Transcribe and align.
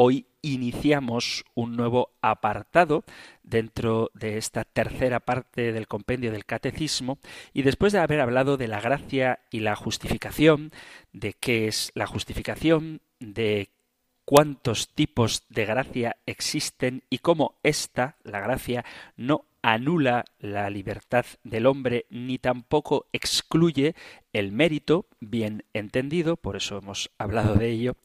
Hoy 0.00 0.28
iniciamos 0.42 1.44
un 1.56 1.74
nuevo 1.74 2.12
apartado 2.22 3.02
dentro 3.42 4.12
de 4.14 4.38
esta 4.38 4.62
tercera 4.62 5.18
parte 5.18 5.72
del 5.72 5.88
compendio 5.88 6.30
del 6.30 6.44
catecismo 6.44 7.18
y 7.52 7.62
después 7.62 7.92
de 7.92 7.98
haber 7.98 8.20
hablado 8.20 8.56
de 8.56 8.68
la 8.68 8.80
gracia 8.80 9.40
y 9.50 9.58
la 9.58 9.74
justificación, 9.74 10.70
de 11.12 11.32
qué 11.32 11.66
es 11.66 11.90
la 11.96 12.06
justificación, 12.06 13.00
de 13.18 13.70
cuántos 14.24 14.86
tipos 14.94 15.42
de 15.48 15.64
gracia 15.64 16.16
existen 16.26 17.02
y 17.10 17.18
cómo 17.18 17.58
esta, 17.64 18.18
la 18.22 18.38
gracia, 18.38 18.84
no 19.16 19.46
anula 19.62 20.24
la 20.38 20.70
libertad 20.70 21.26
del 21.42 21.66
hombre 21.66 22.06
ni 22.10 22.38
tampoco 22.38 23.06
excluye 23.12 23.94
el 24.32 24.52
mérito, 24.52 25.06
bien 25.20 25.64
entendido, 25.72 26.36
por 26.36 26.56
eso 26.56 26.78
hemos 26.78 27.10
hablado 27.18 27.54
de 27.54 27.70
ello, 27.70 27.96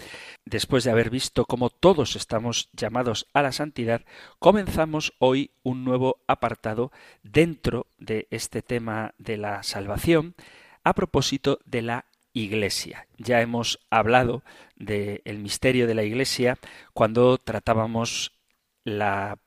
después 0.45 0.83
de 0.83 0.91
haber 0.91 1.09
visto 1.09 1.45
cómo 1.45 1.69
todos 1.69 2.15
estamos 2.15 2.69
llamados 2.73 3.27
a 3.33 3.41
la 3.41 3.51
santidad, 3.51 4.01
comenzamos 4.39 5.13
hoy 5.19 5.51
un 5.63 5.83
nuevo 5.85 6.17
apartado 6.27 6.91
dentro 7.21 7.87
de 7.97 8.27
este 8.31 8.61
tema 8.61 9.13
de 9.17 9.37
la 9.37 9.63
salvación 9.63 10.35
a 10.83 10.93
propósito 10.93 11.59
de 11.65 11.81
la 11.81 12.05
Iglesia. 12.33 13.07
Ya 13.17 13.41
hemos 13.41 13.79
hablado 13.91 14.43
del 14.75 15.39
misterio 15.39 15.85
de 15.85 15.93
la 15.93 16.03
Iglesia 16.03 16.57
cuando 16.93 17.37
tratábamos 17.37 18.33
la 18.83 19.37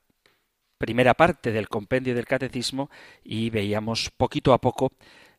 primera 0.77 1.13
parte 1.13 1.51
del 1.51 1.69
compendio 1.69 2.15
del 2.15 2.25
catecismo 2.25 2.89
y 3.23 3.49
veíamos 3.49 4.11
poquito 4.15 4.53
a 4.53 4.61
poco 4.61 4.91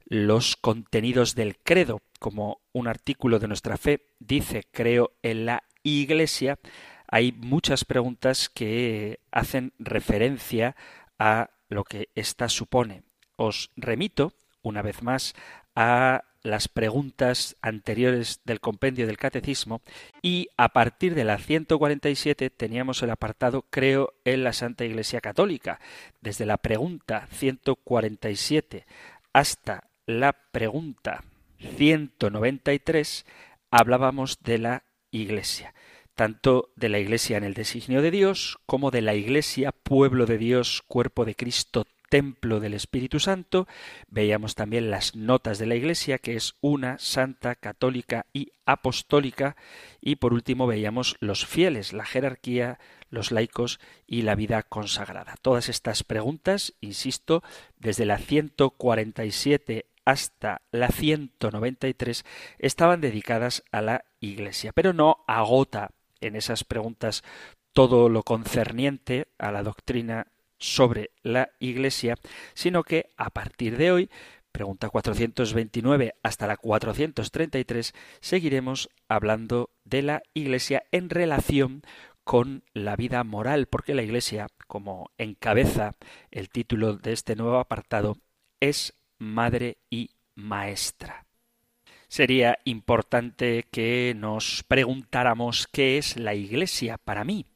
los 0.04 0.56
contenidos 0.56 1.34
del 1.34 1.58
credo, 1.58 2.00
como 2.18 2.60
un 2.72 2.88
artículo 2.88 3.38
de 3.38 3.48
nuestra 3.48 3.76
fe 3.76 4.06
dice 4.18 4.64
creo 4.70 5.12
en 5.22 5.46
la 5.46 5.64
Iglesia, 5.82 6.58
hay 7.06 7.32
muchas 7.32 7.84
preguntas 7.84 8.48
que 8.48 9.20
hacen 9.30 9.72
referencia 9.78 10.76
a 11.18 11.50
lo 11.68 11.84
que 11.84 12.08
ésta 12.14 12.48
supone. 12.48 13.02
Os 13.36 13.70
remito, 13.76 14.34
una 14.62 14.82
vez 14.82 15.02
más, 15.02 15.34
a 15.74 16.24
las 16.42 16.68
preguntas 16.68 17.56
anteriores 17.62 18.40
del 18.44 18.60
compendio 18.60 19.06
del 19.06 19.18
catecismo 19.18 19.82
y 20.22 20.48
a 20.56 20.70
partir 20.70 21.14
de 21.14 21.24
la 21.24 21.38
147 21.38 22.50
teníamos 22.50 23.02
el 23.02 23.10
apartado 23.10 23.62
Creo 23.70 24.14
en 24.24 24.44
la 24.44 24.52
Santa 24.52 24.84
Iglesia 24.84 25.20
Católica. 25.20 25.80
Desde 26.20 26.46
la 26.46 26.58
pregunta 26.58 27.28
147 27.32 28.86
hasta 29.32 29.88
la 30.06 30.32
pregunta 30.32 31.24
193 31.76 33.26
hablábamos 33.70 34.38
de 34.42 34.58
la 34.58 34.82
Iglesia 35.10 35.74
tanto 36.18 36.72
de 36.74 36.88
la 36.88 36.98
Iglesia 36.98 37.36
en 37.36 37.44
el 37.44 37.54
designio 37.54 38.02
de 38.02 38.10
Dios 38.10 38.58
como 38.66 38.90
de 38.90 39.02
la 39.02 39.14
Iglesia, 39.14 39.70
pueblo 39.70 40.26
de 40.26 40.36
Dios, 40.36 40.82
cuerpo 40.88 41.24
de 41.24 41.36
Cristo, 41.36 41.86
templo 42.08 42.60
del 42.60 42.74
Espíritu 42.74 43.20
Santo, 43.20 43.66
veíamos 44.08 44.54
también 44.54 44.90
las 44.90 45.14
notas 45.14 45.58
de 45.58 45.66
la 45.66 45.74
Iglesia, 45.74 46.18
que 46.18 46.34
es 46.36 46.54
una, 46.60 46.98
santa, 46.98 47.54
católica 47.54 48.26
y 48.32 48.52
apostólica, 48.66 49.56
y 50.00 50.16
por 50.16 50.32
último 50.32 50.66
veíamos 50.66 51.16
los 51.20 51.46
fieles, 51.46 51.92
la 51.92 52.04
jerarquía, 52.04 52.78
los 53.10 53.30
laicos 53.32 53.80
y 54.06 54.22
la 54.22 54.34
vida 54.34 54.62
consagrada. 54.62 55.36
Todas 55.40 55.68
estas 55.68 56.04
preguntas, 56.04 56.74
insisto, 56.80 57.42
desde 57.78 58.04
la 58.04 58.18
147 58.18 59.86
hasta 60.04 60.62
la 60.70 60.88
193 60.88 62.24
estaban 62.58 63.00
dedicadas 63.00 63.62
a 63.72 63.82
la 63.82 64.04
Iglesia, 64.20 64.72
pero 64.72 64.92
no 64.92 65.24
agota 65.26 65.90
en 66.20 66.34
esas 66.34 66.64
preguntas 66.64 67.22
todo 67.72 68.08
lo 68.08 68.22
concerniente 68.22 69.28
a 69.38 69.52
la 69.52 69.62
doctrina 69.62 70.26
sobre 70.58 71.10
la 71.22 71.50
Iglesia, 71.58 72.16
sino 72.54 72.82
que 72.82 73.10
a 73.16 73.30
partir 73.30 73.76
de 73.76 73.92
hoy, 73.92 74.10
pregunta 74.52 74.90
429 74.90 76.14
hasta 76.22 76.46
la 76.46 76.56
433, 76.56 77.94
seguiremos 78.20 78.90
hablando 79.08 79.70
de 79.84 80.02
la 80.02 80.22
Iglesia 80.34 80.84
en 80.90 81.10
relación 81.10 81.82
con 82.24 82.62
la 82.74 82.96
vida 82.96 83.24
moral, 83.24 83.66
porque 83.66 83.94
la 83.94 84.02
Iglesia, 84.02 84.48
como 84.66 85.10
encabeza 85.16 85.94
el 86.30 86.50
título 86.50 86.96
de 86.96 87.12
este 87.12 87.36
nuevo 87.36 87.58
apartado, 87.58 88.18
es 88.60 88.94
madre 89.18 89.78
y 89.88 90.10
maestra. 90.34 91.24
Sería 92.08 92.58
importante 92.64 93.64
que 93.70 94.14
nos 94.16 94.64
preguntáramos 94.66 95.66
qué 95.66 95.98
es 95.98 96.16
la 96.16 96.34
Iglesia 96.34 96.98
para 96.98 97.24
mí 97.24 97.46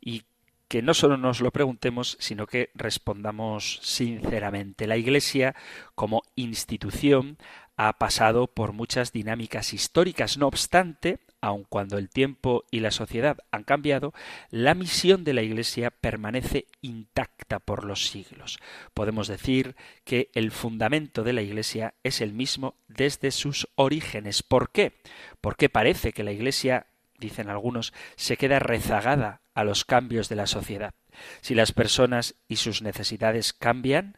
y 0.00 0.22
que 0.68 0.82
no 0.82 0.94
solo 0.94 1.16
nos 1.16 1.40
lo 1.40 1.50
preguntemos, 1.52 2.16
sino 2.20 2.46
que 2.46 2.70
respondamos 2.74 3.78
sinceramente. 3.82 4.86
La 4.86 4.96
Iglesia, 4.96 5.54
como 5.94 6.22
institución, 6.34 7.38
ha 7.76 7.98
pasado 7.98 8.46
por 8.46 8.72
muchas 8.72 9.12
dinámicas 9.12 9.72
históricas. 9.72 10.38
No 10.38 10.46
obstante, 10.46 11.20
aun 11.40 11.64
cuando 11.68 11.98
el 11.98 12.08
tiempo 12.08 12.64
y 12.70 12.80
la 12.80 12.90
sociedad 12.90 13.38
han 13.50 13.64
cambiado, 13.64 14.14
la 14.50 14.74
misión 14.74 15.24
de 15.24 15.34
la 15.34 15.42
Iglesia 15.42 15.90
permanece 15.90 16.66
intacta 16.80 17.58
por 17.58 17.84
los 17.84 18.08
siglos. 18.08 18.58
Podemos 18.94 19.28
decir 19.28 19.76
que 20.04 20.30
el 20.34 20.50
fundamento 20.50 21.22
de 21.22 21.34
la 21.34 21.42
Iglesia 21.42 21.94
es 22.02 22.20
el 22.20 22.32
mismo 22.32 22.76
desde 22.88 23.30
sus 23.30 23.68
orígenes. 23.74 24.42
¿Por 24.42 24.70
qué? 24.70 24.94
Porque 25.40 25.68
parece 25.68 26.12
que 26.12 26.24
la 26.24 26.32
Iglesia 26.32 26.86
dicen 27.18 27.48
algunos, 27.48 27.92
se 28.16 28.36
queda 28.36 28.58
rezagada 28.58 29.40
a 29.54 29.64
los 29.64 29.84
cambios 29.84 30.28
de 30.28 30.36
la 30.36 30.46
sociedad. 30.46 30.94
Si 31.40 31.54
las 31.54 31.72
personas 31.72 32.34
y 32.48 32.56
sus 32.56 32.82
necesidades 32.82 33.52
cambian, 33.52 34.16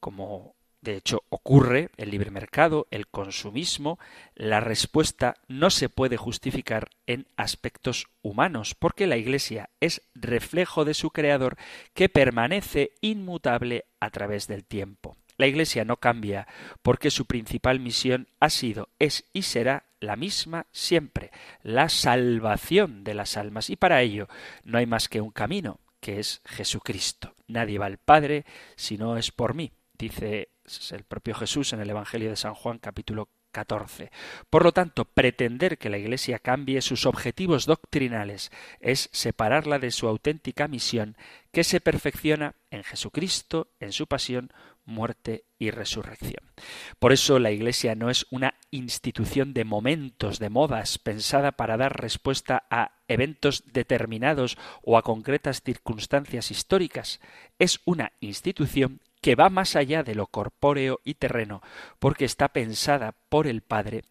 como 0.00 0.54
de 0.80 0.96
hecho 0.96 1.24
ocurre 1.28 1.90
el 1.96 2.10
libre 2.10 2.30
mercado, 2.30 2.86
el 2.90 3.08
consumismo, 3.08 3.98
la 4.34 4.60
respuesta 4.60 5.34
no 5.48 5.70
se 5.70 5.88
puede 5.88 6.16
justificar 6.16 6.90
en 7.06 7.26
aspectos 7.36 8.06
humanos, 8.22 8.74
porque 8.74 9.06
la 9.06 9.16
Iglesia 9.16 9.70
es 9.80 10.02
reflejo 10.14 10.84
de 10.84 10.94
su 10.94 11.10
Creador 11.10 11.56
que 11.94 12.08
permanece 12.08 12.92
inmutable 13.00 13.86
a 14.00 14.10
través 14.10 14.46
del 14.46 14.64
tiempo. 14.64 15.16
La 15.36 15.46
Iglesia 15.46 15.84
no 15.84 15.98
cambia 15.98 16.48
porque 16.82 17.10
su 17.10 17.26
principal 17.26 17.80
misión 17.80 18.28
ha 18.40 18.50
sido, 18.50 18.88
es 18.98 19.24
y 19.32 19.42
será 19.42 19.84
la 20.00 20.16
misma 20.16 20.66
siempre, 20.70 21.30
la 21.62 21.88
salvación 21.88 23.04
de 23.04 23.14
las 23.14 23.36
almas. 23.36 23.70
Y 23.70 23.76
para 23.76 24.02
ello 24.02 24.28
no 24.64 24.78
hay 24.78 24.86
más 24.86 25.08
que 25.08 25.20
un 25.20 25.30
camino, 25.30 25.80
que 26.00 26.20
es 26.20 26.40
Jesucristo. 26.44 27.34
Nadie 27.46 27.78
va 27.78 27.86
al 27.86 27.98
Padre 27.98 28.44
si 28.76 28.98
no 28.98 29.16
es 29.16 29.30
por 29.30 29.54
mí, 29.54 29.72
dice 29.98 30.50
el 30.90 31.04
propio 31.04 31.34
Jesús 31.34 31.72
en 31.72 31.80
el 31.80 31.90
Evangelio 31.90 32.30
de 32.30 32.36
San 32.36 32.54
Juan 32.54 32.78
capítulo 32.78 33.28
14. 33.52 34.10
Por 34.50 34.64
lo 34.64 34.72
tanto, 34.72 35.04
pretender 35.06 35.78
que 35.78 35.88
la 35.88 35.98
Iglesia 35.98 36.38
cambie 36.38 36.82
sus 36.82 37.06
objetivos 37.06 37.66
doctrinales 37.66 38.50
es 38.80 39.08
separarla 39.12 39.78
de 39.78 39.90
su 39.90 40.06
auténtica 40.06 40.68
misión, 40.68 41.16
que 41.58 41.64
se 41.64 41.80
perfecciona 41.80 42.54
en 42.70 42.84
Jesucristo, 42.84 43.66
en 43.80 43.90
su 43.90 44.06
pasión, 44.06 44.52
muerte 44.84 45.42
y 45.58 45.72
resurrección. 45.72 46.52
Por 47.00 47.12
eso 47.12 47.40
la 47.40 47.50
Iglesia 47.50 47.96
no 47.96 48.10
es 48.10 48.26
una 48.30 48.54
institución 48.70 49.54
de 49.54 49.64
momentos, 49.64 50.38
de 50.38 50.50
modas, 50.50 50.98
pensada 50.98 51.50
para 51.50 51.76
dar 51.76 52.00
respuesta 52.00 52.62
a 52.70 52.92
eventos 53.08 53.64
determinados 53.72 54.56
o 54.82 54.96
a 54.96 55.02
concretas 55.02 55.62
circunstancias 55.64 56.52
históricas. 56.52 57.18
Es 57.58 57.80
una 57.86 58.12
institución 58.20 59.00
que 59.20 59.34
va 59.34 59.50
más 59.50 59.74
allá 59.74 60.04
de 60.04 60.14
lo 60.14 60.28
corpóreo 60.28 61.00
y 61.02 61.14
terreno, 61.14 61.60
porque 61.98 62.24
está 62.24 62.50
pensada 62.50 63.16
por 63.28 63.48
el 63.48 63.62
Padre 63.62 64.04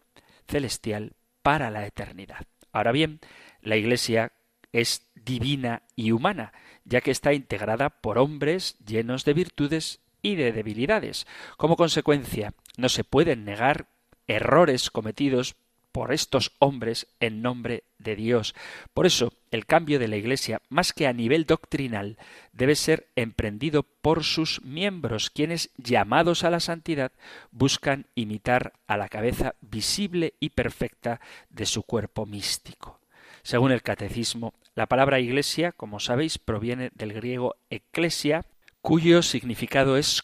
celestial 0.46 1.14
para 1.40 1.70
la 1.70 1.86
eternidad. 1.86 2.44
Ahora 2.72 2.92
bien, 2.92 3.20
la 3.62 3.76
Iglesia 3.76 4.32
es 4.72 5.10
divina 5.14 5.82
y 5.96 6.12
humana, 6.12 6.52
ya 6.84 7.00
que 7.00 7.10
está 7.10 7.32
integrada 7.32 7.90
por 7.90 8.18
hombres 8.18 8.76
llenos 8.84 9.24
de 9.24 9.34
virtudes 9.34 10.00
y 10.22 10.34
de 10.34 10.52
debilidades. 10.52 11.26
Como 11.56 11.76
consecuencia, 11.76 12.54
no 12.76 12.88
se 12.88 13.04
pueden 13.04 13.44
negar 13.44 13.88
errores 14.26 14.90
cometidos 14.90 15.56
por 15.92 16.12
estos 16.12 16.52
hombres 16.58 17.08
en 17.18 17.42
nombre 17.42 17.84
de 17.98 18.14
Dios. 18.14 18.54
Por 18.94 19.06
eso, 19.06 19.32
el 19.50 19.66
cambio 19.66 19.98
de 19.98 20.08
la 20.08 20.16
Iglesia, 20.16 20.60
más 20.68 20.92
que 20.92 21.06
a 21.06 21.12
nivel 21.12 21.44
doctrinal, 21.44 22.18
debe 22.52 22.76
ser 22.76 23.08
emprendido 23.16 23.82
por 23.82 24.22
sus 24.22 24.62
miembros, 24.62 25.30
quienes, 25.30 25.70
llamados 25.76 26.44
a 26.44 26.50
la 26.50 26.60
santidad, 26.60 27.12
buscan 27.50 28.06
imitar 28.14 28.74
a 28.86 28.96
la 28.96 29.08
cabeza 29.08 29.54
visible 29.60 30.34
y 30.40 30.50
perfecta 30.50 31.20
de 31.50 31.66
su 31.66 31.82
cuerpo 31.82 32.26
místico. 32.26 33.00
Según 33.48 33.72
el 33.72 33.80
catecismo, 33.80 34.52
la 34.74 34.88
palabra 34.88 35.20
iglesia, 35.20 35.72
como 35.72 36.00
sabéis, 36.00 36.36
proviene 36.36 36.90
del 36.92 37.14
griego 37.14 37.56
ecclesia, 37.70 38.44
cuyo 38.82 39.22
significado 39.22 39.96
es 39.96 40.22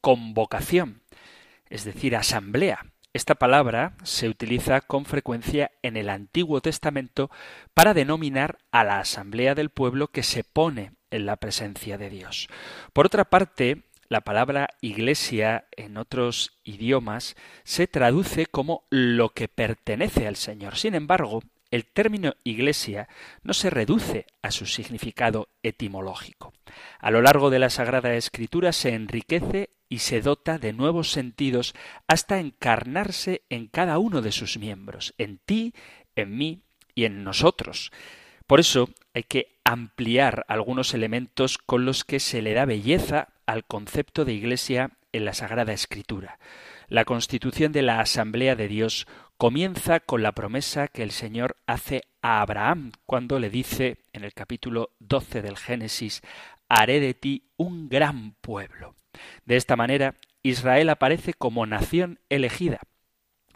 convocación, 0.00 1.02
es 1.68 1.82
decir, 1.82 2.14
asamblea. 2.14 2.92
Esta 3.12 3.34
palabra 3.34 3.96
se 4.04 4.28
utiliza 4.28 4.82
con 4.82 5.04
frecuencia 5.04 5.72
en 5.82 5.96
el 5.96 6.08
Antiguo 6.08 6.60
Testamento 6.60 7.28
para 7.74 7.92
denominar 7.92 8.58
a 8.70 8.84
la 8.84 9.00
asamblea 9.00 9.56
del 9.56 9.70
pueblo 9.70 10.06
que 10.12 10.22
se 10.22 10.44
pone 10.44 10.92
en 11.10 11.26
la 11.26 11.34
presencia 11.34 11.98
de 11.98 12.08
Dios. 12.08 12.46
Por 12.92 13.06
otra 13.06 13.24
parte, 13.24 13.82
la 14.08 14.20
palabra 14.20 14.68
iglesia 14.80 15.66
en 15.72 15.96
otros 15.96 16.60
idiomas 16.62 17.34
se 17.64 17.88
traduce 17.88 18.46
como 18.46 18.86
lo 18.90 19.30
que 19.30 19.48
pertenece 19.48 20.28
al 20.28 20.36
Señor. 20.36 20.76
Sin 20.76 20.94
embargo, 20.94 21.42
el 21.74 21.86
término 21.86 22.34
iglesia 22.44 23.08
no 23.42 23.52
se 23.52 23.68
reduce 23.68 24.26
a 24.42 24.52
su 24.52 24.64
significado 24.64 25.48
etimológico. 25.64 26.52
A 27.00 27.10
lo 27.10 27.20
largo 27.20 27.50
de 27.50 27.58
la 27.58 27.68
Sagrada 27.68 28.14
Escritura 28.14 28.72
se 28.72 28.94
enriquece 28.94 29.70
y 29.88 29.98
se 29.98 30.20
dota 30.20 30.58
de 30.58 30.72
nuevos 30.72 31.10
sentidos 31.10 31.74
hasta 32.06 32.38
encarnarse 32.38 33.42
en 33.50 33.66
cada 33.66 33.98
uno 33.98 34.22
de 34.22 34.30
sus 34.30 34.56
miembros, 34.56 35.14
en 35.18 35.38
ti, 35.38 35.74
en 36.14 36.36
mí 36.36 36.60
y 36.94 37.06
en 37.06 37.24
nosotros. 37.24 37.90
Por 38.46 38.60
eso 38.60 38.88
hay 39.12 39.24
que 39.24 39.56
ampliar 39.64 40.44
algunos 40.46 40.94
elementos 40.94 41.58
con 41.58 41.84
los 41.84 42.04
que 42.04 42.20
se 42.20 42.40
le 42.40 42.54
da 42.54 42.66
belleza 42.66 43.30
al 43.46 43.64
concepto 43.64 44.24
de 44.24 44.32
iglesia 44.32 44.92
en 45.12 45.24
la 45.24 45.34
Sagrada 45.34 45.72
Escritura. 45.72 46.38
La 46.94 47.04
constitución 47.04 47.72
de 47.72 47.82
la 47.82 47.98
Asamblea 47.98 48.54
de 48.54 48.68
Dios 48.68 49.08
comienza 49.36 49.98
con 49.98 50.22
la 50.22 50.30
promesa 50.30 50.86
que 50.86 51.02
el 51.02 51.10
Señor 51.10 51.56
hace 51.66 52.02
a 52.22 52.40
Abraham 52.40 52.92
cuando 53.04 53.40
le 53.40 53.50
dice 53.50 54.04
en 54.12 54.22
el 54.22 54.32
capítulo 54.32 54.92
12 55.00 55.42
del 55.42 55.56
Génesis, 55.56 56.22
haré 56.68 57.00
de 57.00 57.12
ti 57.12 57.48
un 57.56 57.88
gran 57.88 58.36
pueblo. 58.40 58.94
De 59.44 59.56
esta 59.56 59.74
manera, 59.74 60.14
Israel 60.44 60.88
aparece 60.88 61.34
como 61.34 61.66
nación 61.66 62.20
elegida. 62.28 62.78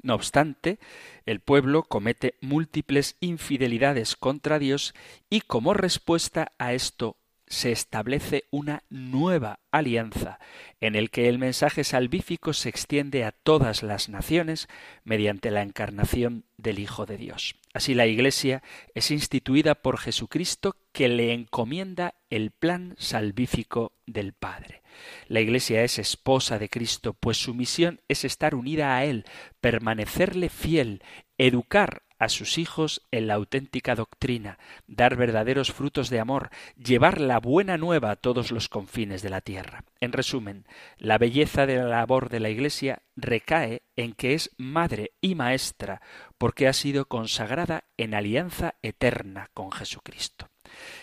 No 0.02 0.16
obstante, 0.16 0.80
el 1.24 1.38
pueblo 1.38 1.84
comete 1.84 2.34
múltiples 2.40 3.18
infidelidades 3.20 4.16
contra 4.16 4.58
Dios 4.58 4.96
y 5.30 5.42
como 5.42 5.74
respuesta 5.74 6.50
a 6.58 6.72
esto 6.72 7.16
se 7.48 7.72
establece 7.72 8.44
una 8.50 8.82
nueva 8.90 9.60
alianza 9.70 10.38
en 10.80 10.94
el 10.94 11.10
que 11.10 11.28
el 11.28 11.38
mensaje 11.38 11.84
salvífico 11.84 12.52
se 12.52 12.68
extiende 12.68 13.24
a 13.24 13.32
todas 13.32 13.82
las 13.82 14.08
naciones 14.08 14.68
mediante 15.04 15.50
la 15.50 15.62
encarnación 15.62 16.44
del 16.56 16.78
Hijo 16.78 17.06
de 17.06 17.16
Dios. 17.16 17.56
Así 17.74 17.94
la 17.94 18.06
Iglesia 18.06 18.62
es 18.94 19.10
instituida 19.10 19.74
por 19.74 19.98
Jesucristo 19.98 20.76
que 20.92 21.08
le 21.08 21.32
encomienda 21.32 22.14
el 22.30 22.50
plan 22.50 22.94
salvífico 22.98 23.92
del 24.06 24.32
Padre. 24.32 24.82
La 25.28 25.40
Iglesia 25.40 25.84
es 25.84 25.98
esposa 25.98 26.58
de 26.58 26.68
Cristo, 26.68 27.14
pues 27.14 27.36
su 27.36 27.54
misión 27.54 28.00
es 28.08 28.24
estar 28.24 28.54
unida 28.54 28.96
a 28.96 29.04
Él, 29.04 29.24
permanecerle 29.60 30.48
fiel, 30.48 31.02
educar 31.36 32.02
a 32.18 32.28
sus 32.28 32.58
hijos 32.58 33.02
en 33.10 33.26
la 33.26 33.34
auténtica 33.34 33.94
doctrina, 33.94 34.58
dar 34.86 35.16
verdaderos 35.16 35.72
frutos 35.72 36.10
de 36.10 36.20
amor, 36.20 36.50
llevar 36.76 37.20
la 37.20 37.38
buena 37.40 37.76
nueva 37.76 38.10
a 38.10 38.16
todos 38.16 38.50
los 38.50 38.68
confines 38.68 39.22
de 39.22 39.30
la 39.30 39.40
tierra. 39.40 39.84
En 40.00 40.12
resumen, 40.12 40.66
la 40.98 41.18
belleza 41.18 41.66
de 41.66 41.76
la 41.76 41.88
labor 41.88 42.28
de 42.28 42.40
la 42.40 42.50
Iglesia 42.50 43.02
recae 43.16 43.82
en 43.96 44.12
que 44.12 44.34
es 44.34 44.50
madre 44.56 45.12
y 45.20 45.34
maestra, 45.34 46.00
porque 46.38 46.68
ha 46.68 46.72
sido 46.72 47.06
consagrada 47.06 47.84
en 47.96 48.14
alianza 48.14 48.74
eterna 48.82 49.50
con 49.54 49.72
Jesucristo. 49.72 50.48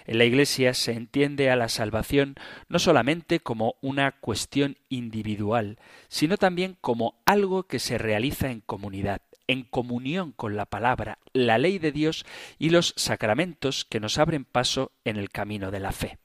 En 0.05 0.17
la 0.17 0.25
Iglesia 0.25 0.73
se 0.73 0.93
entiende 0.93 1.49
a 1.49 1.55
la 1.55 1.69
salvación 1.69 2.35
no 2.69 2.79
solamente 2.79 3.39
como 3.39 3.75
una 3.81 4.11
cuestión 4.11 4.77
individual, 4.89 5.79
sino 6.07 6.37
también 6.37 6.77
como 6.79 7.21
algo 7.25 7.63
que 7.63 7.79
se 7.79 7.97
realiza 7.97 8.51
en 8.51 8.61
comunidad, 8.61 9.21
en 9.47 9.63
comunión 9.63 10.31
con 10.31 10.55
la 10.55 10.65
palabra, 10.65 11.19
la 11.33 11.57
ley 11.57 11.79
de 11.79 11.91
Dios 11.91 12.25
y 12.57 12.69
los 12.69 12.93
sacramentos 12.97 13.85
que 13.85 13.99
nos 13.99 14.17
abren 14.17 14.45
paso 14.45 14.91
en 15.03 15.17
el 15.17 15.29
camino 15.29 15.71
de 15.71 15.79
la 15.79 15.91
fe. 15.91 16.17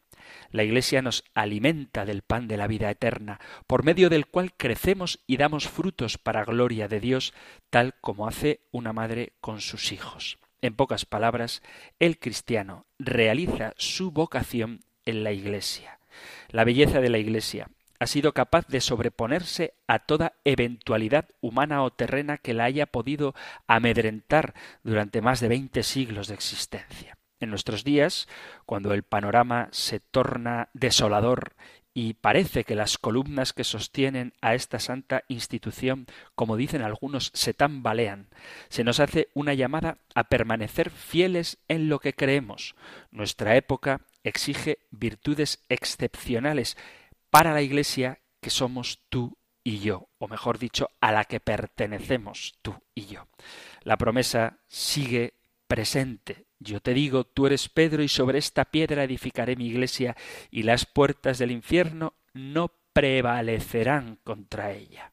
La 0.50 0.64
Iglesia 0.64 1.02
nos 1.02 1.24
alimenta 1.34 2.04
del 2.04 2.22
pan 2.22 2.48
de 2.48 2.56
la 2.56 2.66
vida 2.66 2.90
eterna, 2.90 3.40
por 3.66 3.84
medio 3.84 4.10
del 4.10 4.26
cual 4.26 4.52
crecemos 4.56 5.20
y 5.26 5.36
damos 5.36 5.68
frutos 5.68 6.18
para 6.18 6.44
gloria 6.44 6.88
de 6.88 7.00
Dios, 7.00 7.32
tal 7.70 7.94
como 8.00 8.26
hace 8.26 8.60
una 8.70 8.92
madre 8.92 9.32
con 9.40 9.60
sus 9.60 9.92
hijos. 9.92 10.38
En 10.62 10.74
pocas 10.74 11.06
palabras, 11.06 11.62
el 11.98 12.18
cristiano 12.18 12.86
realiza 12.98 13.74
su 13.76 14.10
vocación 14.10 14.84
en 15.06 15.24
la 15.24 15.32
Iglesia. 15.32 15.98
La 16.50 16.64
belleza 16.64 17.00
de 17.00 17.08
la 17.08 17.18
Iglesia 17.18 17.70
ha 18.00 18.06
sido 18.06 18.32
capaz 18.32 18.66
de 18.66 18.80
sobreponerse 18.80 19.74
a 19.86 20.00
toda 20.00 20.32
eventualidad 20.44 21.28
humana 21.40 21.84
o 21.84 21.92
terrena 21.92 22.38
que 22.38 22.54
la 22.54 22.64
haya 22.64 22.86
podido 22.86 23.34
amedrentar 23.66 24.54
durante 24.82 25.20
más 25.20 25.38
de 25.40 25.48
veinte 25.48 25.82
siglos 25.82 26.26
de 26.26 26.34
existencia. 26.34 27.18
En 27.40 27.50
nuestros 27.50 27.84
días, 27.84 28.26
cuando 28.66 28.94
el 28.94 29.02
panorama 29.02 29.68
se 29.70 30.00
torna 30.00 30.70
desolador 30.72 31.54
y 31.92 32.14
parece 32.14 32.64
que 32.64 32.74
las 32.74 32.96
columnas 32.96 33.52
que 33.52 33.64
sostienen 33.64 34.32
a 34.40 34.54
esta 34.54 34.78
santa 34.78 35.24
institución, 35.28 36.06
como 36.34 36.56
dicen 36.56 36.82
algunos, 36.82 37.30
se 37.34 37.52
tambalean, 37.52 38.28
se 38.68 38.84
nos 38.84 39.00
hace 39.00 39.28
una 39.34 39.52
llamada 39.54 39.98
a 40.14 40.24
permanecer 40.24 40.90
fieles 40.90 41.58
en 41.68 41.88
lo 41.88 41.98
que 41.98 42.14
creemos. 42.14 42.76
Nuestra 43.10 43.56
época 43.56 44.02
exige 44.22 44.78
virtudes 44.90 45.64
excepcionales 45.68 46.76
para 47.30 47.52
la 47.52 47.62
Iglesia 47.62 48.20
que 48.40 48.50
somos 48.50 49.00
tú 49.08 49.36
y 49.62 49.78
yo, 49.78 50.08
o 50.18 50.28
mejor 50.28 50.58
dicho, 50.58 50.90
a 51.00 51.12
la 51.12 51.24
que 51.24 51.40
pertenecemos 51.40 52.54
tú 52.62 52.74
y 52.94 53.06
yo. 53.06 53.26
La 53.82 53.96
promesa 53.96 54.58
sigue 54.68 55.34
presente. 55.66 56.46
Yo 56.58 56.80
te 56.80 56.94
digo, 56.94 57.24
tú 57.24 57.46
eres 57.46 57.68
Pedro 57.68 58.02
y 58.02 58.08
sobre 58.08 58.38
esta 58.38 58.64
piedra 58.64 59.04
edificaré 59.04 59.56
mi 59.56 59.66
iglesia 59.68 60.16
y 60.50 60.62
las 60.62 60.86
puertas 60.86 61.38
del 61.38 61.50
infierno 61.50 62.14
no 62.34 62.72
prevalecerán 62.92 64.18
contra 64.24 64.72
ella. 64.72 65.12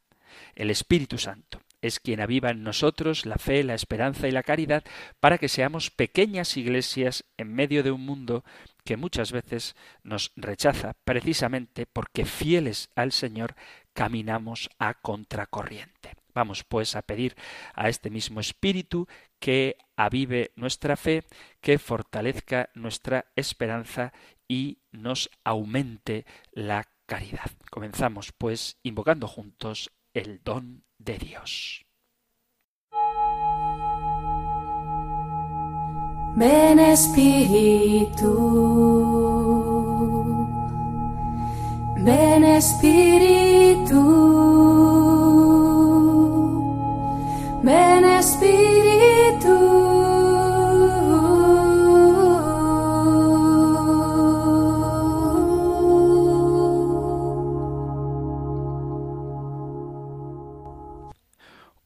El 0.56 0.72
Espíritu 0.72 1.18
Santo 1.18 1.62
es 1.82 2.00
quien 2.00 2.20
aviva 2.20 2.50
en 2.50 2.64
nosotros 2.64 3.26
la 3.26 3.38
fe, 3.38 3.64
la 3.64 3.76
esperanza 3.76 4.28
y 4.28 4.32
la 4.32 4.44
caridad 4.44 4.84
para 5.20 5.38
que 5.38 5.48
seamos 5.48 5.92
pequeñas 5.92 6.58
iglesias 6.58 7.24
en 7.38 7.54
medio 7.54 7.84
de 7.84 7.92
un 7.92 8.06
mundo 8.06 8.44
que 8.88 8.96
muchas 8.96 9.34
veces 9.34 9.76
nos 10.02 10.32
rechaza 10.38 10.94
precisamente 11.04 11.86
porque 11.86 12.24
fieles 12.24 12.90
al 12.96 13.12
Señor 13.12 13.54
caminamos 13.92 14.70
a 14.80 14.94
contracorriente. 14.94 16.14
Vamos 16.34 16.64
pues 16.64 16.96
a 16.96 17.02
pedir 17.02 17.36
a 17.74 17.90
este 17.90 18.10
mismo 18.10 18.40
Espíritu 18.40 19.06
que 19.42 19.76
avive 19.98 20.54
nuestra 20.56 20.96
fe, 20.96 21.26
que 21.60 21.80
fortalezca 21.80 22.70
nuestra 22.76 23.26
esperanza 23.36 24.14
y 24.48 24.80
nos 24.94 25.30
aumente 25.44 26.26
la 26.54 26.88
caridad. 27.08 27.52
Comenzamos 27.70 28.32
pues 28.32 28.80
invocando 28.84 29.28
juntos 29.28 29.92
el 30.14 30.42
don 30.46 30.86
de 30.98 31.18
Dios. 31.18 31.87
Ven 36.40 36.78
Espíritu, 36.78 38.32
ven 41.98 42.44
Espíritu, 42.44 44.04
ven 47.64 48.06
Espíritu. 48.06 49.58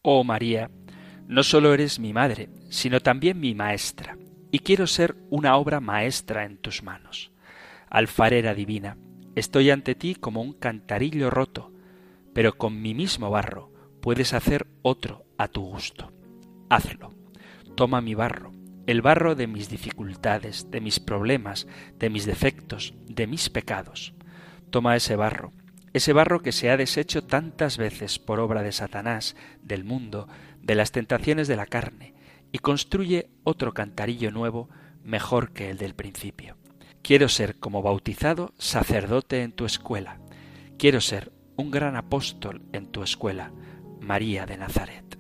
Oh 0.04 0.26
María, 0.26 0.70
No 1.30 1.44
solo 1.44 1.74
eres 1.74 1.98
mi 1.98 2.12
madre, 2.12 2.50
sino 2.70 3.00
también 3.00 3.40
mi 3.40 3.56
maestra, 3.56 4.18
y 4.52 4.60
quiero 4.60 4.88
ser 4.88 5.16
una 5.30 5.56
obra 5.56 5.80
maestra 5.80 6.46
en 6.46 6.58
tus 6.58 6.84
manos. 6.84 7.32
Alfarera 7.90 8.54
divina, 8.54 8.98
estoy 9.36 9.70
ante 9.70 9.96
ti 9.96 10.16
como 10.16 10.42
un 10.42 10.54
cantarillo 10.54 11.30
roto, 11.30 11.72
pero 12.34 12.58
con 12.58 12.82
mi 12.82 12.94
mismo 12.94 13.30
barro 13.30 13.72
puedes 14.02 14.34
hacer 14.34 14.68
otro 14.82 15.26
a 15.38 15.48
tu 15.48 15.62
gusto. 15.62 16.12
Hazlo. 16.70 17.14
Toma 17.76 18.02
mi 18.02 18.16
barro, 18.16 18.52
el 18.86 19.02
barro 19.02 19.36
de 19.36 19.48
mis 19.48 19.70
dificultades, 19.70 20.70
de 20.72 20.82
mis 20.82 21.00
problemas, 21.00 21.68
de 21.98 22.10
mis 22.10 22.26
defectos, 22.26 22.94
de 23.08 23.28
mis 23.28 23.50
pecados. 23.50 24.14
Toma 24.70 24.96
ese 24.96 25.16
barro, 25.16 25.54
ese 25.94 26.14
barro 26.14 26.42
que 26.42 26.52
se 26.52 26.70
ha 26.70 26.78
deshecho 26.78 27.24
tantas 27.24 27.78
veces 27.78 28.20
por 28.20 28.40
obra 28.40 28.64
de 28.64 28.72
Satanás, 28.72 29.36
del 29.62 29.84
mundo, 29.84 30.28
de 30.62 30.76
las 30.76 30.92
tentaciones 30.92 31.48
de 31.48 31.56
la 31.56 31.66
carne, 31.66 32.14
y 32.52 32.60
construye 32.60 33.30
otro 33.44 33.74
cantarillo 33.74 34.32
nuevo 34.32 34.70
mejor 35.04 35.52
que 35.52 35.70
el 35.70 35.78
del 35.78 35.96
principio. 35.96 36.58
Quiero 37.02 37.30
ser 37.30 37.58
como 37.58 37.82
bautizado 37.82 38.54
sacerdote 38.58 39.42
en 39.42 39.52
tu 39.52 39.66
escuela. 39.66 40.20
Quiero 40.78 41.02
ser 41.02 41.32
un 41.56 41.72
gran 41.72 41.96
apóstol 41.96 42.62
en 42.74 42.88
tu 42.88 43.04
escuela, 43.04 43.52
María 44.00 44.46
de 44.46 44.58
Nazaret. 44.58 45.11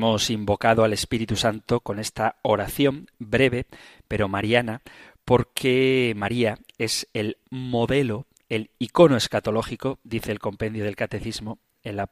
Hemos 0.00 0.30
invocado 0.30 0.82
al 0.82 0.94
Espíritu 0.94 1.36
Santo 1.36 1.80
con 1.80 1.98
esta 1.98 2.36
oración 2.40 3.10
breve 3.18 3.66
pero 4.08 4.30
mariana 4.30 4.80
porque 5.26 6.14
María 6.16 6.56
es 6.78 7.06
el 7.12 7.36
modelo, 7.50 8.26
el 8.48 8.70
icono 8.78 9.18
escatológico, 9.18 9.98
dice 10.02 10.32
el 10.32 10.38
compendio 10.38 10.84
del 10.84 10.96
Catecismo 10.96 11.58
en 11.82 11.96
la 11.96 12.10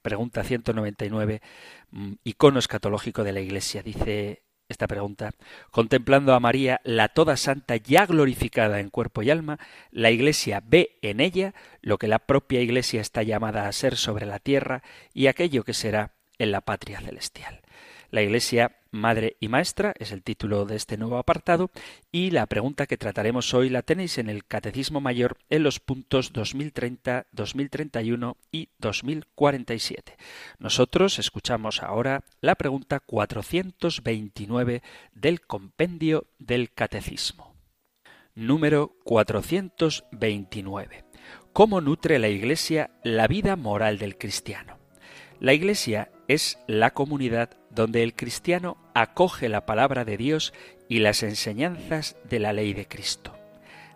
pregunta 0.00 0.44
199, 0.44 1.42
mm, 1.90 2.12
icono 2.22 2.60
escatológico 2.60 3.24
de 3.24 3.32
la 3.32 3.40
Iglesia. 3.40 3.82
Dice 3.82 4.44
esta 4.68 4.86
pregunta, 4.86 5.32
contemplando 5.72 6.34
a 6.34 6.40
María, 6.40 6.80
la 6.84 7.08
toda 7.08 7.36
santa, 7.36 7.74
ya 7.74 8.06
glorificada 8.06 8.78
en 8.78 8.90
cuerpo 8.90 9.22
y 9.22 9.30
alma, 9.30 9.58
la 9.90 10.12
Iglesia 10.12 10.62
ve 10.64 11.00
en 11.02 11.18
ella 11.18 11.52
lo 11.82 11.98
que 11.98 12.06
la 12.06 12.20
propia 12.20 12.60
Iglesia 12.60 13.00
está 13.00 13.24
llamada 13.24 13.66
a 13.66 13.72
ser 13.72 13.96
sobre 13.96 14.24
la 14.24 14.38
tierra 14.38 14.84
y 15.12 15.26
aquello 15.26 15.64
que 15.64 15.74
será 15.74 16.13
en 16.38 16.52
la 16.52 16.60
patria 16.60 17.00
celestial. 17.00 17.60
La 18.14 18.22
Iglesia 18.22 18.70
Madre 18.92 19.36
y 19.40 19.48
Maestra 19.48 19.92
es 19.98 20.12
el 20.12 20.22
título 20.22 20.66
de 20.66 20.76
este 20.76 20.96
nuevo 20.96 21.18
apartado 21.18 21.72
y 22.12 22.30
la 22.30 22.46
pregunta 22.46 22.86
que 22.86 22.96
trataremos 22.96 23.52
hoy 23.52 23.68
la 23.68 23.82
tenéis 23.82 24.18
en 24.18 24.30
el 24.30 24.44
Catecismo 24.44 25.00
Mayor 25.00 25.36
en 25.50 25.64
los 25.64 25.80
puntos 25.80 26.32
2030, 26.32 27.26
2031 27.32 28.36
y 28.52 28.68
2047. 28.78 30.16
Nosotros 30.60 31.18
escuchamos 31.18 31.82
ahora 31.82 32.22
la 32.40 32.54
pregunta 32.54 33.00
429 33.00 34.80
del 35.12 35.40
compendio 35.40 36.28
del 36.38 36.72
Catecismo. 36.72 37.56
Número 38.36 38.94
429. 39.02 41.04
¿Cómo 41.52 41.80
nutre 41.80 42.20
la 42.20 42.28
Iglesia 42.28 42.92
la 43.02 43.26
vida 43.26 43.56
moral 43.56 43.98
del 43.98 44.16
cristiano? 44.18 44.78
La 45.40 45.52
Iglesia 45.52 46.12
es 46.28 46.58
la 46.66 46.92
comunidad 46.92 47.50
donde 47.70 48.02
el 48.02 48.14
cristiano 48.14 48.76
acoge 48.94 49.48
la 49.48 49.66
palabra 49.66 50.04
de 50.04 50.16
Dios 50.16 50.52
y 50.88 51.00
las 51.00 51.22
enseñanzas 51.22 52.16
de 52.28 52.38
la 52.38 52.52
ley 52.52 52.72
de 52.72 52.86
Cristo. 52.86 53.34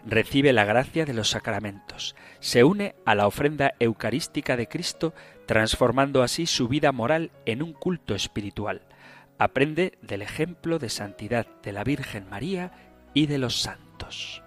Recibe 0.06 0.52
la 0.52 0.64
gracia 0.64 1.04
de 1.04 1.12
los 1.12 1.30
sacramentos, 1.30 2.14
se 2.40 2.64
une 2.64 2.94
a 3.04 3.14
la 3.14 3.26
ofrenda 3.26 3.74
eucarística 3.78 4.56
de 4.56 4.68
Cristo, 4.68 5.12
transformando 5.46 6.22
así 6.22 6.46
su 6.46 6.68
vida 6.68 6.92
moral 6.92 7.30
en 7.46 7.62
un 7.62 7.72
culto 7.72 8.14
espiritual. 8.14 8.82
Aprende 9.38 9.98
del 10.02 10.22
ejemplo 10.22 10.78
de 10.78 10.88
santidad 10.88 11.46
de 11.62 11.72
la 11.72 11.84
Virgen 11.84 12.28
María 12.28 12.72
y 13.12 13.26
de 13.26 13.38
los 13.38 13.60
santos. 13.60 14.42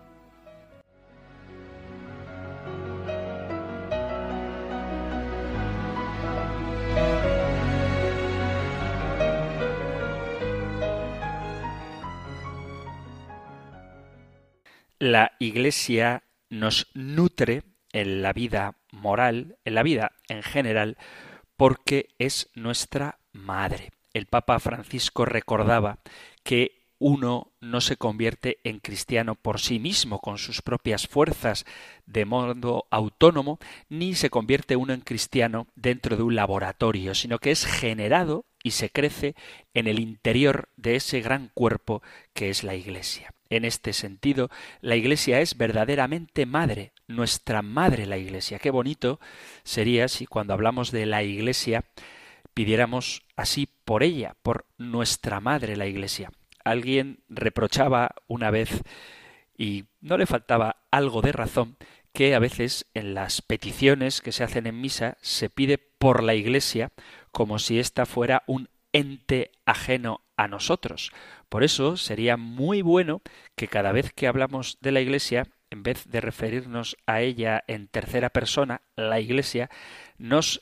La 15.01 15.31
Iglesia 15.39 16.25
nos 16.51 16.87
nutre 16.93 17.63
en 17.91 18.21
la 18.21 18.33
vida 18.33 18.75
moral, 18.91 19.57
en 19.65 19.73
la 19.73 19.81
vida 19.81 20.11
en 20.27 20.43
general, 20.43 20.95
porque 21.57 22.09
es 22.19 22.51
nuestra 22.53 23.17
madre. 23.31 23.93
El 24.13 24.27
Papa 24.27 24.59
Francisco 24.59 25.25
recordaba 25.25 25.97
que 26.43 26.83
uno 26.99 27.51
no 27.61 27.81
se 27.81 27.97
convierte 27.97 28.59
en 28.63 28.77
cristiano 28.77 29.33
por 29.33 29.59
sí 29.59 29.79
mismo, 29.79 30.19
con 30.19 30.37
sus 30.37 30.61
propias 30.61 31.07
fuerzas, 31.07 31.65
de 32.05 32.25
modo 32.25 32.85
autónomo, 32.91 33.57
ni 33.89 34.13
se 34.13 34.29
convierte 34.29 34.75
uno 34.75 34.93
en 34.93 35.01
cristiano 35.01 35.65
dentro 35.73 36.15
de 36.15 36.21
un 36.21 36.35
laboratorio, 36.35 37.15
sino 37.15 37.39
que 37.39 37.49
es 37.49 37.65
generado 37.65 38.45
y 38.61 38.71
se 38.71 38.91
crece 38.91 39.33
en 39.73 39.87
el 39.87 39.99
interior 39.99 40.69
de 40.77 40.95
ese 40.95 41.21
gran 41.21 41.49
cuerpo 41.55 42.03
que 42.35 42.51
es 42.51 42.63
la 42.63 42.75
Iglesia. 42.75 43.33
En 43.51 43.65
este 43.65 43.91
sentido, 43.91 44.49
la 44.79 44.95
Iglesia 44.95 45.41
es 45.41 45.57
verdaderamente 45.57 46.45
madre, 46.45 46.93
nuestra 47.07 47.61
madre 47.61 48.05
la 48.05 48.17
Iglesia. 48.17 48.59
Qué 48.59 48.71
bonito 48.71 49.19
sería 49.65 50.07
si 50.07 50.25
cuando 50.25 50.53
hablamos 50.53 50.89
de 50.91 51.05
la 51.05 51.21
Iglesia 51.21 51.83
pidiéramos 52.53 53.23
así 53.35 53.67
por 53.83 54.03
ella, 54.03 54.37
por 54.41 54.67
nuestra 54.77 55.41
madre 55.41 55.75
la 55.75 55.85
Iglesia. 55.85 56.31
Alguien 56.63 57.23
reprochaba 57.27 58.15
una 58.25 58.51
vez, 58.51 58.83
y 59.57 59.83
no 59.99 60.17
le 60.17 60.27
faltaba 60.27 60.77
algo 60.89 61.21
de 61.21 61.33
razón, 61.33 61.75
que 62.13 62.35
a 62.35 62.39
veces 62.39 62.85
en 62.93 63.13
las 63.13 63.41
peticiones 63.41 64.21
que 64.21 64.31
se 64.31 64.45
hacen 64.45 64.65
en 64.65 64.79
misa 64.79 65.17
se 65.19 65.49
pide 65.49 65.77
por 65.77 66.23
la 66.23 66.35
Iglesia 66.35 66.93
como 67.31 67.59
si 67.59 67.79
ésta 67.79 68.05
fuera 68.05 68.43
un 68.47 68.69
ente 68.93 69.51
ajeno 69.65 70.21
a 70.37 70.47
nosotros. 70.47 71.11
Por 71.49 71.63
eso 71.63 71.97
sería 71.97 72.37
muy 72.37 72.81
bueno 72.81 73.21
que 73.55 73.67
cada 73.67 73.91
vez 73.91 74.13
que 74.13 74.27
hablamos 74.27 74.77
de 74.81 74.91
la 74.91 75.01
Iglesia, 75.01 75.47
en 75.69 75.83
vez 75.83 76.05
de 76.09 76.21
referirnos 76.21 76.97
a 77.05 77.21
ella 77.21 77.63
en 77.67 77.87
tercera 77.87 78.29
persona, 78.29 78.81
la 78.95 79.19
Iglesia, 79.19 79.69
nos 80.17 80.61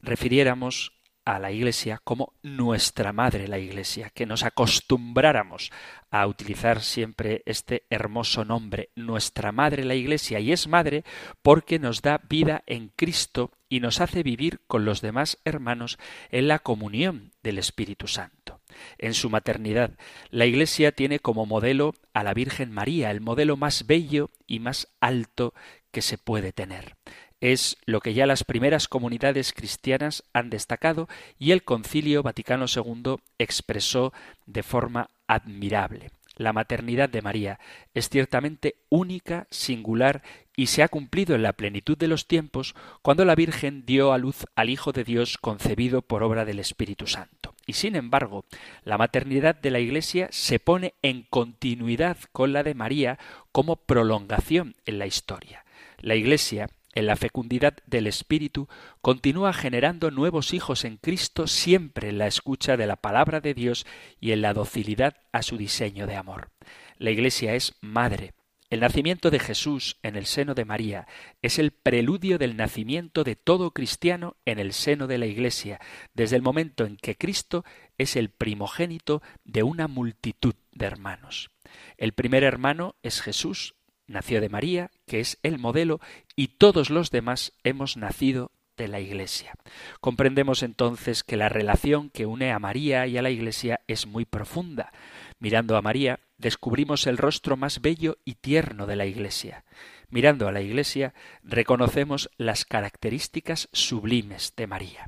refiriéramos 0.00 0.95
a 1.26 1.40
la 1.40 1.50
Iglesia 1.50 2.00
como 2.04 2.32
nuestra 2.42 3.12
madre 3.12 3.48
la 3.48 3.58
Iglesia, 3.58 4.10
que 4.14 4.26
nos 4.26 4.44
acostumbráramos 4.44 5.72
a 6.08 6.26
utilizar 6.26 6.80
siempre 6.80 7.42
este 7.46 7.84
hermoso 7.90 8.44
nombre, 8.44 8.90
nuestra 8.94 9.50
madre 9.50 9.84
la 9.84 9.96
Iglesia, 9.96 10.38
y 10.38 10.52
es 10.52 10.68
madre 10.68 11.04
porque 11.42 11.80
nos 11.80 12.00
da 12.00 12.22
vida 12.28 12.62
en 12.66 12.92
Cristo 12.94 13.50
y 13.68 13.80
nos 13.80 14.00
hace 14.00 14.22
vivir 14.22 14.60
con 14.68 14.84
los 14.84 15.00
demás 15.00 15.38
hermanos 15.44 15.98
en 16.30 16.46
la 16.46 16.60
comunión 16.60 17.32
del 17.42 17.58
Espíritu 17.58 18.06
Santo. 18.06 18.60
En 18.96 19.12
su 19.12 19.28
maternidad, 19.28 19.98
la 20.30 20.46
Iglesia 20.46 20.92
tiene 20.92 21.18
como 21.18 21.44
modelo 21.44 21.94
a 22.14 22.22
la 22.22 22.34
Virgen 22.34 22.70
María, 22.70 23.10
el 23.10 23.20
modelo 23.20 23.56
más 23.56 23.86
bello 23.86 24.30
y 24.46 24.60
más 24.60 24.94
alto 25.00 25.54
que 25.90 26.02
se 26.02 26.18
puede 26.18 26.52
tener 26.52 26.94
es 27.40 27.76
lo 27.84 28.00
que 28.00 28.14
ya 28.14 28.26
las 28.26 28.44
primeras 28.44 28.88
comunidades 28.88 29.52
cristianas 29.52 30.24
han 30.32 30.50
destacado 30.50 31.08
y 31.38 31.52
el 31.52 31.64
Concilio 31.64 32.22
Vaticano 32.22 32.66
II 32.74 33.16
expresó 33.38 34.12
de 34.46 34.62
forma 34.62 35.10
admirable. 35.26 36.10
La 36.36 36.52
maternidad 36.52 37.08
de 37.08 37.22
María 37.22 37.58
es 37.94 38.10
ciertamente 38.10 38.76
única, 38.90 39.46
singular 39.50 40.22
y 40.54 40.66
se 40.66 40.82
ha 40.82 40.88
cumplido 40.88 41.34
en 41.34 41.42
la 41.42 41.54
plenitud 41.54 41.96
de 41.96 42.08
los 42.08 42.26
tiempos 42.26 42.74
cuando 43.00 43.24
la 43.24 43.34
Virgen 43.34 43.86
dio 43.86 44.12
a 44.12 44.18
luz 44.18 44.44
al 44.54 44.68
Hijo 44.68 44.92
de 44.92 45.04
Dios 45.04 45.38
concebido 45.38 46.02
por 46.02 46.22
obra 46.22 46.44
del 46.44 46.58
Espíritu 46.58 47.06
Santo. 47.06 47.54
Y 47.66 47.72
sin 47.72 47.96
embargo, 47.96 48.44
la 48.84 48.98
maternidad 48.98 49.54
de 49.54 49.70
la 49.70 49.80
Iglesia 49.80 50.28
se 50.30 50.58
pone 50.58 50.94
en 51.00 51.22
continuidad 51.22 52.18
con 52.32 52.52
la 52.52 52.62
de 52.62 52.74
María 52.74 53.18
como 53.50 53.76
prolongación 53.76 54.76
en 54.84 54.98
la 54.98 55.06
historia. 55.06 55.64
La 55.98 56.16
Iglesia, 56.16 56.68
en 56.96 57.06
la 57.06 57.14
fecundidad 57.14 57.76
del 57.86 58.08
Espíritu, 58.08 58.68
continúa 59.00 59.52
generando 59.52 60.10
nuevos 60.10 60.52
hijos 60.52 60.84
en 60.84 60.96
Cristo 60.96 61.46
siempre 61.46 62.08
en 62.08 62.18
la 62.18 62.26
escucha 62.26 62.76
de 62.76 62.88
la 62.88 62.96
palabra 62.96 63.40
de 63.40 63.54
Dios 63.54 63.86
y 64.18 64.32
en 64.32 64.42
la 64.42 64.54
docilidad 64.54 65.14
a 65.30 65.42
su 65.42 65.56
diseño 65.56 66.08
de 66.08 66.16
amor. 66.16 66.50
La 66.98 67.10
Iglesia 67.10 67.54
es 67.54 67.76
madre, 67.80 68.32
el 68.68 68.80
nacimiento 68.80 69.30
de 69.30 69.38
Jesús 69.38 69.96
en 70.02 70.16
el 70.16 70.26
seno 70.26 70.54
de 70.54 70.64
María 70.64 71.06
es 71.40 71.60
el 71.60 71.70
preludio 71.70 72.36
del 72.36 72.56
nacimiento 72.56 73.22
de 73.22 73.36
todo 73.36 73.70
cristiano 73.70 74.36
en 74.44 74.58
el 74.58 74.72
seno 74.72 75.06
de 75.06 75.18
la 75.18 75.26
Iglesia, 75.26 75.78
desde 76.14 76.34
el 76.34 76.42
momento 76.42 76.84
en 76.84 76.96
que 76.96 77.14
Cristo 77.14 77.64
es 77.96 78.16
el 78.16 78.28
primogénito 78.28 79.22
de 79.44 79.62
una 79.62 79.86
multitud 79.86 80.54
de 80.72 80.86
hermanos. 80.86 81.50
El 81.96 82.12
primer 82.12 82.42
hermano 82.42 82.96
es 83.04 83.20
Jesús, 83.20 83.76
nació 84.06 84.40
de 84.40 84.48
María, 84.48 84.90
que 85.06 85.20
es 85.20 85.38
el 85.42 85.58
modelo, 85.58 86.00
y 86.34 86.48
todos 86.48 86.90
los 86.90 87.10
demás 87.10 87.52
hemos 87.64 87.96
nacido 87.96 88.52
de 88.76 88.88
la 88.88 89.00
Iglesia. 89.00 89.54
Comprendemos 90.00 90.62
entonces 90.62 91.24
que 91.24 91.36
la 91.36 91.48
relación 91.48 92.10
que 92.10 92.26
une 92.26 92.52
a 92.52 92.58
María 92.58 93.06
y 93.06 93.16
a 93.16 93.22
la 93.22 93.30
Iglesia 93.30 93.80
es 93.86 94.06
muy 94.06 94.24
profunda. 94.24 94.92
Mirando 95.38 95.76
a 95.76 95.82
María, 95.82 96.20
descubrimos 96.38 97.06
el 97.06 97.18
rostro 97.18 97.56
más 97.56 97.80
bello 97.80 98.18
y 98.24 98.34
tierno 98.34 98.86
de 98.86 98.96
la 98.96 99.06
Iglesia. 99.06 99.64
Mirando 100.08 100.46
a 100.46 100.52
la 100.52 100.60
Iglesia, 100.60 101.14
reconocemos 101.42 102.30
las 102.36 102.64
características 102.64 103.68
sublimes 103.72 104.52
de 104.56 104.66
María. 104.66 105.06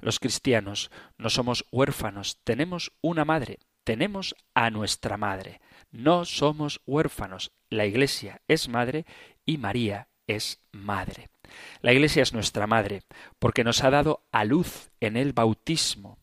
Los 0.00 0.20
cristianos 0.20 0.90
no 1.18 1.30
somos 1.30 1.64
huérfanos, 1.72 2.38
tenemos 2.44 2.92
una 3.00 3.24
madre, 3.24 3.58
tenemos 3.84 4.34
a 4.54 4.70
nuestra 4.70 5.16
madre. 5.16 5.60
No 5.90 6.24
somos 6.24 6.80
huérfanos, 6.86 7.52
la 7.70 7.86
Iglesia 7.86 8.40
es 8.48 8.68
madre 8.68 9.06
y 9.44 9.58
María 9.58 10.08
es 10.26 10.60
madre. 10.72 11.28
La 11.80 11.92
Iglesia 11.92 12.22
es 12.22 12.32
nuestra 12.32 12.66
madre, 12.66 13.02
porque 13.38 13.64
nos 13.64 13.82
ha 13.84 13.90
dado 13.90 14.22
a 14.32 14.44
luz 14.44 14.90
en 15.00 15.16
el 15.16 15.32
bautismo. 15.32 16.18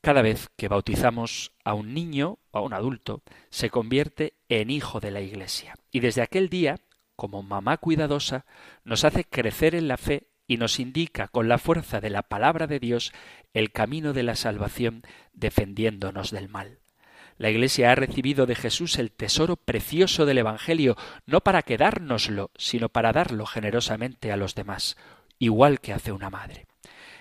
Cada 0.00 0.22
vez 0.22 0.48
que 0.56 0.68
bautizamos 0.68 1.52
a 1.64 1.74
un 1.74 1.94
niño 1.94 2.38
o 2.50 2.58
a 2.58 2.62
un 2.62 2.72
adulto, 2.72 3.22
se 3.50 3.70
convierte 3.70 4.34
en 4.48 4.70
hijo 4.70 5.00
de 5.00 5.10
la 5.10 5.20
Iglesia. 5.20 5.74
Y 5.90 6.00
desde 6.00 6.22
aquel 6.22 6.48
día, 6.48 6.76
como 7.16 7.42
mamá 7.42 7.78
cuidadosa, 7.78 8.46
nos 8.84 9.04
hace 9.04 9.24
crecer 9.24 9.74
en 9.74 9.88
la 9.88 9.96
fe 9.96 10.28
y 10.46 10.56
nos 10.56 10.78
indica 10.78 11.28
con 11.28 11.48
la 11.48 11.58
fuerza 11.58 12.00
de 12.00 12.10
la 12.10 12.22
palabra 12.22 12.66
de 12.66 12.78
Dios 12.78 13.12
el 13.52 13.72
camino 13.72 14.12
de 14.12 14.22
la 14.22 14.36
salvación 14.36 15.02
defendiéndonos 15.32 16.30
del 16.30 16.48
mal. 16.48 16.78
La 17.38 17.50
Iglesia 17.50 17.92
ha 17.92 17.94
recibido 17.94 18.46
de 18.46 18.56
Jesús 18.56 18.98
el 18.98 19.12
tesoro 19.12 19.56
precioso 19.56 20.26
del 20.26 20.38
Evangelio, 20.38 20.96
no 21.24 21.40
para 21.40 21.62
quedárnoslo, 21.62 22.50
sino 22.56 22.88
para 22.88 23.12
darlo 23.12 23.46
generosamente 23.46 24.32
a 24.32 24.36
los 24.36 24.56
demás, 24.56 24.96
igual 25.38 25.80
que 25.80 25.92
hace 25.92 26.10
una 26.10 26.30
madre. 26.30 26.66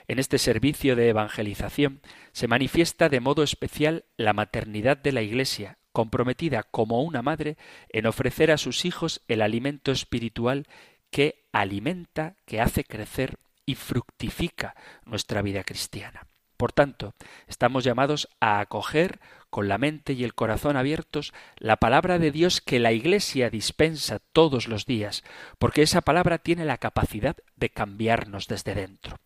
En 0.07 0.17
este 0.17 0.39
servicio 0.39 0.95
de 0.95 1.09
evangelización 1.09 2.01
se 2.31 2.47
manifiesta 2.47 3.09
de 3.09 3.19
modo 3.19 3.43
especial 3.43 4.05
la 4.17 4.33
maternidad 4.33 4.97
de 4.97 5.11
la 5.11 5.21
Iglesia, 5.21 5.77
comprometida 5.91 6.63
como 6.63 7.03
una 7.03 7.21
madre 7.21 7.57
en 7.89 8.07
ofrecer 8.07 8.49
a 8.49 8.57
sus 8.57 8.85
hijos 8.85 9.21
el 9.27 9.41
alimento 9.41 9.91
espiritual 9.91 10.65
que 11.11 11.45
alimenta, 11.51 12.35
que 12.45 12.59
hace 12.59 12.83
crecer 12.83 13.37
y 13.65 13.75
fructifica 13.75 14.75
nuestra 15.05 15.43
vida 15.43 15.63
cristiana. 15.63 16.25
Por 16.55 16.71
tanto, 16.71 17.13
estamos 17.47 17.83
llamados 17.83 18.29
a 18.39 18.59
acoger 18.59 19.19
con 19.49 19.67
la 19.67 19.77
mente 19.77 20.13
y 20.13 20.23
el 20.23 20.33
corazón 20.33 20.77
abiertos 20.77 21.33
la 21.57 21.77
palabra 21.77 22.19
de 22.19 22.31
Dios 22.31 22.61
que 22.61 22.79
la 22.79 22.91
Iglesia 22.91 23.49
dispensa 23.49 24.19
todos 24.33 24.67
los 24.67 24.85
días, 24.85 25.23
porque 25.57 25.81
esa 25.81 26.01
palabra 26.01 26.37
tiene 26.37 26.65
la 26.65 26.77
capacidad 26.77 27.35
de 27.55 27.69
cambiarnos 27.69 28.47
desde 28.47 28.75
dentro. 28.75 29.19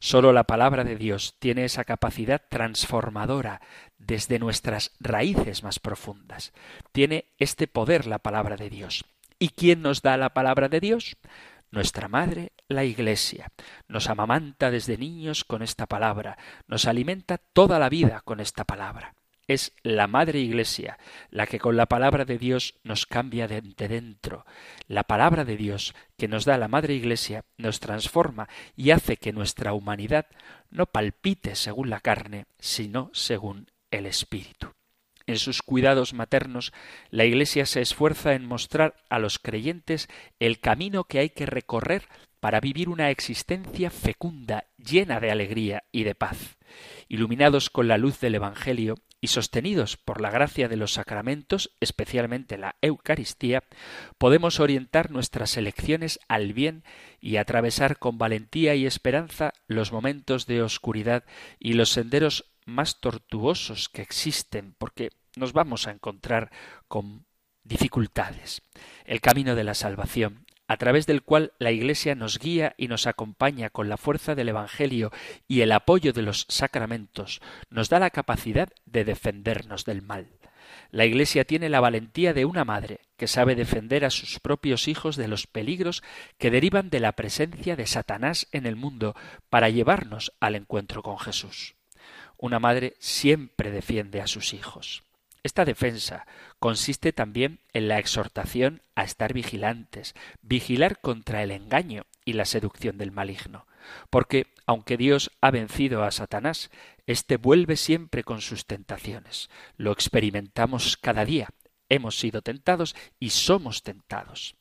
Solo 0.00 0.32
la 0.32 0.44
palabra 0.44 0.84
de 0.84 0.96
Dios 0.96 1.36
tiene 1.38 1.64
esa 1.64 1.84
capacidad 1.84 2.42
transformadora 2.48 3.60
desde 3.98 4.38
nuestras 4.38 4.92
raíces 5.00 5.62
más 5.62 5.78
profundas. 5.78 6.52
Tiene 6.92 7.26
este 7.38 7.66
poder 7.66 8.06
la 8.06 8.18
palabra 8.18 8.56
de 8.56 8.70
Dios. 8.70 9.04
¿Y 9.38 9.50
quién 9.50 9.82
nos 9.82 10.02
da 10.02 10.16
la 10.16 10.34
palabra 10.34 10.68
de 10.68 10.80
Dios? 10.80 11.16
Nuestra 11.70 12.08
Madre, 12.08 12.52
la 12.66 12.84
Iglesia, 12.84 13.52
nos 13.88 14.08
amamanta 14.08 14.70
desde 14.70 14.96
niños 14.96 15.44
con 15.44 15.62
esta 15.62 15.86
palabra, 15.86 16.38
nos 16.66 16.86
alimenta 16.86 17.36
toda 17.36 17.78
la 17.78 17.90
vida 17.90 18.22
con 18.24 18.40
esta 18.40 18.64
palabra. 18.64 19.14
Es 19.48 19.72
la 19.82 20.06
Madre 20.06 20.40
Iglesia 20.40 20.98
la 21.30 21.46
que 21.46 21.58
con 21.58 21.78
la 21.78 21.86
palabra 21.86 22.26
de 22.26 22.36
Dios 22.36 22.74
nos 22.84 23.06
cambia 23.06 23.48
de 23.48 23.62
dentro. 23.62 24.44
La 24.86 25.04
palabra 25.04 25.46
de 25.46 25.56
Dios 25.56 25.94
que 26.18 26.28
nos 26.28 26.44
da 26.44 26.58
la 26.58 26.68
Madre 26.68 26.94
Iglesia 26.94 27.46
nos 27.56 27.80
transforma 27.80 28.46
y 28.76 28.90
hace 28.90 29.16
que 29.16 29.32
nuestra 29.32 29.72
humanidad 29.72 30.26
no 30.70 30.84
palpite 30.84 31.56
según 31.56 31.88
la 31.88 32.00
carne, 32.00 32.44
sino 32.58 33.10
según 33.14 33.70
el 33.90 34.04
Espíritu. 34.04 34.74
En 35.26 35.38
sus 35.38 35.62
cuidados 35.62 36.12
maternos, 36.12 36.74
la 37.10 37.24
Iglesia 37.24 37.64
se 37.64 37.80
esfuerza 37.80 38.34
en 38.34 38.44
mostrar 38.44 38.96
a 39.08 39.18
los 39.18 39.38
creyentes 39.38 40.08
el 40.40 40.60
camino 40.60 41.04
que 41.04 41.20
hay 41.20 41.30
que 41.30 41.46
recorrer 41.46 42.02
para 42.40 42.60
vivir 42.60 42.90
una 42.90 43.10
existencia 43.10 43.90
fecunda, 43.90 44.66
llena 44.76 45.20
de 45.20 45.30
alegría 45.30 45.84
y 45.90 46.04
de 46.04 46.14
paz. 46.14 46.58
Iluminados 47.08 47.70
con 47.70 47.88
la 47.88 47.98
luz 47.98 48.20
del 48.20 48.34
Evangelio 48.34 48.96
y 49.20 49.28
sostenidos 49.28 49.96
por 49.96 50.20
la 50.20 50.30
gracia 50.30 50.68
de 50.68 50.76
los 50.76 50.92
sacramentos, 50.92 51.72
especialmente 51.80 52.58
la 52.58 52.76
Eucaristía, 52.82 53.64
podemos 54.16 54.60
orientar 54.60 55.10
nuestras 55.10 55.56
elecciones 55.56 56.20
al 56.28 56.52
bien 56.52 56.84
y 57.20 57.36
atravesar 57.36 57.98
con 57.98 58.18
valentía 58.18 58.74
y 58.74 58.86
esperanza 58.86 59.52
los 59.66 59.92
momentos 59.92 60.46
de 60.46 60.62
oscuridad 60.62 61.24
y 61.58 61.72
los 61.72 61.90
senderos 61.90 62.44
más 62.64 63.00
tortuosos 63.00 63.88
que 63.88 64.02
existen, 64.02 64.74
porque 64.78 65.10
nos 65.36 65.52
vamos 65.52 65.86
a 65.86 65.92
encontrar 65.92 66.50
con 66.86 67.26
dificultades. 67.64 68.62
El 69.04 69.20
camino 69.20 69.54
de 69.54 69.64
la 69.64 69.74
salvación, 69.74 70.46
a 70.68 70.76
través 70.76 71.06
del 71.06 71.22
cual 71.22 71.52
la 71.58 71.72
Iglesia 71.72 72.14
nos 72.14 72.38
guía 72.38 72.74
y 72.76 72.88
nos 72.88 73.06
acompaña 73.06 73.70
con 73.70 73.88
la 73.88 73.96
fuerza 73.96 74.34
del 74.34 74.50
Evangelio 74.50 75.10
y 75.48 75.62
el 75.62 75.72
apoyo 75.72 76.12
de 76.12 76.22
los 76.22 76.44
sacramentos, 76.48 77.40
nos 77.70 77.88
da 77.88 77.98
la 77.98 78.10
capacidad 78.10 78.68
de 78.84 79.04
defendernos 79.04 79.86
del 79.86 80.02
mal. 80.02 80.28
La 80.90 81.06
Iglesia 81.06 81.44
tiene 81.44 81.68
la 81.70 81.80
valentía 81.80 82.34
de 82.34 82.44
una 82.44 82.64
madre 82.64 83.00
que 83.16 83.28
sabe 83.28 83.54
defender 83.54 84.04
a 84.04 84.10
sus 84.10 84.40
propios 84.40 84.88
hijos 84.88 85.16
de 85.16 85.28
los 85.28 85.46
peligros 85.46 86.02
que 86.38 86.50
derivan 86.50 86.90
de 86.90 87.00
la 87.00 87.12
presencia 87.12 87.74
de 87.74 87.86
Satanás 87.86 88.46
en 88.52 88.66
el 88.66 88.76
mundo 88.76 89.14
para 89.50 89.70
llevarnos 89.70 90.32
al 90.40 90.54
encuentro 90.54 91.02
con 91.02 91.18
Jesús. 91.18 91.74
Una 92.36 92.58
madre 92.58 92.94
siempre 92.98 93.70
defiende 93.70 94.20
a 94.20 94.26
sus 94.26 94.54
hijos. 94.54 95.02
Esta 95.42 95.64
defensa 95.64 96.26
consiste 96.58 97.12
también 97.12 97.60
en 97.72 97.88
la 97.88 97.98
exhortación 97.98 98.82
a 98.94 99.04
estar 99.04 99.32
vigilantes, 99.32 100.14
vigilar 100.42 101.00
contra 101.00 101.42
el 101.42 101.50
engaño 101.50 102.06
y 102.24 102.34
la 102.34 102.44
seducción 102.44 102.98
del 102.98 103.12
maligno, 103.12 103.66
porque 104.10 104.46
aunque 104.66 104.96
Dios 104.96 105.30
ha 105.40 105.50
vencido 105.50 106.04
a 106.04 106.10
Satanás, 106.10 106.70
éste 107.06 107.36
vuelve 107.36 107.76
siempre 107.76 108.22
con 108.22 108.40
sus 108.40 108.66
tentaciones. 108.66 109.48
Lo 109.76 109.92
experimentamos 109.92 110.96
cada 110.98 111.24
día. 111.24 111.48
Hemos 111.88 112.18
sido 112.18 112.42
tentados 112.42 112.94
y 113.18 113.30
somos 113.30 113.82
tentados. 113.82 114.56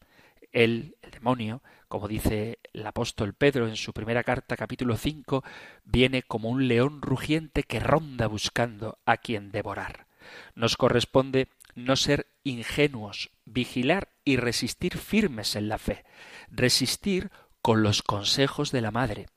Él, 0.53 0.95
el 1.01 1.11
demonio, 1.11 1.61
como 1.89 2.07
dice 2.07 2.59
el 2.71 2.87
apóstol 2.87 3.33
Pedro 3.33 3.67
en 3.67 3.75
su 3.75 3.91
primera 3.91 4.23
carta 4.23 4.55
capítulo 4.55 4.95
5, 4.95 5.43
viene 5.83 6.23
como 6.23 6.49
un 6.49 6.69
león 6.69 7.01
rugiente 7.01 7.63
que 7.63 7.81
ronda 7.81 8.27
buscando 8.27 8.99
a 9.05 9.17
quien 9.17 9.51
devorar. 9.51 10.07
Nos 10.55 10.77
corresponde 10.77 11.49
no 11.77 11.95
ser 11.95 12.25
ingenuos, 12.43 13.29
vigilar 13.45 14.09
y 14.25 14.37
resistir 14.37 14.97
firmes 14.97 15.55
en 15.55 15.69
la 15.69 15.77
fe, 15.77 16.03
resistir 16.49 17.29
con 17.61 17.83
los 17.83 18.01
consejos 18.01 18.71
de 18.71 18.81
la 18.81 18.89
Madre, 18.89 19.27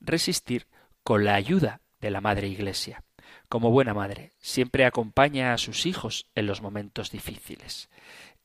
resistir 0.00 0.68
con 1.02 1.24
la 1.24 1.34
ayuda 1.34 1.80
de 2.00 2.10
la 2.10 2.20
Madre 2.20 2.46
Iglesia. 2.46 3.02
Como 3.48 3.72
buena 3.72 3.94
madre, 3.94 4.32
siempre 4.38 4.84
acompaña 4.84 5.52
a 5.52 5.58
sus 5.58 5.86
hijos 5.86 6.30
en 6.36 6.46
los 6.46 6.62
momentos 6.62 7.10
difíciles. 7.10 7.90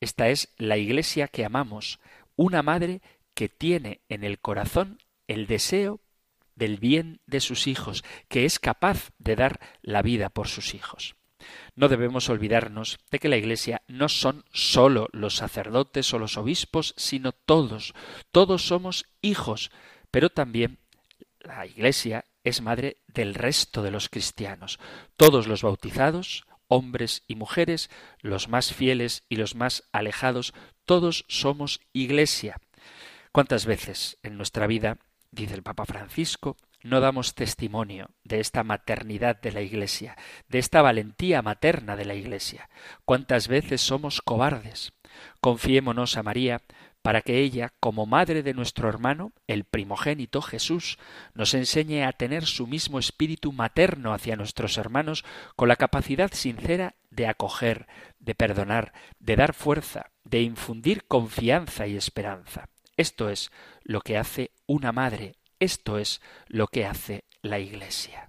Esta 0.00 0.28
es 0.30 0.52
la 0.56 0.76
Iglesia 0.76 1.28
que 1.28 1.44
amamos, 1.44 2.00
una 2.34 2.62
madre 2.62 3.02
que 3.34 3.48
tiene 3.48 4.00
en 4.08 4.24
el 4.24 4.40
corazón 4.40 4.98
el 5.28 5.46
deseo 5.46 6.00
del 6.56 6.78
bien 6.78 7.20
de 7.26 7.38
sus 7.38 7.68
hijos, 7.68 8.02
que 8.28 8.46
es 8.46 8.58
capaz 8.58 9.10
de 9.18 9.36
dar 9.36 9.60
la 9.80 10.02
vida 10.02 10.28
por 10.28 10.48
sus 10.48 10.74
hijos. 10.74 11.14
No 11.76 11.88
debemos 11.88 12.28
olvidarnos 12.28 12.98
de 13.10 13.18
que 13.18 13.28
la 13.28 13.36
Iglesia 13.36 13.82
no 13.88 14.08
son 14.08 14.44
sólo 14.52 15.08
los 15.12 15.36
sacerdotes 15.36 16.12
o 16.14 16.18
los 16.18 16.36
obispos, 16.36 16.94
sino 16.96 17.32
todos. 17.32 17.94
Todos 18.30 18.66
somos 18.66 19.06
hijos, 19.22 19.70
pero 20.10 20.30
también 20.30 20.78
la 21.40 21.66
Iglesia 21.66 22.24
es 22.44 22.60
madre 22.60 22.98
del 23.08 23.34
resto 23.34 23.82
de 23.82 23.90
los 23.90 24.08
cristianos. 24.08 24.78
Todos 25.16 25.48
los 25.48 25.62
bautizados, 25.62 26.44
hombres 26.68 27.22
y 27.26 27.34
mujeres, 27.34 27.90
los 28.20 28.48
más 28.48 28.72
fieles 28.72 29.24
y 29.28 29.36
los 29.36 29.54
más 29.54 29.84
alejados, 29.92 30.52
todos 30.84 31.24
somos 31.28 31.80
iglesia. 31.92 32.60
¿Cuántas 33.32 33.66
veces 33.66 34.18
en 34.22 34.36
nuestra 34.36 34.66
vida, 34.66 34.98
dice 35.30 35.54
el 35.54 35.62
Papa 35.62 35.86
Francisco, 35.86 36.56
no 36.84 37.00
damos 37.00 37.34
testimonio 37.34 38.10
de 38.22 38.38
esta 38.38 38.62
maternidad 38.62 39.40
de 39.40 39.50
la 39.50 39.62
Iglesia, 39.62 40.16
de 40.48 40.60
esta 40.60 40.82
valentía 40.82 41.42
materna 41.42 41.96
de 41.96 42.04
la 42.04 42.14
Iglesia? 42.14 42.68
¿Cuántas 43.04 43.48
veces 43.48 43.80
somos 43.80 44.20
cobardes? 44.20 44.92
Confiémonos 45.40 46.16
a 46.16 46.22
María 46.22 46.62
para 47.04 47.20
que 47.20 47.40
ella, 47.40 47.72
como 47.80 48.06
madre 48.06 48.42
de 48.42 48.54
nuestro 48.54 48.88
hermano, 48.88 49.32
el 49.46 49.64
primogénito 49.64 50.40
Jesús, 50.40 50.98
nos 51.34 51.52
enseñe 51.52 52.04
a 52.04 52.12
tener 52.12 52.46
su 52.46 52.66
mismo 52.66 52.98
espíritu 52.98 53.52
materno 53.52 54.14
hacia 54.14 54.36
nuestros 54.36 54.78
hermanos 54.78 55.24
con 55.54 55.68
la 55.68 55.76
capacidad 55.76 56.32
sincera 56.32 56.94
de 57.10 57.26
acoger, 57.26 57.86
de 58.20 58.34
perdonar, 58.34 58.94
de 59.18 59.36
dar 59.36 59.52
fuerza, 59.52 60.10
de 60.24 60.40
infundir 60.40 61.04
confianza 61.04 61.86
y 61.86 61.96
esperanza. 61.96 62.68
Esto 62.96 63.28
es 63.28 63.50
lo 63.82 64.00
que 64.00 64.16
hace 64.16 64.52
una 64.66 64.92
madre, 64.92 65.34
esto 65.60 65.98
es 65.98 66.20
lo 66.48 66.66
que 66.66 66.86
hace 66.86 67.24
la 67.42 67.58
Iglesia. 67.58 68.28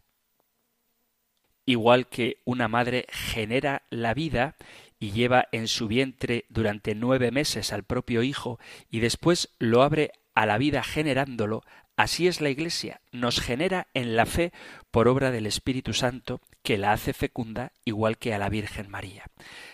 Igual 1.66 2.08
que 2.08 2.42
una 2.46 2.68
madre 2.68 3.08
genera 3.10 3.84
la 3.90 4.14
vida 4.14 4.56
y 5.00 5.12
lleva 5.12 5.48
en 5.52 5.68
su 5.68 5.88
vientre 5.88 6.46
durante 6.50 6.96
nueve 6.96 7.32
meses 7.32 7.74
al 7.74 7.84
propio 7.84 8.24
Hijo 8.24 8.60
y 8.90 9.00
después 9.00 9.50
lo 9.60 9.82
abre 9.82 10.12
a 10.36 10.46
la 10.46 10.58
vida 10.58 10.84
generándolo, 10.84 11.64
así 11.96 12.28
es 12.28 12.42
la 12.42 12.50
Iglesia, 12.50 13.02
nos 13.12 13.40
genera 13.40 13.88
en 13.94 14.16
la 14.16 14.26
fe 14.26 14.52
por 14.92 15.08
obra 15.08 15.32
del 15.32 15.48
Espíritu 15.48 15.94
Santo 15.94 16.42
que 16.62 16.78
la 16.78 16.92
hace 16.92 17.14
fecunda 17.14 17.72
igual 17.84 18.18
que 18.18 18.34
a 18.34 18.38
la 18.38 18.50
Virgen 18.50 18.90
María. 18.90 19.26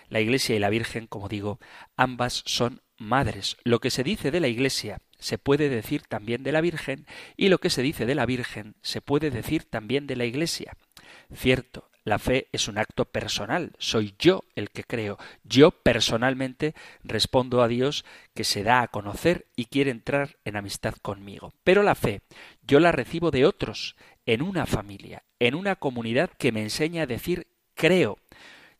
La 0.07 0.21
Iglesia 0.21 0.55
y 0.55 0.59
la 0.59 0.69
Virgen, 0.69 1.07
como 1.07 1.29
digo, 1.29 1.59
ambas 1.97 2.43
son 2.45 2.81
madres. 2.97 3.57
Lo 3.63 3.79
que 3.79 3.89
se 3.89 4.03
dice 4.03 4.31
de 4.31 4.39
la 4.39 4.47
Iglesia 4.47 5.01
se 5.21 5.37
puede 5.37 5.69
decir 5.69 6.01
también 6.01 6.43
de 6.43 6.51
la 6.51 6.59
Virgen 6.59 7.05
y 7.37 7.47
lo 7.47 7.59
que 7.59 7.69
se 7.69 7.81
dice 7.81 8.05
de 8.05 8.15
la 8.15 8.25
Virgen 8.25 8.75
se 8.81 8.99
puede 8.99 9.31
decir 9.31 9.63
también 9.63 10.07
de 10.07 10.17
la 10.17 10.25
Iglesia. 10.25 10.75
Cierto, 11.33 11.89
la 12.03 12.17
fe 12.17 12.47
es 12.51 12.67
un 12.67 12.79
acto 12.79 13.05
personal, 13.05 13.73
soy 13.77 14.15
yo 14.17 14.43
el 14.55 14.71
que 14.71 14.83
creo, 14.83 15.19
yo 15.43 15.69
personalmente 15.69 16.73
respondo 17.03 17.61
a 17.61 17.67
Dios 17.67 18.05
que 18.33 18.43
se 18.43 18.63
da 18.63 18.81
a 18.81 18.87
conocer 18.87 19.45
y 19.55 19.65
quiere 19.65 19.91
entrar 19.91 20.37
en 20.43 20.55
amistad 20.55 20.95
conmigo. 21.01 21.53
Pero 21.63 21.83
la 21.83 21.93
fe 21.93 22.21
yo 22.63 22.79
la 22.79 22.91
recibo 22.91 23.29
de 23.29 23.45
otros, 23.45 23.95
en 24.25 24.41
una 24.41 24.65
familia, 24.65 25.23
en 25.39 25.53
una 25.53 25.75
comunidad 25.75 26.31
que 26.37 26.51
me 26.51 26.63
enseña 26.63 27.03
a 27.03 27.07
decir 27.07 27.47
creo. 27.75 28.17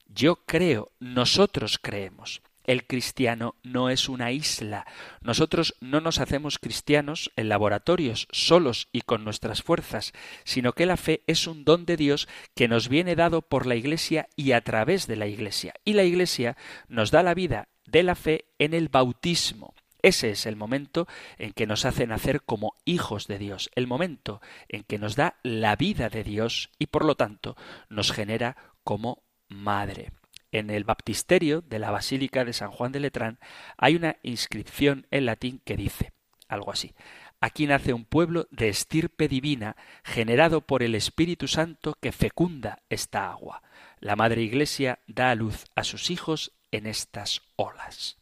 Yo 0.08 0.38
creo, 0.46 0.92
nosotros 1.00 1.80
creemos. 1.82 2.42
El 2.72 2.88
cristiano 2.88 3.56
no 3.64 3.90
es 3.90 4.08
una 4.08 4.32
isla. 4.32 4.88
Nosotros 5.20 5.76
no 5.82 6.00
nos 6.00 6.20
hacemos 6.20 6.58
cristianos 6.58 7.30
en 7.36 7.50
laboratorios, 7.50 8.30
solos 8.32 8.88
y 8.94 9.02
con 9.02 9.26
nuestras 9.26 9.62
fuerzas, 9.62 10.14
sino 10.46 10.72
que 10.72 10.86
la 10.86 10.96
fe 10.96 11.22
es 11.28 11.48
un 11.48 11.66
don 11.66 11.86
de 11.86 11.98
Dios 11.98 12.30
que 12.56 12.70
nos 12.70 12.88
viene 12.88 13.18
dado 13.18 13.42
por 13.42 13.66
la 13.66 13.76
Iglesia 13.76 14.30
y 14.38 14.54
a 14.54 14.62
través 14.62 15.06
de 15.06 15.18
la 15.18 15.28
Iglesia. 15.28 15.74
Y 15.84 15.96
la 15.96 16.06
Iglesia 16.06 16.56
nos 16.88 17.12
da 17.12 17.24
la 17.24 17.34
vida 17.34 17.68
de 17.88 18.04
la 18.04 18.16
fe 18.16 18.46
en 18.58 18.74
el 18.74 18.88
bautismo. 18.88 19.76
Ese 20.02 20.30
es 20.30 20.46
el 20.46 20.56
momento 20.56 21.10
en 21.38 21.52
que 21.52 21.68
nos 21.68 21.84
hace 21.84 22.08
nacer 22.08 22.42
como 22.42 22.78
hijos 22.86 23.28
de 23.28 23.38
Dios, 23.38 23.70
el 23.76 23.86
momento 23.86 24.40
en 24.70 24.84
que 24.84 24.98
nos 24.98 25.18
da 25.18 25.36
la 25.44 25.76
vida 25.76 26.08
de 26.08 26.24
Dios 26.24 26.70
y 26.80 26.86
por 26.86 27.04
lo 27.04 27.16
tanto 27.16 27.58
nos 27.90 28.14
genera 28.14 28.56
como 28.86 29.24
madre 29.50 30.14
en 30.52 30.70
el 30.70 30.84
baptisterio 30.84 31.62
de 31.62 31.80
la 31.80 31.92
Basílica 31.92 32.46
de 32.46 32.54
San 32.54 32.72
Juan 32.72 32.92
de 32.92 33.00
Letrán 33.00 33.40
hay 33.78 33.96
una 33.96 34.18
inscripción 34.24 35.08
en 35.12 35.26
latín 35.26 35.62
que 35.64 35.78
dice 35.78 36.14
algo 36.48 36.72
así. 36.72 36.94
Aquí 37.40 37.66
nace 37.66 37.94
un 37.94 38.06
pueblo 38.06 38.48
de 38.52 38.70
estirpe 38.70 39.28
divina, 39.28 39.76
generado 40.04 40.62
por 40.62 40.84
el 40.84 40.94
Espíritu 40.94 41.48
Santo 41.48 41.98
que 42.00 42.12
fecunda 42.12 42.84
esta 42.90 43.32
agua. 43.32 43.64
La 44.00 44.16
Madre 44.16 44.44
Iglesia 44.44 45.00
da 45.08 45.32
a 45.32 45.36
luz 45.36 45.66
a 45.76 45.84
sus 45.84 46.12
hijos 46.12 46.52
en 46.72 46.86
estas 46.86 47.42
olas. 47.56 48.18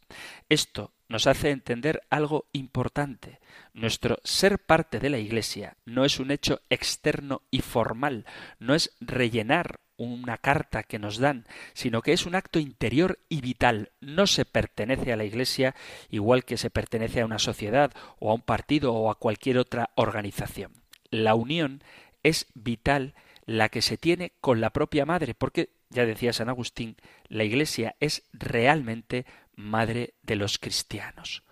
Esto 0.48 0.94
nos 1.10 1.28
hace 1.28 1.50
entender 1.50 2.02
algo 2.10 2.48
importante. 2.54 3.39
Nuestro 3.74 4.20
ser 4.24 4.60
parte 4.60 5.00
de 5.00 5.10
la 5.10 5.18
Iglesia 5.18 5.76
no 5.86 6.06
es 6.06 6.20
un 6.20 6.32
hecho 6.32 6.62
externo 6.70 7.42
y 7.52 7.62
formal, 7.62 8.26
no 8.60 8.74
es 8.74 8.96
rellenar 9.02 9.82
una 10.00 10.38
carta 10.38 10.84
que 10.84 10.98
nos 10.98 11.18
dan, 11.18 11.46
sino 11.74 12.02
que 12.02 12.14
es 12.14 12.26
un 12.26 12.36
acto 12.36 12.60
interior 12.60 13.20
y 13.30 13.42
vital. 13.42 13.92
No 14.00 14.28
se 14.28 14.46
pertenece 14.46 15.14
a 15.14 15.18
la 15.18 15.26
Iglesia 15.26 15.76
igual 16.10 16.46
que 16.46 16.58
se 16.58 16.70
pertenece 16.70 17.22
a 17.22 17.26
una 17.26 17.40
sociedad 17.40 17.92
o 18.18 18.32
a 18.32 18.34
un 18.34 18.42
partido 18.42 18.94
o 18.94 19.12
a 19.12 19.20
cualquier 19.20 19.58
otra 19.58 19.92
organización. 19.96 20.72
La 21.12 21.36
unión 21.36 21.84
es 22.24 22.48
vital 22.54 23.14
la 23.46 23.70
que 23.70 23.82
se 23.82 23.98
tiene 23.98 24.34
con 24.42 24.62
la 24.62 24.70
propia 24.70 25.06
madre, 25.06 25.34
porque, 25.34 25.70
ya 25.90 26.06
decía 26.06 26.34
San 26.34 26.50
Agustín, 26.50 26.96
la 27.28 27.44
Iglesia 27.44 27.96
es 28.00 28.24
realmente 28.32 29.26
madre 29.56 30.14
de 30.22 30.36
los 30.36 30.60
cristianos. 30.60 31.44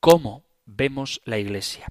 ¿Cómo 0.00 0.44
vemos 0.66 1.20
la 1.24 1.38
Iglesia? 1.38 1.88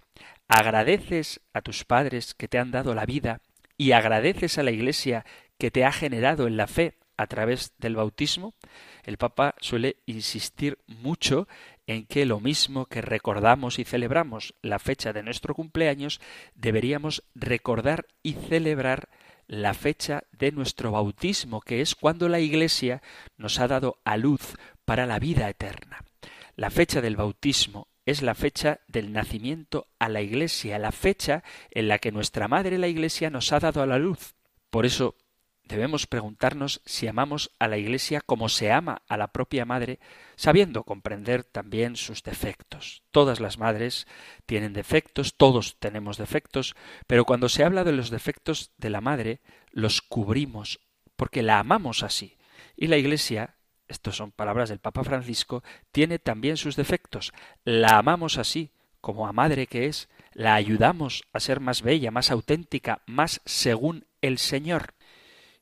¿Agradeces 0.47 1.41
a 1.53 1.61
tus 1.61 1.83
padres 1.83 2.33
que 2.33 2.47
te 2.47 2.57
han 2.57 2.71
dado 2.71 2.95
la 2.95 3.05
vida 3.05 3.41
y 3.77 3.93
agradeces 3.93 4.57
a 4.57 4.63
la 4.63 4.71
Iglesia 4.71 5.25
que 5.59 5.69
te 5.69 5.85
ha 5.85 5.91
generado 5.91 6.47
en 6.47 6.57
la 6.57 6.67
fe 6.67 6.95
a 7.17 7.27
través 7.27 7.73
del 7.77 7.97
bautismo, 7.97 8.55
el 9.03 9.17
Papa 9.17 9.53
suele 9.59 9.97
insistir 10.05 10.79
mucho 10.87 11.47
en 11.85 12.05
que 12.05 12.25
lo 12.25 12.39
mismo 12.39 12.85
que 12.85 13.01
recordamos 13.01 13.77
y 13.77 13.83
celebramos 13.83 14.55
la 14.61 14.79
fecha 14.79 15.11
de 15.11 15.21
nuestro 15.21 15.53
cumpleaños, 15.53 16.21
deberíamos 16.55 17.23
recordar 17.35 18.07
y 18.23 18.33
celebrar 18.33 19.09
la 19.47 19.73
fecha 19.73 20.23
de 20.31 20.51
nuestro 20.51 20.91
bautismo, 20.91 21.59
que 21.59 21.81
es 21.81 21.95
cuando 21.95 22.29
la 22.29 22.39
Iglesia 22.39 23.01
nos 23.35 23.59
ha 23.59 23.67
dado 23.67 23.99
a 24.05 24.15
luz 24.15 24.55
para 24.85 25.05
la 25.05 25.19
vida 25.19 25.49
eterna. 25.49 26.05
La 26.55 26.69
fecha 26.69 27.01
del 27.01 27.17
bautismo 27.17 27.87
es 28.05 28.21
la 28.21 28.35
fecha 28.35 28.79
del 28.87 29.11
nacimiento 29.11 29.87
a 29.99 30.07
la 30.07 30.21
Iglesia, 30.21 30.79
la 30.79 30.91
fecha 30.91 31.43
en 31.71 31.87
la 31.89 31.99
que 31.99 32.11
nuestra 32.11 32.47
Madre 32.47 32.77
la 32.77 32.87
Iglesia 32.87 33.29
nos 33.29 33.51
ha 33.51 33.59
dado 33.59 33.81
a 33.81 33.87
la 33.87 33.97
luz. 33.97 34.35
Por 34.69 34.85
eso 34.85 35.15
debemos 35.69 36.07
preguntarnos 36.07 36.81
si 36.83 37.07
amamos 37.07 37.51
a 37.59 37.67
la 37.67 37.77
Iglesia 37.77 38.21
como 38.21 38.49
se 38.49 38.71
ama 38.71 39.03
a 39.07 39.17
la 39.17 39.27
propia 39.27 39.65
madre, 39.65 39.99
sabiendo 40.35 40.83
comprender 40.83 41.43
también 41.43 41.95
sus 41.95 42.23
defectos. 42.23 43.03
Todas 43.11 43.39
las 43.39 43.59
madres 43.59 44.07
tienen 44.47 44.73
defectos, 44.73 45.37
todos 45.37 45.77
tenemos 45.79 46.17
defectos, 46.17 46.75
pero 47.05 47.23
cuando 47.23 47.49
se 47.49 47.63
habla 47.63 47.83
de 47.83 47.91
los 47.91 48.09
defectos 48.09 48.71
de 48.77 48.89
la 48.89 48.99
madre, 48.99 49.41
los 49.71 50.01
cubrimos, 50.01 50.79
porque 51.15 51.43
la 51.43 51.59
amamos 51.59 52.01
así. 52.01 52.35
Y 52.75 52.87
la 52.87 52.97
Iglesia, 52.97 53.55
estas 53.87 54.15
son 54.15 54.31
palabras 54.31 54.69
del 54.69 54.79
Papa 54.79 55.03
Francisco, 55.03 55.63
tiene 55.91 56.17
también 56.17 56.57
sus 56.57 56.75
defectos. 56.75 57.31
La 57.63 57.99
amamos 57.99 58.39
así, 58.39 58.71
como 59.01 59.27
a 59.27 59.33
madre 59.33 59.67
que 59.67 59.85
es, 59.85 60.09
la 60.33 60.55
ayudamos 60.55 61.25
a 61.31 61.39
ser 61.39 61.59
más 61.59 61.83
bella, 61.83 62.09
más 62.09 62.31
auténtica, 62.31 63.03
más 63.05 63.41
según 63.45 64.07
el 64.21 64.39
Señor. 64.39 64.95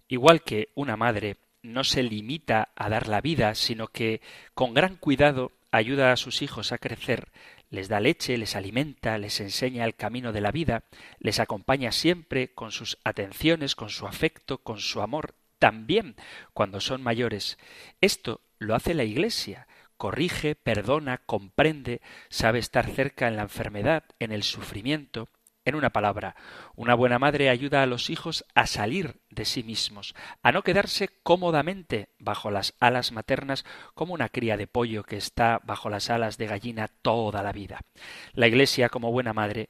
Igual 0.08 0.42
que 0.42 0.70
una 0.76 0.98
madre 0.98 1.38
no 1.62 1.84
se 1.84 2.04
limita 2.04 2.70
a 2.76 2.90
dar 2.90 3.08
la 3.08 3.22
vida, 3.22 3.56
sino 3.56 3.88
que 3.88 4.22
con 4.54 4.74
gran 4.74 4.96
cuidado 4.96 5.52
ayuda 5.72 6.12
a 6.12 6.18
sus 6.18 6.42
hijos 6.42 6.72
a 6.72 6.78
crecer, 6.78 7.32
les 7.70 7.90
da 7.90 8.00
leche, 8.00 8.38
les 8.38 8.56
alimenta, 8.56 9.18
les 9.18 9.42
enseña 9.42 9.84
el 9.86 9.96
camino 9.96 10.32
de 10.32 10.42
la 10.42 10.52
vida, 10.52 10.86
les 11.20 11.40
acompaña 11.40 11.92
siempre 11.92 12.54
con 12.54 12.72
sus 12.72 12.98
atenciones, 13.04 13.76
con 13.76 13.90
su 13.90 14.08
afecto, 14.08 14.60
con 14.60 14.80
su 14.80 15.02
amor, 15.02 15.36
también 15.60 16.16
cuando 16.54 16.80
son 16.80 17.04
mayores. 17.04 17.58
Esto 18.00 18.42
lo 18.58 18.76
hace 18.76 18.94
la 18.94 19.04
Iglesia, 19.04 19.68
corrige, 19.98 20.56
perdona, 20.56 21.18
comprende, 21.18 22.02
sabe 22.30 22.60
estar 22.60 22.90
cerca 22.90 23.28
en 23.28 23.36
la 23.36 23.44
enfermedad, 23.44 24.06
en 24.20 24.32
el 24.32 24.44
sufrimiento, 24.44 25.30
en 25.68 25.76
una 25.76 25.90
palabra, 25.90 26.38
una 26.78 26.96
buena 26.96 27.20
madre 27.20 27.50
ayuda 27.50 27.84
a 27.84 27.88
los 27.88 28.10
hijos 28.10 28.46
a 28.56 28.68
salir 28.68 29.20
de 29.30 29.44
sí 29.44 29.64
mismos, 29.64 30.16
a 30.42 30.54
no 30.54 30.64
quedarse 30.64 31.10
cómodamente 31.24 32.08
bajo 32.20 32.52
las 32.52 32.74
alas 32.80 33.12
maternas 33.12 33.66
como 33.94 34.14
una 34.14 34.30
cría 34.30 34.56
de 34.56 34.68
pollo 34.68 35.04
que 35.04 35.18
está 35.18 35.60
bajo 35.66 35.90
las 35.90 36.10
alas 36.10 36.38
de 36.38 36.48
gallina 36.48 36.88
toda 36.88 37.44
la 37.44 37.52
vida. 37.52 37.82
La 38.32 38.48
Iglesia, 38.48 38.88
como 38.88 39.12
buena 39.12 39.34
madre, 39.34 39.70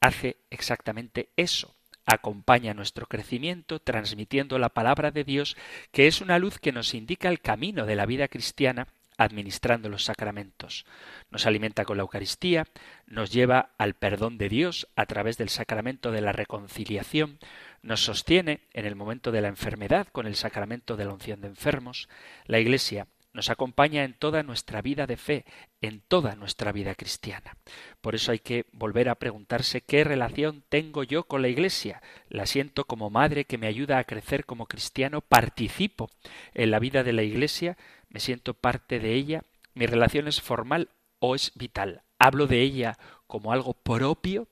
hace 0.00 0.38
exactamente 0.50 1.30
eso 1.36 1.76
acompaña 2.04 2.74
nuestro 2.74 3.06
crecimiento 3.06 3.80
transmitiendo 3.80 4.58
la 4.58 4.70
palabra 4.70 5.10
de 5.10 5.24
Dios, 5.24 5.56
que 5.92 6.06
es 6.06 6.20
una 6.20 6.38
luz 6.38 6.58
que 6.58 6.72
nos 6.72 6.94
indica 6.94 7.28
el 7.28 7.40
camino 7.40 7.84
de 7.84 7.96
la 7.96 8.06
vida 8.06 8.28
cristiana 8.28 8.88
administrando 9.18 9.90
los 9.90 10.04
sacramentos. 10.04 10.86
Nos 11.30 11.44
alimenta 11.44 11.84
con 11.84 11.98
la 11.98 12.02
Eucaristía, 12.02 12.64
nos 13.06 13.30
lleva 13.30 13.70
al 13.76 13.94
perdón 13.94 14.38
de 14.38 14.48
Dios 14.48 14.88
a 14.96 15.04
través 15.04 15.36
del 15.36 15.50
sacramento 15.50 16.10
de 16.10 16.22
la 16.22 16.32
reconciliación, 16.32 17.38
nos 17.82 18.02
sostiene 18.02 18.60
en 18.72 18.86
el 18.86 18.96
momento 18.96 19.30
de 19.32 19.42
la 19.42 19.48
enfermedad 19.48 20.06
con 20.10 20.26
el 20.26 20.36
sacramento 20.36 20.96
de 20.96 21.04
la 21.04 21.12
unción 21.12 21.40
de 21.40 21.48
enfermos. 21.48 22.08
La 22.46 22.58
Iglesia 22.58 23.06
nos 23.38 23.50
acompaña 23.50 24.04
en 24.04 24.14
toda 24.14 24.42
nuestra 24.42 24.82
vida 24.82 25.06
de 25.06 25.16
fe, 25.16 25.44
en 25.80 26.00
toda 26.00 26.34
nuestra 26.34 26.72
vida 26.72 26.94
cristiana. 26.94 27.56
Por 28.00 28.14
eso 28.14 28.32
hay 28.32 28.38
que 28.40 28.66
volver 28.72 29.08
a 29.08 29.14
preguntarse 29.14 29.82
qué 29.82 30.02
relación 30.02 30.64
tengo 30.68 31.04
yo 31.04 31.24
con 31.24 31.42
la 31.42 31.48
Iglesia. 31.48 32.02
La 32.28 32.46
siento 32.46 32.84
como 32.84 33.10
madre 33.10 33.44
que 33.44 33.58
me 33.58 33.66
ayuda 33.66 33.98
a 33.98 34.04
crecer 34.04 34.44
como 34.44 34.66
cristiano, 34.66 35.20
participo 35.20 36.10
en 36.54 36.70
la 36.70 36.78
vida 36.78 37.04
de 37.04 37.12
la 37.12 37.22
Iglesia, 37.22 37.76
me 38.08 38.20
siento 38.20 38.54
parte 38.54 38.98
de 38.98 39.14
ella, 39.14 39.42
mi 39.74 39.86
relación 39.86 40.28
es 40.28 40.40
formal 40.40 40.88
o 41.18 41.34
es 41.34 41.52
vital. 41.54 42.02
Hablo 42.18 42.46
de 42.46 42.62
ella 42.62 42.98
como 43.26 43.52
algo 43.52 43.74
propio. 43.74 44.48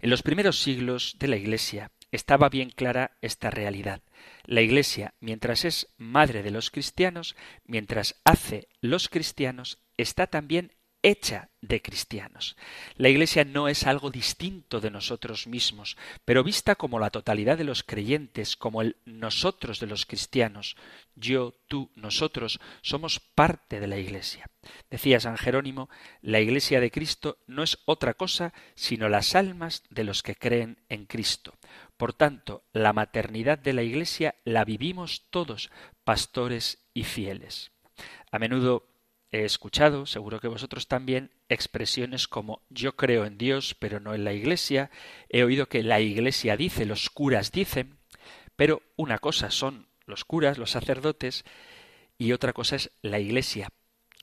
En 0.00 0.10
los 0.10 0.22
primeros 0.22 0.60
siglos 0.60 1.16
de 1.18 1.28
la 1.28 1.36
Iglesia 1.36 1.90
estaba 2.10 2.48
bien 2.48 2.70
clara 2.70 3.12
esta 3.20 3.50
realidad. 3.50 4.02
La 4.44 4.60
Iglesia, 4.60 5.14
mientras 5.20 5.64
es 5.64 5.88
madre 5.96 6.42
de 6.42 6.50
los 6.50 6.70
cristianos, 6.70 7.36
mientras 7.64 8.20
hace 8.24 8.68
los 8.80 9.08
cristianos, 9.08 9.78
está 9.96 10.26
también 10.26 10.72
hecha 11.02 11.50
de 11.60 11.82
cristianos. 11.82 12.56
La 12.96 13.08
Iglesia 13.08 13.44
no 13.44 13.68
es 13.68 13.86
algo 13.86 14.10
distinto 14.10 14.80
de 14.80 14.90
nosotros 14.90 15.46
mismos, 15.46 15.96
pero 16.24 16.44
vista 16.44 16.74
como 16.74 16.98
la 16.98 17.10
totalidad 17.10 17.58
de 17.58 17.64
los 17.64 17.82
creyentes, 17.82 18.56
como 18.56 18.82
el 18.82 18.96
nosotros 19.04 19.80
de 19.80 19.86
los 19.86 20.06
cristianos, 20.06 20.76
yo, 21.14 21.54
tú, 21.68 21.90
nosotros, 21.94 22.60
somos 22.82 23.20
parte 23.20 23.80
de 23.80 23.86
la 23.86 23.98
Iglesia. 23.98 24.48
Decía 24.90 25.20
San 25.20 25.36
Jerónimo, 25.36 25.88
la 26.20 26.40
Iglesia 26.40 26.80
de 26.80 26.90
Cristo 26.90 27.38
no 27.46 27.62
es 27.62 27.78
otra 27.84 28.14
cosa 28.14 28.52
sino 28.74 29.08
las 29.08 29.34
almas 29.34 29.82
de 29.90 30.04
los 30.04 30.22
que 30.22 30.36
creen 30.36 30.78
en 30.88 31.06
Cristo. 31.06 31.54
Por 31.96 32.12
tanto, 32.12 32.64
la 32.72 32.92
maternidad 32.92 33.58
de 33.58 33.72
la 33.72 33.82
Iglesia 33.82 34.34
la 34.44 34.64
vivimos 34.64 35.26
todos, 35.30 35.70
pastores 36.04 36.78
y 36.94 37.04
fieles. 37.04 37.72
A 38.30 38.38
menudo 38.38 38.91
he 39.32 39.44
escuchado, 39.44 40.06
seguro 40.06 40.40
que 40.40 40.48
vosotros 40.48 40.86
también, 40.86 41.30
expresiones 41.48 42.28
como 42.28 42.62
yo 42.68 42.96
creo 42.96 43.24
en 43.24 43.38
Dios, 43.38 43.74
pero 43.78 43.98
no 43.98 44.14
en 44.14 44.24
la 44.24 44.34
Iglesia, 44.34 44.90
he 45.30 45.42
oído 45.42 45.68
que 45.68 45.82
la 45.82 46.00
Iglesia 46.00 46.56
dice, 46.56 46.84
los 46.84 47.08
curas 47.10 47.50
dicen, 47.50 47.98
pero 48.56 48.82
una 48.94 49.18
cosa 49.18 49.50
son 49.50 49.88
los 50.06 50.24
curas, 50.24 50.58
los 50.58 50.70
sacerdotes, 50.70 51.44
y 52.18 52.32
otra 52.32 52.52
cosa 52.52 52.76
es 52.76 52.90
la 53.00 53.18
Iglesia, 53.18 53.70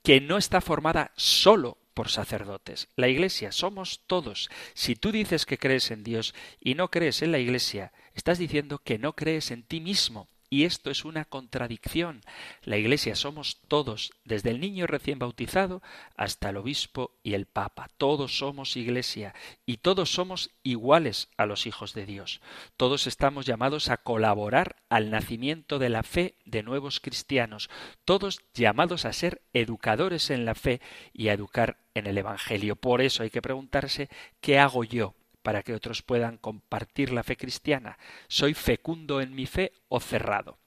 que 0.03 0.21
no 0.21 0.37
está 0.37 0.61
formada 0.61 1.11
solo 1.15 1.77
por 1.95 2.09
sacerdotes. 2.09 2.87
La 2.95 3.07
Iglesia 3.07 3.51
somos 3.51 4.01
todos. 4.05 4.49
Si 4.73 4.95
tú 4.95 5.11
dices 5.11 5.45
que 5.45 5.57
crees 5.57 5.91
en 5.91 6.03
Dios 6.03 6.33
y 6.61 6.75
no 6.75 6.91
crees 6.91 7.21
en 7.23 7.31
la 7.31 7.39
Iglesia, 7.39 7.91
estás 8.13 8.37
diciendo 8.37 8.79
que 8.79 8.99
no 8.99 9.15
crees 9.15 9.51
en 9.51 9.63
ti 9.63 9.81
mismo. 9.81 10.29
Y 10.49 10.63
esto 10.63 10.89
es 10.89 11.05
una 11.05 11.25
contradicción. 11.25 12.21
La 12.63 12.77
Iglesia 12.77 13.15
somos 13.15 13.61
todos, 13.67 14.11
desde 14.23 14.49
el 14.49 14.59
niño 14.59 14.87
recién 14.87 15.19
bautizado 15.19 15.83
hasta 16.15 16.49
el 16.49 16.57
obispo 16.57 17.11
y 17.21 17.35
el 17.35 17.45
papa. 17.45 17.89
Todos 17.97 18.37
somos 18.37 18.75
Iglesia 18.75 19.35
y 19.65 19.77
todos 19.77 20.11
somos 20.11 20.49
iguales 20.63 21.29
a 21.37 21.45
los 21.45 21.67
hijos 21.67 21.93
de 21.93 22.05
Dios. 22.07 22.41
Todos 22.77 23.05
estamos 23.05 23.45
llamados 23.45 23.89
a 23.89 23.97
colaborar 23.97 24.77
al 24.89 25.11
nacimiento 25.11 25.77
de 25.77 25.89
la 25.89 26.01
fe 26.01 26.35
de 26.45 26.63
nuevos 26.63 26.99
cristianos. 26.99 27.69
Todos 28.03 28.41
llamados 28.55 29.05
a 29.05 29.13
ser 29.13 29.43
educadores 29.53 30.31
en 30.31 30.45
la 30.45 30.55
fe 30.55 30.81
y 31.13 31.27
a 31.27 31.33
educar 31.33 31.77
en 31.93 32.07
el 32.07 32.17
Evangelio. 32.17 32.75
Por 32.75 33.01
eso 33.01 33.21
hay 33.21 33.29
que 33.29 33.41
preguntarse 33.41 34.09
¿qué 34.41 34.57
hago 34.57 34.83
yo? 34.83 35.13
Para 35.41 35.63
que 35.63 35.73
otros 35.73 36.01
puedan 36.01 36.37
compartir 36.37 37.11
la 37.11 37.23
fe 37.23 37.37
cristiana? 37.37 37.97
¿Soy 38.27 38.53
fecundo 38.53 39.21
en 39.21 39.35
mi 39.35 39.45
fe 39.45 39.73
o 39.87 39.99
cerrado? 39.99 40.59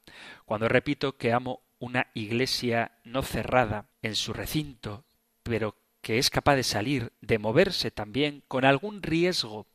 Cuando 0.44 0.68
repito 0.68 1.16
que 1.16 1.32
amo 1.32 1.62
una 1.78 2.08
iglesia 2.14 2.92
no 3.04 3.22
cerrada 3.22 3.86
en 4.02 4.14
su 4.14 4.32
recinto, 4.32 5.04
pero 5.42 5.76
que 6.00 6.18
es 6.18 6.30
capaz 6.30 6.56
de 6.56 6.64
salir, 6.64 7.12
de 7.20 7.38
moverse 7.38 7.90
también 7.90 8.42
con 8.48 8.64
algún 8.64 9.02
riesgo 9.02 9.66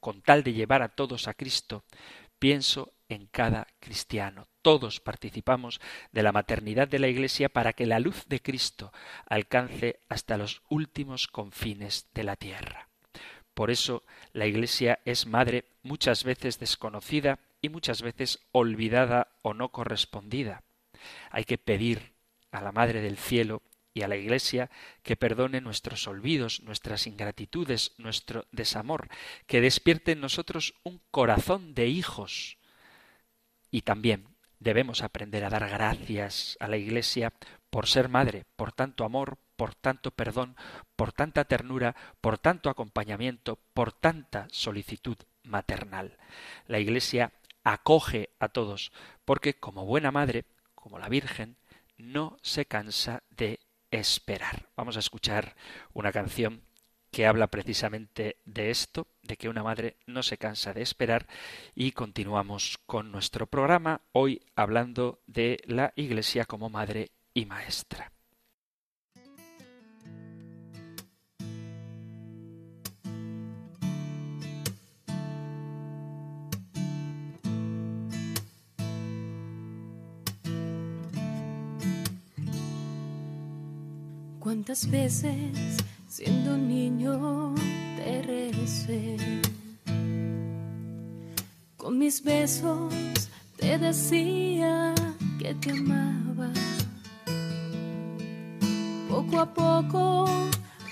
con 0.00 0.20
tal 0.20 0.42
de 0.42 0.52
llevar 0.52 0.82
a 0.82 0.90
todos 0.90 1.28
a 1.28 1.34
Cristo, 1.34 1.82
pienso 2.38 2.92
en 3.08 3.26
cada 3.26 3.66
cristiano. 3.80 4.48
Todos 4.60 5.00
participamos 5.00 5.80
de 6.12 6.22
la 6.22 6.30
maternidad 6.30 6.88
de 6.88 6.98
la 6.98 7.08
Iglesia 7.08 7.48
para 7.48 7.72
que 7.72 7.86
la 7.86 8.00
luz 8.00 8.26
de 8.28 8.40
Cristo 8.40 8.92
alcance 9.26 10.00
hasta 10.10 10.36
los 10.36 10.60
últimos 10.68 11.26
confines 11.26 12.06
de 12.12 12.24
la 12.24 12.36
tierra. 12.36 12.90
Por 13.54 13.70
eso 13.70 14.02
la 14.32 14.46
Iglesia 14.46 15.00
es 15.04 15.26
madre 15.26 15.64
muchas 15.82 16.24
veces 16.24 16.58
desconocida 16.58 17.38
y 17.62 17.68
muchas 17.68 18.02
veces 18.02 18.40
olvidada 18.52 19.28
o 19.42 19.54
no 19.54 19.70
correspondida. 19.70 20.64
Hay 21.30 21.44
que 21.44 21.58
pedir 21.58 22.12
a 22.50 22.60
la 22.60 22.72
Madre 22.72 23.00
del 23.00 23.16
Cielo 23.16 23.62
y 23.94 24.02
a 24.02 24.08
la 24.08 24.16
Iglesia 24.16 24.70
que 25.02 25.16
perdone 25.16 25.60
nuestros 25.60 26.06
olvidos, 26.08 26.60
nuestras 26.62 27.06
ingratitudes, 27.06 27.92
nuestro 27.96 28.46
desamor, 28.50 29.08
que 29.46 29.60
despierte 29.60 30.12
en 30.12 30.20
nosotros 30.20 30.74
un 30.82 31.00
corazón 31.10 31.74
de 31.74 31.86
hijos. 31.86 32.58
Y 33.70 33.82
también 33.82 34.28
debemos 34.58 35.02
aprender 35.02 35.44
a 35.44 35.50
dar 35.50 35.68
gracias 35.68 36.56
a 36.60 36.68
la 36.68 36.76
Iglesia 36.76 37.32
por 37.70 37.86
ser 37.86 38.08
madre, 38.08 38.44
por 38.56 38.72
tanto 38.72 39.04
amor, 39.04 39.38
por 39.56 39.74
tanto 39.74 40.10
perdón, 40.10 40.56
por 40.96 41.12
tanta 41.12 41.44
ternura, 41.44 41.94
por 42.20 42.38
tanto 42.38 42.70
acompañamiento, 42.70 43.58
por 43.72 43.92
tanta 43.92 44.46
solicitud 44.50 45.16
maternal. 45.42 46.16
La 46.66 46.78
Iglesia 46.78 47.32
acoge 47.62 48.30
a 48.38 48.48
todos, 48.48 48.92
porque 49.24 49.54
como 49.54 49.84
buena 49.84 50.10
madre, 50.10 50.44
como 50.74 50.98
la 50.98 51.08
Virgen, 51.08 51.56
no 51.96 52.36
se 52.42 52.66
cansa 52.66 53.22
de 53.30 53.60
esperar. 53.90 54.68
Vamos 54.76 54.96
a 54.96 55.00
escuchar 55.00 55.54
una 55.92 56.12
canción 56.12 56.62
que 57.14 57.26
habla 57.26 57.46
precisamente 57.46 58.38
de 58.44 58.70
esto, 58.70 59.06
de 59.22 59.36
que 59.36 59.48
una 59.48 59.62
madre 59.62 59.96
no 60.06 60.24
se 60.24 60.36
cansa 60.36 60.72
de 60.72 60.82
esperar 60.82 61.28
y 61.74 61.92
continuamos 61.92 62.80
con 62.86 63.12
nuestro 63.12 63.46
programa 63.46 64.00
hoy 64.10 64.42
hablando 64.56 65.20
de 65.28 65.62
la 65.66 65.92
Iglesia 65.94 66.44
como 66.44 66.70
madre 66.70 67.12
y 67.32 67.46
maestra. 67.46 68.13
¿Cuántas 84.54 84.88
veces 84.88 85.50
siendo 86.06 86.56
niño 86.56 87.56
te 87.96 88.22
recé? 88.22 89.16
Con 91.76 91.98
mis 91.98 92.22
besos 92.22 92.94
te 93.56 93.76
decía 93.78 94.94
que 95.40 95.56
te 95.56 95.72
amaba. 95.72 96.52
Poco 99.08 99.40
a 99.40 99.52
poco, 99.52 100.26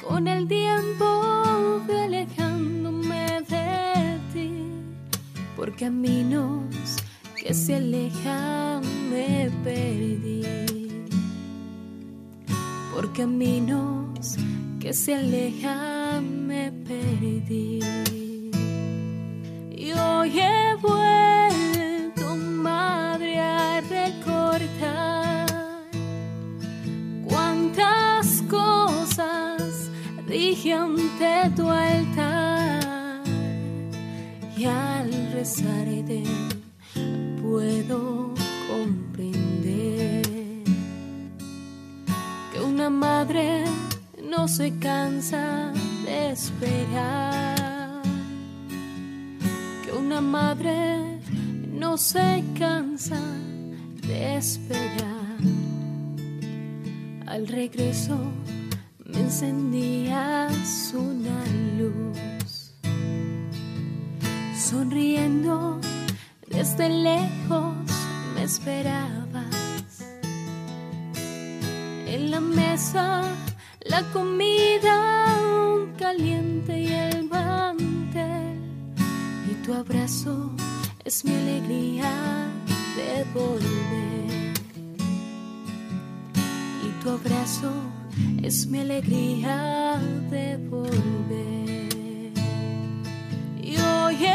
con 0.08 0.26
el 0.26 0.48
tiempo, 0.48 1.80
fui 1.86 2.00
alejándome 2.00 3.42
de 3.48 4.18
ti. 4.32 4.50
Por 5.54 5.72
caminos 5.76 6.64
que 7.36 7.54
se 7.54 7.76
alejan 7.76 8.82
me 9.08 9.48
perdí 9.62 10.81
caminos 13.12 14.36
que 14.80 14.92
se 14.92 15.14
alejan 15.14 16.46
me 16.46 16.72
perdí. 16.72 17.80
Y 19.70 19.92
hoy 19.92 20.40
he 20.40 20.74
vuelto, 20.80 22.36
madre, 22.36 23.38
a 23.38 23.80
recordar 23.80 25.46
cuántas 27.28 28.42
cosas 28.48 29.90
dije 30.26 30.72
ante 30.72 31.50
tu 31.56 31.68
altar. 31.68 33.22
Y 34.56 34.64
al 34.64 35.32
rezarte 35.32 36.22
puedo 37.42 38.31
madre 42.90 43.64
no 44.22 44.48
se 44.48 44.78
cansa 44.78 45.72
de 46.04 46.30
esperar. 46.30 48.02
Que 49.84 49.92
una 49.92 50.20
madre 50.20 51.20
no 51.72 51.96
se 51.96 52.44
cansa 52.58 53.20
de 54.06 54.36
esperar. 54.36 55.38
Al 57.26 57.46
regreso 57.48 58.18
me 59.04 59.20
encendías 59.20 60.94
una 60.94 61.44
luz, 61.78 62.72
sonriendo 64.56 65.80
desde 66.48 66.88
lejos 66.88 67.74
me 68.34 68.42
esperabas. 68.44 69.21
En 72.14 72.30
la 72.30 72.40
mesa 72.40 73.22
la 73.86 74.02
comida 74.12 75.34
caliente 75.98 76.78
y 76.78 76.92
el 76.92 77.24
mantel 77.24 78.58
y 79.50 79.54
tu 79.64 79.72
abrazo 79.72 80.50
es 81.06 81.24
mi 81.24 81.34
alegría 81.34 82.12
de 82.96 83.24
volver. 83.32 84.52
Y 86.86 87.02
tu 87.02 87.08
abrazo 87.08 87.72
es 88.42 88.66
mi 88.66 88.80
alegría 88.80 89.98
de 90.30 90.58
volver. 90.68 92.32
Y 93.62 93.78
hoy 93.78 94.26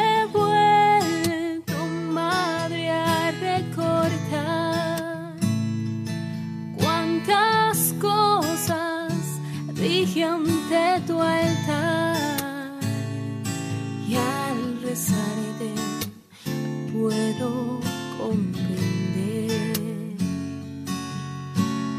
puedo 17.07 17.79
comprender 18.17 19.77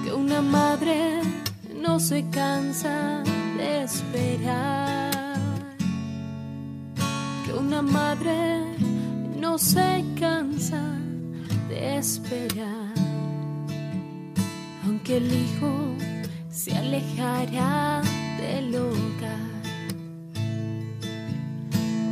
que 0.05 0.13
una 0.13 0.43
madre 0.43 1.23
no 1.75 1.99
se 1.99 2.29
cansa 2.29 3.23
de 3.57 3.85
esperar, 3.85 5.11
que 7.47 7.53
una 7.55 7.81
madre 7.81 8.67
no 9.41 9.57
se 9.57 10.05
cansa 10.21 10.83
de 11.71 11.97
esperar, 11.97 12.93
aunque 14.85 15.17
el 15.17 15.33
hijo 15.33 15.73
se 16.51 16.77
alejará 16.77 18.03
del 18.39 18.75
hogar. 18.75 19.49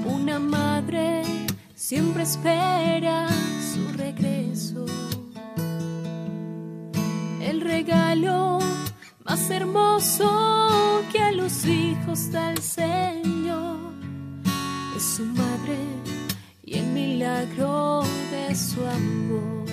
Una 0.06 0.38
madre 0.38 1.35
siempre 1.88 2.24
espera 2.24 3.28
su 3.72 3.96
regreso. 3.96 4.86
El 7.40 7.60
regalo 7.60 8.58
más 9.24 9.48
hermoso 9.50 11.04
que 11.12 11.20
a 11.20 11.30
los 11.30 11.64
hijos 11.64 12.32
del 12.32 12.58
Señor 12.58 13.78
es 14.96 15.02
su 15.04 15.24
madre 15.26 15.78
y 16.64 16.78
el 16.78 16.86
milagro 16.86 18.02
de 18.32 18.52
su 18.56 18.84
amor. 18.84 19.66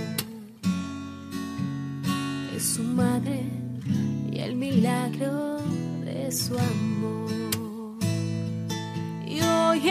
Es 2.55 2.75
su 2.75 2.83
madre 2.83 3.41
y 4.31 4.37
el 4.37 4.55
milagro 4.55 5.57
de 6.05 6.31
su 6.31 6.53
amor. 6.59 7.31
Y 9.25 9.41
hoy 9.41 9.89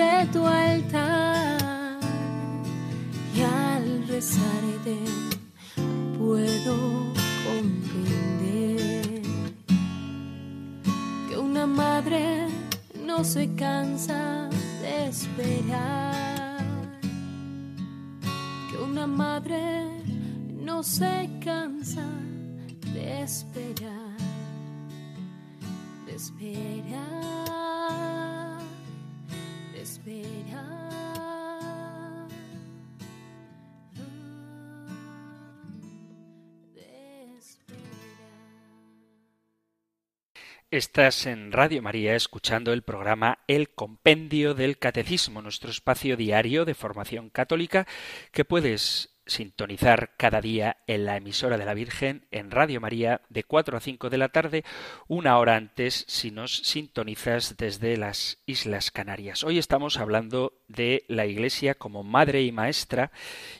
ante 0.00 0.32
tu 0.32 0.46
altar. 0.46 2.00
Y 3.34 3.40
al 3.42 4.08
rezarte 4.08 4.98
puedo 6.18 7.12
comprender 7.46 9.22
que 11.28 11.38
una 11.38 11.66
madre 11.66 12.48
no 13.04 13.24
se 13.24 13.54
cansa 13.54 14.48
de 14.82 15.08
esperar, 15.08 16.58
que 18.70 18.76
una 18.78 19.06
madre 19.06 19.86
no 20.62 20.82
se 20.82 21.28
cansa 21.44 22.04
de 22.92 23.22
esperar, 23.22 24.16
de 26.06 26.14
esperar, 26.14 27.30
Estás 40.72 41.26
en 41.26 41.50
Radio 41.50 41.82
María 41.82 42.14
escuchando 42.14 42.72
el 42.72 42.82
programa 42.82 43.40
El 43.48 43.70
Compendio 43.70 44.54
del 44.54 44.78
Catecismo, 44.78 45.42
nuestro 45.42 45.68
espacio 45.68 46.16
diario 46.16 46.64
de 46.64 46.74
formación 46.74 47.28
católica 47.28 47.88
que 48.30 48.44
puedes 48.44 49.09
sintonizar 49.30 50.10
cada 50.16 50.40
día 50.40 50.78
en 50.86 51.04
la 51.04 51.16
emisora 51.16 51.56
de 51.56 51.64
la 51.64 51.74
Virgen 51.74 52.26
en 52.30 52.50
Radio 52.50 52.80
María 52.80 53.22
de 53.28 53.44
4 53.44 53.76
a 53.76 53.80
5 53.80 54.10
de 54.10 54.18
la 54.18 54.28
tarde, 54.28 54.64
una 55.06 55.38
hora 55.38 55.56
antes 55.56 56.04
si 56.08 56.30
nos 56.30 56.56
sintonizas 56.56 57.56
desde 57.56 57.96
las 57.96 58.42
Islas 58.44 58.90
Canarias. 58.90 59.44
Hoy 59.44 59.58
estamos 59.58 59.98
hablando 59.98 60.60
de 60.68 61.04
la 61.08 61.26
Iglesia 61.26 61.74
como 61.74 62.02
madre 62.02 62.42
y 62.42 62.52
maestra 62.52 63.12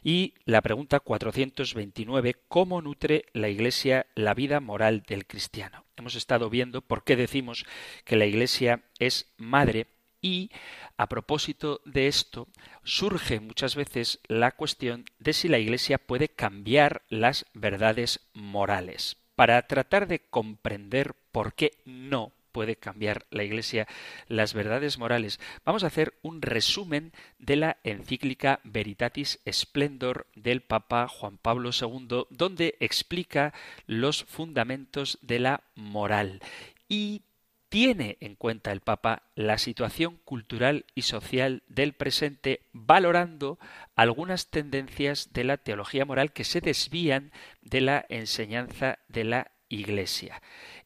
y 0.03 0.35
la 0.45 0.61
pregunta 0.61 1.01
429, 1.01 2.37
¿cómo 2.49 2.83
nutre 2.83 3.27
la 3.33 3.49
Iglesia 3.49 4.07
la 4.15 4.35
vida 4.35 4.61
moral 4.61 5.05
del 5.07 5.27
cristiano? 5.27 5.85
Hemos 5.97 6.17
estado 6.17 6.51
viendo 6.51 6.83
por 6.83 7.05
qué 7.05 7.15
decimos 7.15 7.65
que 8.05 8.17
la 8.17 8.27
Iglesia 8.27 8.83
es 8.99 9.33
madre 9.37 9.87
y 10.21 10.51
a 10.97 11.09
propósito 11.09 11.81
de 11.85 12.09
esto 12.09 12.49
surge 12.85 13.41
muchas 13.41 13.77
veces 13.77 14.21
la 14.29 14.53
cuestión 14.53 15.05
de 15.19 15.33
si 15.33 15.49
la 15.49 15.59
Iglesia 15.59 15.99
puede 15.99 16.29
cambiar 16.29 17.03
las 17.09 17.47
verdades 17.55 18.21
morales. 18.35 19.17
Para 19.35 19.67
tratar 19.67 20.07
de 20.07 20.21
comprender 20.21 21.15
por 21.33 21.55
qué 21.55 21.73
no 21.85 22.33
puede 22.53 22.77
cambiar 22.77 23.27
la 23.31 23.45
Iglesia 23.45 23.87
las 24.27 24.55
verdades 24.55 24.99
morales, 24.99 25.41
vamos 25.65 25.85
a 25.85 25.87
hacer 25.87 26.15
un 26.23 26.43
resumen 26.43 27.13
de 27.39 27.57
la 27.57 27.79
encíclica 27.85 28.61
Veritatis 28.65 29.41
Splendor 29.51 30.27
del 30.35 30.61
Papa 30.61 31.09
Juan 31.09 31.39
Pablo 31.39 31.71
II, 31.79 32.25
donde 32.31 32.77
explica 32.81 33.55
los 33.87 34.25
fundamentos 34.25 35.19
de 35.23 35.39
la 35.39 35.63
moral 35.75 36.41
y 36.89 37.23
tiene 37.71 38.19
en 38.21 38.35
cuenta 38.35 38.73
el 38.73 38.81
Papa 38.81 39.23
la 39.35 39.57
situación 39.57 40.19
cultural 40.25 40.85
y 40.95 41.03
social 41.03 41.63
del 41.69 41.95
presente, 41.95 42.67
valorando 42.73 43.59
algunas 43.95 44.51
tendencias 44.51 45.33
de 45.33 45.45
la 45.45 45.57
teología 45.57 46.05
moral 46.05 46.33
que 46.33 46.45
se 46.45 46.61
desvían 46.61 47.33
de 47.63 47.81
la 47.81 48.05
enseñanza 48.09 48.99
de 49.09 49.25
la 49.25 49.53
Iglesia. 49.69 50.43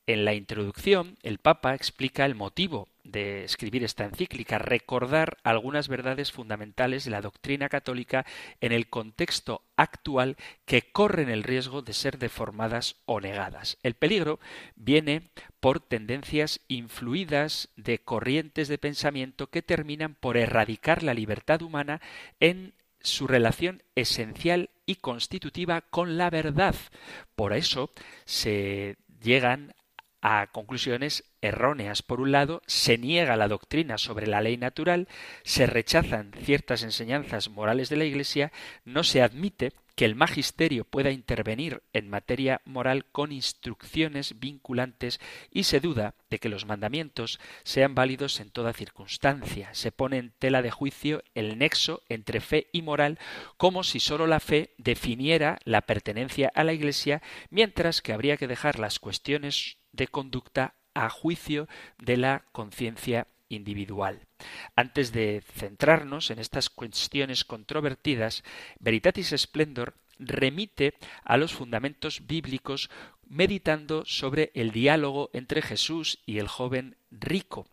En 0.06 0.26
la 0.26 0.34
introducción, 0.34 1.16
el 1.22 1.38
Papa 1.38 1.74
explica 1.74 2.26
el 2.26 2.34
motivo 2.34 2.88
de 3.04 3.44
escribir 3.44 3.84
esta 3.84 4.04
encíclica, 4.04 4.58
recordar 4.58 5.38
algunas 5.44 5.88
verdades 5.88 6.30
fundamentales 6.30 7.04
de 7.04 7.10
la 7.10 7.22
doctrina 7.22 7.70
católica 7.70 8.26
en 8.60 8.72
el 8.72 8.88
contexto 8.88 9.62
actual 9.76 10.36
que 10.66 10.82
corren 10.82 11.30
el 11.30 11.42
riesgo 11.42 11.80
de 11.80 11.94
ser 11.94 12.18
deformadas 12.18 12.96
o 13.06 13.20
negadas. 13.20 13.78
El 13.82 13.94
peligro 13.94 14.40
viene 14.74 15.30
por 15.58 15.80
tendencias 15.80 16.60
influidas 16.68 17.70
de 17.76 17.98
corrientes 17.98 18.68
de 18.68 18.76
pensamiento 18.76 19.46
que 19.46 19.62
terminan 19.62 20.16
por 20.16 20.36
erradicar 20.36 21.02
la 21.02 21.14
libertad 21.14 21.62
humana 21.62 22.02
en 22.40 22.74
su 23.00 23.26
relación 23.26 23.82
esencial 23.94 24.68
y 24.84 24.96
constitutiva 24.96 25.80
con 25.82 26.18
la 26.18 26.28
verdad. 26.28 26.74
Por 27.34 27.54
eso 27.54 27.90
se 28.24 28.96
llegan 29.22 29.74
a 30.24 30.46
conclusiones 30.46 31.24
erróneas. 31.42 32.00
Por 32.00 32.22
un 32.22 32.32
lado, 32.32 32.62
se 32.66 32.96
niega 32.96 33.36
la 33.36 33.46
doctrina 33.46 33.98
sobre 33.98 34.26
la 34.26 34.40
ley 34.40 34.56
natural, 34.56 35.06
se 35.42 35.66
rechazan 35.66 36.32
ciertas 36.42 36.82
enseñanzas 36.82 37.50
morales 37.50 37.90
de 37.90 37.98
la 37.98 38.06
Iglesia, 38.06 38.50
no 38.86 39.04
se 39.04 39.20
admite 39.20 39.74
que 39.94 40.06
el 40.06 40.14
magisterio 40.14 40.84
pueda 40.84 41.10
intervenir 41.10 41.82
en 41.92 42.08
materia 42.08 42.62
moral 42.64 43.04
con 43.12 43.32
instrucciones 43.32 44.40
vinculantes 44.40 45.20
y 45.50 45.64
se 45.64 45.78
duda 45.78 46.14
de 46.30 46.38
que 46.38 46.48
los 46.48 46.64
mandamientos 46.64 47.38
sean 47.62 47.94
válidos 47.94 48.40
en 48.40 48.50
toda 48.50 48.72
circunstancia. 48.72 49.74
Se 49.74 49.92
pone 49.92 50.16
en 50.16 50.32
tela 50.38 50.62
de 50.62 50.70
juicio 50.70 51.22
el 51.34 51.58
nexo 51.58 52.02
entre 52.08 52.40
fe 52.40 52.68
y 52.72 52.80
moral 52.80 53.18
como 53.58 53.84
si 53.84 54.00
sólo 54.00 54.26
la 54.26 54.40
fe 54.40 54.74
definiera 54.78 55.58
la 55.64 55.82
pertenencia 55.82 56.50
a 56.54 56.64
la 56.64 56.72
Iglesia, 56.72 57.22
mientras 57.50 58.00
que 58.00 58.14
habría 58.14 58.38
que 58.38 58.48
dejar 58.48 58.78
las 58.78 58.98
cuestiones 58.98 59.76
de 59.94 60.08
conducta 60.08 60.74
a 60.94 61.08
juicio 61.08 61.68
de 61.98 62.16
la 62.16 62.44
conciencia 62.52 63.26
individual. 63.48 64.20
Antes 64.76 65.12
de 65.12 65.42
centrarnos 65.54 66.30
en 66.30 66.38
estas 66.38 66.70
cuestiones 66.70 67.44
controvertidas, 67.44 68.42
Veritatis 68.80 69.34
Splendor 69.36 69.94
remite 70.18 70.94
a 71.24 71.36
los 71.36 71.52
fundamentos 71.52 72.26
bíblicos 72.26 72.90
meditando 73.26 74.04
sobre 74.04 74.50
el 74.54 74.70
diálogo 74.70 75.30
entre 75.32 75.62
Jesús 75.62 76.20
y 76.26 76.38
el 76.38 76.48
joven 76.48 76.96
rico. 77.10 77.66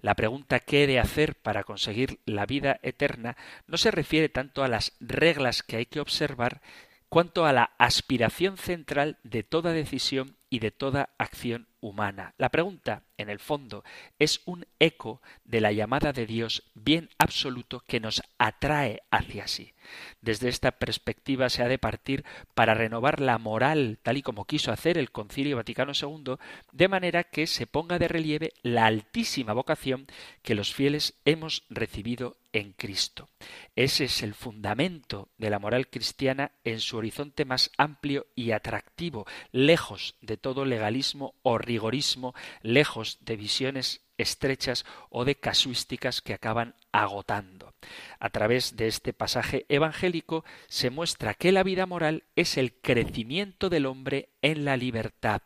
La 0.00 0.14
pregunta 0.14 0.60
qué 0.60 0.84
he 0.84 0.86
de 0.86 1.00
hacer 1.00 1.34
para 1.34 1.64
conseguir 1.64 2.20
la 2.24 2.46
vida 2.46 2.78
eterna 2.82 3.36
no 3.66 3.78
se 3.78 3.90
refiere 3.90 4.28
tanto 4.28 4.62
a 4.62 4.68
las 4.68 4.92
reglas 5.00 5.62
que 5.62 5.76
hay 5.76 5.86
que 5.86 6.00
observar, 6.00 6.60
cuanto 7.08 7.46
a 7.46 7.52
la 7.52 7.72
aspiración 7.78 8.58
central 8.58 9.18
de 9.22 9.42
toda 9.42 9.72
decisión 9.72 10.36
y 10.50 10.58
de 10.58 10.70
toda 10.70 11.10
acción 11.18 11.67
humana. 11.80 12.34
La 12.38 12.50
pregunta, 12.50 13.04
en 13.18 13.28
el 13.28 13.38
fondo, 13.38 13.84
es 14.18 14.40
un 14.46 14.66
eco 14.78 15.20
de 15.44 15.60
la 15.60 15.72
llamada 15.72 16.12
de 16.12 16.24
Dios 16.26 16.62
bien 16.74 17.10
absoluto 17.18 17.84
que 17.86 18.00
nos 18.00 18.22
atrae 18.38 19.02
hacia 19.10 19.46
sí. 19.46 19.72
Desde 20.20 20.48
esta 20.48 20.72
perspectiva 20.72 21.48
se 21.48 21.62
ha 21.62 21.68
de 21.68 21.78
partir 21.78 22.24
para 22.54 22.74
renovar 22.74 23.20
la 23.20 23.38
moral, 23.38 23.98
tal 24.02 24.16
y 24.16 24.22
como 24.22 24.44
quiso 24.44 24.72
hacer 24.72 24.98
el 24.98 25.10
Concilio 25.10 25.56
Vaticano 25.56 25.92
II, 25.92 26.36
de 26.72 26.88
manera 26.88 27.24
que 27.24 27.46
se 27.46 27.66
ponga 27.66 27.98
de 27.98 28.08
relieve 28.08 28.52
la 28.62 28.86
altísima 28.86 29.52
vocación 29.52 30.06
que 30.42 30.54
los 30.54 30.74
fieles 30.74 31.14
hemos 31.24 31.64
recibido 31.70 32.36
en 32.52 32.72
Cristo. 32.72 33.28
Ese 33.76 34.04
es 34.04 34.22
el 34.22 34.34
fundamento 34.34 35.28
de 35.38 35.50
la 35.50 35.58
moral 35.58 35.88
cristiana 35.88 36.52
en 36.64 36.80
su 36.80 36.96
horizonte 36.96 37.44
más 37.44 37.70
amplio 37.76 38.26
y 38.34 38.52
atractivo, 38.52 39.26
lejos 39.52 40.16
de 40.20 40.36
todo 40.36 40.64
legalismo 40.64 41.34
o 41.42 41.58
rigorismo, 41.58 42.34
lejos 42.62 43.07
de 43.20 43.36
visiones 43.36 44.02
estrechas 44.18 44.84
o 45.10 45.24
de 45.24 45.36
casuísticas 45.36 46.20
que 46.20 46.34
acaban 46.34 46.74
agotando. 46.92 47.74
A 48.18 48.30
través 48.30 48.76
de 48.76 48.88
este 48.88 49.12
pasaje 49.12 49.66
evangélico 49.68 50.44
se 50.66 50.90
muestra 50.90 51.34
que 51.34 51.52
la 51.52 51.62
vida 51.62 51.86
moral 51.86 52.24
es 52.36 52.56
el 52.56 52.74
crecimiento 52.80 53.68
del 53.68 53.86
hombre 53.86 54.30
en 54.42 54.64
la 54.64 54.76
libertad. 54.76 55.42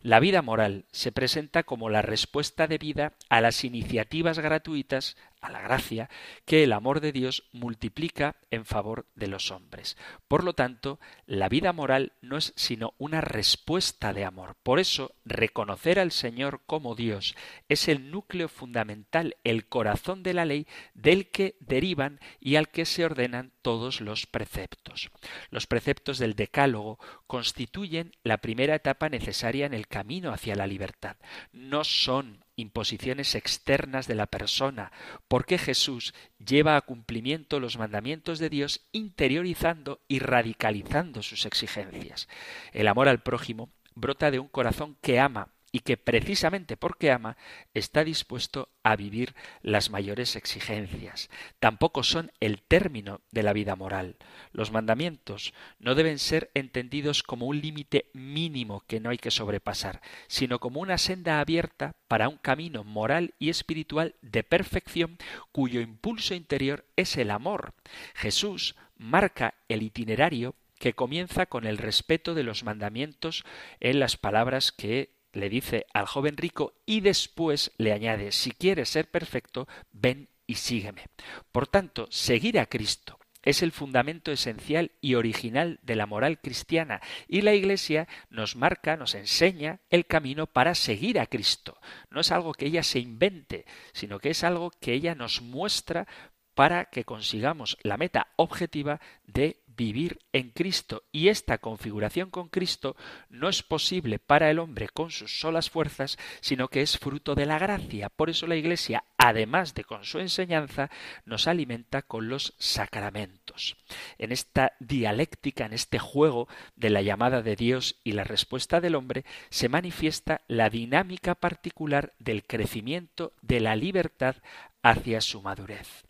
La 0.00 0.20
vida 0.20 0.42
moral 0.42 0.84
se 0.92 1.12
presenta 1.12 1.62
como 1.62 1.88
la 1.88 2.02
respuesta 2.02 2.66
de 2.66 2.78
vida 2.78 3.14
a 3.28 3.40
las 3.40 3.64
iniciativas 3.64 4.38
gratuitas, 4.38 5.16
a 5.40 5.50
la 5.50 5.60
gracia, 5.60 6.08
que 6.46 6.64
el 6.64 6.72
amor 6.72 7.00
de 7.00 7.12
Dios 7.12 7.44
multiplica 7.52 8.36
en 8.50 8.64
favor 8.64 9.06
de 9.14 9.28
los 9.28 9.50
hombres. 9.50 9.96
Por 10.26 10.42
lo 10.44 10.54
tanto, 10.54 11.00
la 11.26 11.48
vida 11.48 11.72
moral 11.72 12.12
no 12.22 12.36
es 12.36 12.52
sino 12.56 12.94
una 12.98 13.20
respuesta 13.20 14.12
de 14.12 14.24
amor. 14.24 14.56
Por 14.62 14.78
eso, 14.78 15.14
reconocer 15.24 15.98
al 15.98 16.12
Señor 16.12 16.62
como 16.66 16.94
Dios 16.94 17.34
es 17.68 17.88
el 17.88 18.10
núcleo 18.10 18.48
fundamental, 18.48 19.36
el 19.44 19.66
corazón 19.66 20.22
de 20.22 20.34
la 20.34 20.44
ley 20.44 20.66
del 20.94 21.30
que 21.30 21.56
derivan 21.60 22.20
y 22.40 22.56
al 22.56 22.68
que 22.68 22.86
se 22.86 23.04
ordenan 23.04 23.52
todos 23.62 24.00
los 24.00 24.26
preceptos. 24.26 25.10
Los 25.50 25.66
preceptos 25.66 26.18
del 26.18 26.34
Decálogo 26.34 26.98
constituyen 27.26 28.12
la 28.22 28.38
primera 28.38 28.76
etapa 28.76 29.08
necesaria 29.08 29.66
en 29.66 29.74
el 29.74 29.88
camino 29.88 30.32
hacia 30.32 30.54
la 30.54 30.66
libertad. 30.66 31.16
No 31.52 31.84
son 31.84 32.44
imposiciones 32.56 33.34
externas 33.34 34.06
de 34.06 34.14
la 34.14 34.26
persona, 34.26 34.92
porque 35.26 35.58
Jesús 35.58 36.14
lleva 36.38 36.76
a 36.76 36.82
cumplimiento 36.82 37.58
los 37.58 37.76
mandamientos 37.76 38.38
de 38.38 38.48
Dios 38.48 38.86
interiorizando 38.92 40.00
y 40.06 40.20
radicalizando 40.20 41.22
sus 41.22 41.46
exigencias. 41.46 42.28
El 42.72 42.86
amor 42.86 43.08
al 43.08 43.22
prójimo 43.22 43.70
brota 43.94 44.30
de 44.30 44.38
un 44.38 44.48
corazón 44.48 44.96
que 45.00 45.18
ama 45.18 45.53
y 45.74 45.80
que 45.80 45.96
precisamente 45.96 46.76
porque 46.76 47.10
ama 47.10 47.36
está 47.74 48.04
dispuesto 48.04 48.68
a 48.84 48.94
vivir 48.94 49.34
las 49.60 49.90
mayores 49.90 50.36
exigencias. 50.36 51.28
Tampoco 51.58 52.04
son 52.04 52.30
el 52.38 52.62
término 52.62 53.22
de 53.32 53.42
la 53.42 53.52
vida 53.52 53.74
moral. 53.74 54.14
Los 54.52 54.70
mandamientos 54.70 55.52
no 55.80 55.96
deben 55.96 56.20
ser 56.20 56.52
entendidos 56.54 57.24
como 57.24 57.46
un 57.46 57.60
límite 57.60 58.08
mínimo 58.12 58.84
que 58.86 59.00
no 59.00 59.10
hay 59.10 59.18
que 59.18 59.32
sobrepasar, 59.32 60.00
sino 60.28 60.60
como 60.60 60.78
una 60.78 60.96
senda 60.96 61.40
abierta 61.40 61.96
para 62.06 62.28
un 62.28 62.36
camino 62.36 62.84
moral 62.84 63.34
y 63.40 63.48
espiritual 63.48 64.14
de 64.22 64.44
perfección 64.44 65.18
cuyo 65.50 65.80
impulso 65.80 66.36
interior 66.36 66.86
es 66.94 67.16
el 67.16 67.32
amor. 67.32 67.74
Jesús 68.14 68.76
marca 68.96 69.54
el 69.68 69.82
itinerario 69.82 70.54
que 70.78 70.94
comienza 70.94 71.46
con 71.46 71.66
el 71.66 71.78
respeto 71.78 72.34
de 72.34 72.44
los 72.44 72.62
mandamientos 72.62 73.44
en 73.80 73.98
las 73.98 74.16
palabras 74.16 74.70
que 74.70 75.14
le 75.34 75.48
dice 75.48 75.86
al 75.92 76.06
joven 76.06 76.36
rico 76.36 76.74
y 76.86 77.00
después 77.00 77.72
le 77.76 77.92
añade, 77.92 78.32
si 78.32 78.50
quieres 78.50 78.88
ser 78.88 79.10
perfecto, 79.10 79.68
ven 79.92 80.28
y 80.46 80.56
sígueme. 80.56 81.06
Por 81.52 81.66
tanto, 81.66 82.06
seguir 82.10 82.58
a 82.58 82.66
Cristo 82.66 83.18
es 83.44 83.62
el 83.62 83.72
fundamento 83.72 84.32
esencial 84.32 84.92
y 85.00 85.14
original 85.14 85.78
de 85.82 85.96
la 85.96 86.06
moral 86.06 86.40
cristiana 86.40 87.00
y 87.28 87.42
la 87.42 87.54
Iglesia 87.54 88.08
nos 88.30 88.56
marca, 88.56 88.96
nos 88.96 89.14
enseña 89.14 89.80
el 89.90 90.06
camino 90.06 90.46
para 90.46 90.74
seguir 90.74 91.20
a 91.20 91.26
Cristo. 91.26 91.78
No 92.10 92.20
es 92.20 92.32
algo 92.32 92.54
que 92.54 92.66
ella 92.66 92.82
se 92.82 93.00
invente, 93.00 93.66
sino 93.92 94.18
que 94.18 94.30
es 94.30 94.44
algo 94.44 94.70
que 94.80 94.94
ella 94.94 95.14
nos 95.14 95.42
muestra 95.42 96.06
para 96.54 96.86
que 96.86 97.04
consigamos 97.04 97.76
la 97.82 97.96
meta 97.96 98.28
objetiva 98.36 99.00
de 99.26 99.62
vivir 99.76 100.18
en 100.32 100.50
Cristo 100.50 101.04
y 101.12 101.28
esta 101.28 101.58
configuración 101.58 102.30
con 102.30 102.48
Cristo 102.48 102.96
no 103.28 103.48
es 103.48 103.62
posible 103.62 104.18
para 104.18 104.50
el 104.50 104.58
hombre 104.58 104.88
con 104.88 105.10
sus 105.10 105.40
solas 105.40 105.70
fuerzas, 105.70 106.18
sino 106.40 106.68
que 106.68 106.82
es 106.82 106.98
fruto 106.98 107.34
de 107.34 107.46
la 107.46 107.58
gracia. 107.58 108.08
Por 108.08 108.30
eso 108.30 108.46
la 108.46 108.56
Iglesia, 108.56 109.04
además 109.18 109.74
de 109.74 109.84
con 109.84 110.04
su 110.04 110.18
enseñanza, 110.18 110.90
nos 111.24 111.46
alimenta 111.46 112.02
con 112.02 112.28
los 112.28 112.54
sacramentos. 112.58 113.76
En 114.18 114.32
esta 114.32 114.72
dialéctica, 114.80 115.66
en 115.66 115.72
este 115.72 115.98
juego 115.98 116.48
de 116.76 116.90
la 116.90 117.02
llamada 117.02 117.42
de 117.42 117.56
Dios 117.56 118.00
y 118.04 118.12
la 118.12 118.24
respuesta 118.24 118.80
del 118.80 118.94
hombre, 118.94 119.24
se 119.50 119.68
manifiesta 119.68 120.42
la 120.48 120.70
dinámica 120.70 121.34
particular 121.34 122.12
del 122.18 122.44
crecimiento 122.44 123.32
de 123.42 123.60
la 123.60 123.76
libertad 123.76 124.36
hacia 124.82 125.20
su 125.20 125.40
madurez. 125.42 126.04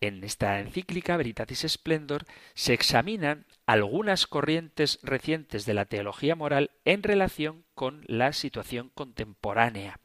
En 0.00 0.22
esta 0.22 0.60
encíclica 0.60 1.16
Veritatis 1.16 1.66
Splendor 1.68 2.24
se 2.54 2.72
examinan 2.72 3.46
algunas 3.66 4.28
corrientes 4.28 5.00
recientes 5.02 5.66
de 5.66 5.74
la 5.74 5.86
teología 5.86 6.36
moral 6.36 6.70
en 6.84 7.02
relación 7.02 7.64
con 7.74 8.04
la 8.06 8.32
situación 8.32 8.90
contemporánea. 8.94 9.98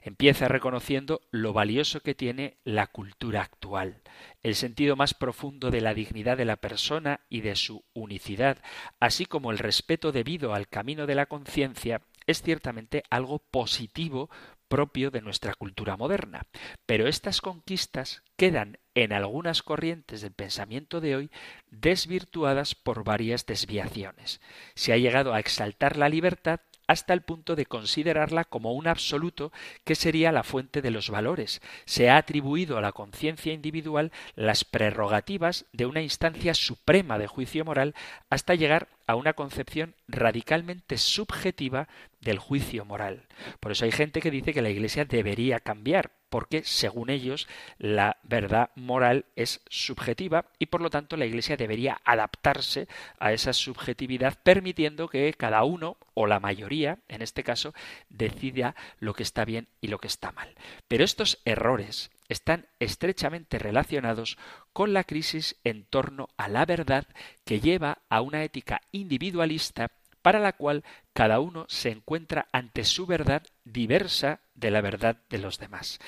Empieza 0.00 0.48
reconociendo 0.48 1.20
lo 1.30 1.52
valioso 1.52 2.00
que 2.00 2.14
tiene 2.14 2.56
la 2.64 2.86
cultura 2.86 3.42
actual, 3.42 4.02
el 4.42 4.54
sentido 4.54 4.96
más 4.96 5.12
profundo 5.12 5.70
de 5.70 5.82
la 5.82 5.94
dignidad 5.94 6.38
de 6.38 6.44
la 6.46 6.56
persona 6.56 7.20
y 7.28 7.42
de 7.42 7.56
su 7.56 7.84
unicidad, 7.92 8.58
así 8.98 9.26
como 9.26 9.50
el 9.50 9.58
respeto 9.58 10.10
debido 10.10 10.54
al 10.54 10.68
camino 10.68 11.06
de 11.06 11.14
la 11.14 11.26
conciencia, 11.26 12.00
es 12.26 12.42
ciertamente 12.42 13.02
algo 13.10 13.38
positivo 13.38 14.30
propio 14.68 15.10
de 15.10 15.20
nuestra 15.20 15.54
cultura 15.54 15.96
moderna. 15.96 16.46
Pero 16.86 17.06
estas 17.06 17.40
conquistas 17.40 18.22
quedan 18.36 18.78
en 18.94 19.12
algunas 19.12 19.62
corrientes 19.62 20.20
del 20.20 20.32
pensamiento 20.32 21.00
de 21.00 21.16
hoy 21.16 21.30
desvirtuadas 21.70 22.74
por 22.74 23.04
varias 23.04 23.46
desviaciones. 23.46 24.40
Se 24.74 24.92
ha 24.92 24.96
llegado 24.96 25.34
a 25.34 25.40
exaltar 25.40 25.96
la 25.96 26.08
libertad 26.08 26.60
hasta 26.86 27.14
el 27.14 27.22
punto 27.22 27.56
de 27.56 27.66
considerarla 27.66 28.44
como 28.44 28.72
un 28.72 28.86
absoluto 28.86 29.52
que 29.84 29.94
sería 29.94 30.32
la 30.32 30.42
fuente 30.42 30.82
de 30.82 30.90
los 30.90 31.10
valores. 31.10 31.62
Se 31.86 32.10
ha 32.10 32.16
atribuido 32.16 32.76
a 32.76 32.80
la 32.80 32.92
conciencia 32.92 33.52
individual 33.52 34.12
las 34.34 34.64
prerrogativas 34.64 35.66
de 35.72 35.86
una 35.86 36.02
instancia 36.02 36.54
suprema 36.54 37.18
de 37.18 37.26
juicio 37.26 37.64
moral 37.64 37.94
hasta 38.30 38.54
llegar 38.54 38.88
a 39.06 39.16
una 39.16 39.34
concepción 39.34 39.94
radicalmente 40.08 40.98
subjetiva 40.98 41.88
del 42.20 42.38
juicio 42.38 42.84
moral. 42.84 43.26
Por 43.60 43.72
eso 43.72 43.84
hay 43.84 43.92
gente 43.92 44.20
que 44.20 44.30
dice 44.30 44.54
que 44.54 44.62
la 44.62 44.70
Iglesia 44.70 45.04
debería 45.04 45.60
cambiar, 45.60 46.12
porque 46.34 46.64
según 46.64 47.10
ellos 47.10 47.46
la 47.78 48.16
verdad 48.24 48.70
moral 48.74 49.24
es 49.36 49.60
subjetiva 49.68 50.46
y 50.58 50.66
por 50.66 50.80
lo 50.80 50.90
tanto 50.90 51.16
la 51.16 51.26
Iglesia 51.26 51.56
debería 51.56 52.00
adaptarse 52.04 52.88
a 53.20 53.32
esa 53.32 53.52
subjetividad 53.52 54.36
permitiendo 54.42 55.06
que 55.06 55.32
cada 55.34 55.62
uno 55.62 55.96
o 56.12 56.26
la 56.26 56.40
mayoría, 56.40 56.98
en 57.06 57.22
este 57.22 57.44
caso, 57.44 57.72
decida 58.08 58.74
lo 58.98 59.14
que 59.14 59.22
está 59.22 59.44
bien 59.44 59.68
y 59.80 59.86
lo 59.86 59.98
que 59.98 60.08
está 60.08 60.32
mal. 60.32 60.52
Pero 60.88 61.04
estos 61.04 61.38
errores 61.44 62.10
están 62.28 62.66
estrechamente 62.80 63.60
relacionados 63.60 64.36
con 64.72 64.92
la 64.92 65.04
crisis 65.04 65.54
en 65.62 65.84
torno 65.84 66.30
a 66.36 66.48
la 66.48 66.66
verdad 66.66 67.06
que 67.44 67.60
lleva 67.60 67.98
a 68.08 68.22
una 68.22 68.42
ética 68.42 68.80
individualista 68.90 69.92
para 70.20 70.40
la 70.40 70.54
cual 70.54 70.82
cada 71.12 71.38
uno 71.38 71.64
se 71.68 71.90
encuentra 71.90 72.48
ante 72.50 72.82
su 72.82 73.06
verdad 73.06 73.46
diversa 73.64 74.40
de 74.54 74.70
la 74.70 74.80
verdad 74.80 75.18
de 75.28 75.38
los 75.38 75.58
demás. 75.58 75.98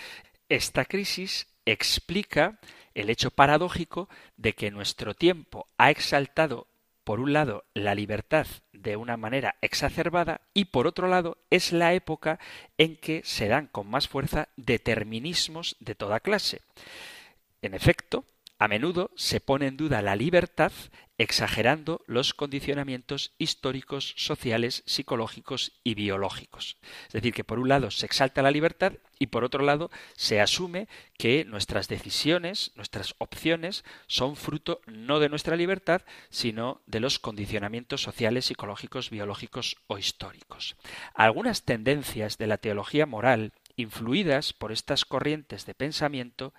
Esta 0.49 0.85
crisis 0.85 1.49
explica 1.65 2.59
el 2.95 3.11
hecho 3.11 3.31
paradójico 3.31 4.09
de 4.37 4.55
que 4.55 4.71
nuestro 4.71 5.15
tiempo 5.15 5.67
ha 5.77 5.91
exaltado 5.91 6.69
por 7.07 7.21
un 7.21 7.33
lado, 7.33 7.65
la 7.73 7.95
libertad 7.95 8.49
de 8.73 8.97
una 8.97 9.17
manera 9.17 9.55
exacerbada 9.61 10.41
y 10.53 10.67
por 10.67 10.89
otro 10.89 11.07
lado, 11.07 11.39
es 11.51 11.73
la 11.73 11.95
época 11.95 12.41
en 12.79 12.97
que 12.97 13.23
se 13.25 13.47
dan 13.47 13.69
con 13.69 13.89
más 13.89 14.09
fuerza 14.09 14.49
determinismos 14.57 15.77
de 15.79 15.95
toda 15.95 16.19
clase. 16.19 16.63
En 17.63 17.75
efecto, 17.75 18.25
a 18.59 18.69
menudo 18.69 19.11
se 19.17 19.41
pone 19.41 19.67
en 19.67 19.77
duda 19.77 20.03
la 20.03 20.17
libertad 20.17 20.73
exagerando 21.19 22.03
los 22.07 22.35
condicionamientos 22.35 23.33
históricos, 23.39 24.15
sociales, 24.17 24.83
psicológicos 24.87 25.73
y 25.83 25.95
biológicos. 25.95 26.77
Es 27.07 27.13
decir, 27.15 27.33
que 27.33 27.45
por 27.45 27.59
un 27.59 27.69
lado 27.69 27.91
se 27.91 28.07
exalta 28.07 28.43
la 28.43 28.51
libertad 28.51 28.93
y 29.19 29.29
por 29.29 29.45
otro 29.45 29.65
lado 29.65 29.91
se 30.15 30.41
asume 30.41 30.89
que 31.17 31.45
nuestras 31.45 31.89
decisiones, 31.89 32.73
nuestras 32.75 33.15
opciones 33.19 33.85
son 34.07 34.37
fruto 34.37 34.83
no 34.87 35.19
de 35.19 35.31
nuestra 35.31 35.57
libertad, 35.57 36.03
sino 36.29 36.83
de 36.87 37.01
los 37.01 37.19
condicionamientos 37.19 38.03
sociales, 38.03 38.47
psicológicos, 38.47 39.09
biológicos 39.09 39.77
o 39.87 39.97
históricos. 39.97 40.77
Algunas 41.15 41.63
tendencias 41.63 42.37
de 42.37 42.47
la 42.47 42.59
teología 42.59 43.07
moral 43.07 43.53
influidas 43.77 44.53
por 44.53 44.73
estas 44.73 45.05
corrientes 45.05 45.67
de 45.67 45.75
pensamiento, 45.75 46.55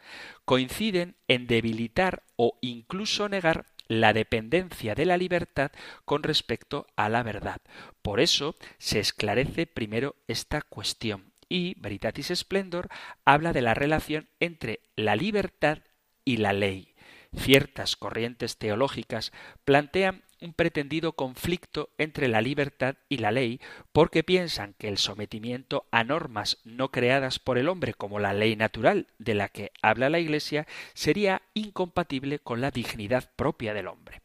coinciden 0.45 1.15
en 1.27 1.47
debilitar 1.47 2.23
o 2.35 2.57
incluso 2.61 3.27
negar 3.29 3.65
la 3.87 4.13
dependencia 4.13 4.95
de 4.95 5.05
la 5.05 5.17
libertad 5.17 5.71
con 6.05 6.23
respecto 6.23 6.87
a 6.95 7.09
la 7.09 7.23
verdad. 7.23 7.61
Por 8.01 8.19
eso 8.19 8.55
se 8.77 8.99
esclarece 8.99 9.65
primero 9.65 10.15
esta 10.27 10.61
cuestión 10.61 11.33
y 11.49 11.79
Veritatis 11.79 12.31
Splendor 12.35 12.89
habla 13.25 13.53
de 13.53 13.61
la 13.61 13.73
relación 13.73 14.29
entre 14.39 14.81
la 14.95 15.15
libertad 15.15 15.79
y 16.25 16.37
la 16.37 16.53
ley. 16.53 16.93
Ciertas 17.35 17.95
corrientes 17.95 18.57
teológicas 18.57 19.31
plantean 19.63 20.23
un 20.41 20.53
pretendido 20.53 21.13
conflicto 21.13 21.89
entre 21.97 22.27
la 22.27 22.41
libertad 22.41 22.95
y 23.09 23.17
la 23.17 23.31
ley 23.31 23.59
porque 23.91 24.23
piensan 24.23 24.73
que 24.77 24.87
el 24.87 24.97
sometimiento 24.97 25.85
a 25.91 26.03
normas 26.03 26.59
no 26.63 26.91
creadas 26.91 27.39
por 27.39 27.57
el 27.57 27.69
hombre 27.69 27.93
como 27.93 28.19
la 28.19 28.33
ley 28.33 28.55
natural 28.55 29.07
de 29.17 29.33
la 29.33 29.49
que 29.49 29.71
habla 29.81 30.09
la 30.09 30.19
Iglesia 30.19 30.67
sería 30.93 31.41
incompatible 31.53 32.39
con 32.39 32.61
la 32.61 32.71
dignidad 32.71 33.31
propia 33.35 33.73
del 33.73 33.87
hombre. 33.87 34.21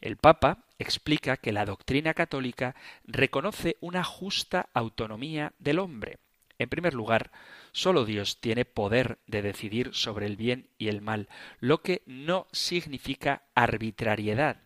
El 0.00 0.16
Papa 0.16 0.64
explica 0.78 1.36
que 1.36 1.52
la 1.52 1.64
doctrina 1.64 2.14
católica 2.14 2.76
reconoce 3.04 3.76
una 3.80 4.04
justa 4.04 4.68
autonomía 4.74 5.52
del 5.58 5.78
hombre. 5.78 6.18
En 6.58 6.68
primer 6.68 6.94
lugar, 6.94 7.32
solo 7.72 8.04
Dios 8.04 8.40
tiene 8.40 8.64
poder 8.64 9.18
de 9.26 9.42
decidir 9.42 9.90
sobre 9.92 10.26
el 10.26 10.36
bien 10.36 10.70
y 10.78 10.88
el 10.88 11.02
mal, 11.02 11.28
lo 11.60 11.82
que 11.82 12.02
no 12.06 12.46
significa 12.52 13.42
arbitrariedad, 13.54 14.62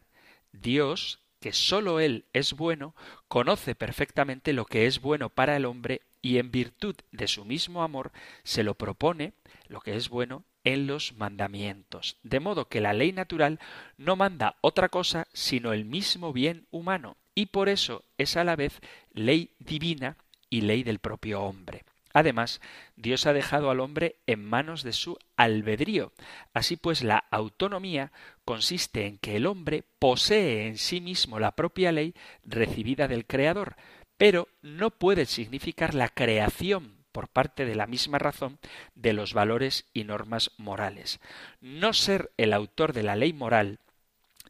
Dios, 0.52 1.20
que 1.40 1.52
sólo 1.52 2.00
Él 2.00 2.26
es 2.32 2.52
bueno, 2.52 2.94
conoce 3.28 3.74
perfectamente 3.74 4.52
lo 4.52 4.66
que 4.66 4.86
es 4.86 5.00
bueno 5.00 5.30
para 5.30 5.56
el 5.56 5.64
hombre 5.64 6.02
y 6.22 6.38
en 6.38 6.50
virtud 6.50 6.96
de 7.12 7.28
su 7.28 7.44
mismo 7.44 7.82
amor 7.82 8.12
se 8.42 8.62
lo 8.62 8.74
propone, 8.74 9.32
lo 9.68 9.80
que 9.80 9.96
es 9.96 10.08
bueno, 10.08 10.44
en 10.64 10.86
los 10.86 11.14
mandamientos. 11.14 12.18
De 12.22 12.40
modo 12.40 12.68
que 12.68 12.80
la 12.80 12.92
ley 12.92 13.12
natural 13.12 13.58
no 13.96 14.16
manda 14.16 14.56
otra 14.60 14.88
cosa 14.88 15.26
sino 15.32 15.72
el 15.72 15.84
mismo 15.84 16.32
bien 16.32 16.66
humano, 16.70 17.16
y 17.34 17.46
por 17.46 17.68
eso 17.68 18.04
es 18.18 18.36
a 18.36 18.44
la 18.44 18.56
vez 18.56 18.80
ley 19.12 19.54
divina 19.58 20.16
y 20.50 20.62
ley 20.62 20.82
del 20.82 20.98
propio 20.98 21.42
hombre. 21.42 21.84
Además, 22.12 22.60
Dios 22.96 23.26
ha 23.26 23.32
dejado 23.32 23.70
al 23.70 23.80
hombre 23.80 24.16
en 24.26 24.44
manos 24.44 24.82
de 24.82 24.92
su 24.92 25.18
albedrío. 25.36 26.12
Así 26.52 26.76
pues, 26.76 27.02
la 27.02 27.24
autonomía 27.30 28.12
consiste 28.44 29.06
en 29.06 29.18
que 29.18 29.36
el 29.36 29.46
hombre 29.46 29.84
posee 29.98 30.66
en 30.66 30.78
sí 30.78 31.00
mismo 31.00 31.38
la 31.38 31.52
propia 31.52 31.92
ley 31.92 32.14
recibida 32.44 33.06
del 33.06 33.26
Creador, 33.26 33.76
pero 34.16 34.48
no 34.60 34.90
puede 34.90 35.26
significar 35.26 35.94
la 35.94 36.08
creación 36.08 37.00
por 37.12 37.28
parte 37.28 37.64
de 37.64 37.74
la 37.74 37.86
misma 37.86 38.18
razón 38.18 38.58
de 38.94 39.12
los 39.12 39.34
valores 39.34 39.86
y 39.92 40.04
normas 40.04 40.52
morales. 40.58 41.20
No 41.60 41.92
ser 41.92 42.30
el 42.36 42.52
autor 42.52 42.92
de 42.92 43.02
la 43.02 43.16
ley 43.16 43.32
moral 43.32 43.78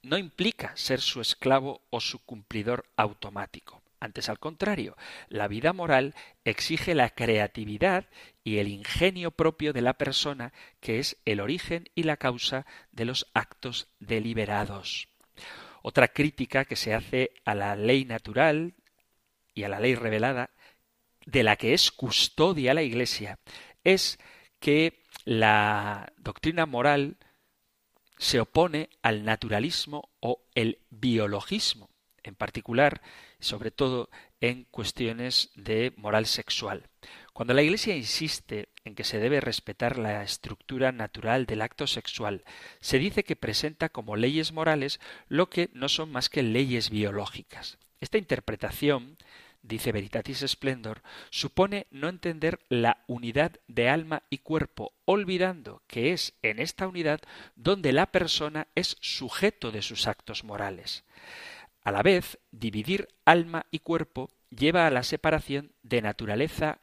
no 0.03 0.19
implica 0.19 0.77
ser 0.77 1.01
su 1.01 1.21
esclavo 1.21 1.83
o 1.91 2.01
su 2.01 2.19
cumplidor 2.21 2.87
automático. 2.97 3.80
Antes 4.01 4.31
al 4.31 4.39
contrario, 4.39 4.97
la 5.29 5.47
vida 5.47 5.75
moral 5.75 6.15
exige 6.45 6.95
la 6.95 7.11
creatividad 7.11 8.07
y 8.43 8.57
el 8.57 8.69
ingenio 8.69 9.31
propio 9.31 9.75
de 9.75 9.83
la 9.83 9.95
persona, 9.95 10.55
que 10.81 10.99
es 10.99 11.19
el 11.27 11.39
origen 11.39 11.85
y 11.95 12.05
la 12.05 12.17
causa 12.17 12.65
de 12.93 13.05
los 13.05 13.27
actos 13.35 13.89
deliberados. 13.99 15.09
Otra 15.83 16.09
crítica 16.09 16.65
que 16.65 16.77
se 16.77 16.95
hace 16.95 17.31
a 17.45 17.55
la 17.55 17.77
ley 17.77 18.07
natural 18.07 18.75
y 19.55 19.65
a 19.65 19.69
la 19.69 19.81
ley 19.81 19.95
revelada, 19.95 20.51
de 21.27 21.43
la 21.43 21.57
que 21.57 21.75
es 21.75 21.91
custodia 21.91 22.73
la 22.73 22.83
Iglesia, 22.83 23.39
es 23.85 24.19
que 24.61 25.03
la 25.25 26.13
doctrina 26.17 26.65
moral 26.65 27.19
se 28.17 28.41
opone 28.41 28.89
al 29.03 29.25
naturalismo 29.25 30.11
o 30.21 30.43
el 30.55 30.79
biologismo. 30.89 31.91
En 32.23 32.35
particular, 32.35 33.01
sobre 33.41 33.71
todo 33.71 34.11
en 34.41 34.65
cuestiones 34.71 35.51
de 35.55 35.93
moral 35.97 36.27
sexual. 36.27 36.89
Cuando 37.33 37.55
la 37.55 37.63
Iglesia 37.63 37.97
insiste 37.97 38.69
en 38.85 38.95
que 38.95 39.05
se 39.05 39.19
debe 39.19 39.41
respetar 39.41 39.99
la 39.99 40.23
estructura 40.23 40.93
natural 40.93 41.47
del 41.47 41.63
acto 41.63 41.87
sexual, 41.87 42.45
se 42.81 42.99
dice 42.99 43.25
que 43.25 43.37
presenta 43.37 43.89
como 43.89 44.17
leyes 44.17 44.53
morales 44.53 45.01
lo 45.29 45.49
que 45.51 45.71
no 45.73 45.89
son 45.89 46.13
más 46.13 46.29
que 46.29 46.43
leyes 46.43 46.91
biológicas. 46.91 47.79
Esta 48.01 48.19
interpretación 48.19 49.17
dice 49.63 49.93
Veritatis 49.93 50.45
Splendor, 50.47 51.03
supone 51.31 51.87
no 51.91 52.09
entender 52.09 52.61
la 52.69 53.05
unidad 53.07 53.53
de 53.69 53.89
alma 53.89 54.23
y 54.31 54.39
cuerpo, 54.39 54.93
olvidando 55.05 55.83
que 55.87 56.13
es 56.13 56.35
en 56.43 56.59
esta 56.59 56.89
unidad 56.89 57.21
donde 57.57 57.93
la 57.93 58.07
persona 58.07 58.69
es 58.75 58.97
sujeto 59.01 59.71
de 59.71 59.83
sus 59.83 60.07
actos 60.07 60.45
morales. 60.45 61.05
A 61.83 61.93
la 61.93 62.03
vez, 62.03 62.39
dividir 62.51 63.09
alma 63.25 63.67
y 63.71 63.79
cuerpo 63.79 64.31
lleva 64.51 64.87
a 64.87 64.91
la 64.91 65.03
separación 65.03 65.73
de 65.83 66.03
naturaleza 66.03 66.81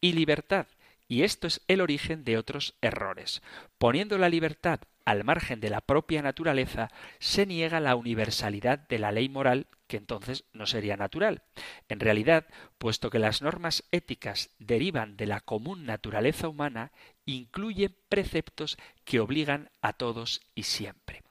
y 0.00 0.12
libertad, 0.12 0.66
y 1.06 1.22
esto 1.22 1.46
es 1.46 1.60
el 1.68 1.80
origen 1.80 2.24
de 2.24 2.38
otros 2.38 2.76
errores. 2.80 3.42
Poniendo 3.78 4.16
la 4.18 4.28
libertad 4.28 4.80
al 5.04 5.24
margen 5.24 5.60
de 5.60 5.70
la 5.70 5.80
propia 5.80 6.22
naturaleza, 6.22 6.90
se 7.18 7.46
niega 7.46 7.80
la 7.80 7.96
universalidad 7.96 8.78
de 8.78 8.98
la 8.98 9.12
ley 9.12 9.28
moral, 9.28 9.66
que 9.86 9.96
entonces 9.96 10.44
no 10.52 10.66
sería 10.66 10.96
natural. 10.96 11.42
En 11.88 11.98
realidad, 12.00 12.46
puesto 12.78 13.10
que 13.10 13.18
las 13.18 13.42
normas 13.42 13.82
éticas 13.90 14.50
derivan 14.58 15.16
de 15.16 15.26
la 15.26 15.40
común 15.40 15.84
naturaleza 15.84 16.48
humana, 16.48 16.92
incluyen 17.24 17.96
preceptos 18.08 18.78
que 19.04 19.20
obligan 19.20 19.70
a 19.82 19.92
todos 19.94 20.42
y 20.54 20.62
siempre. 20.62 21.22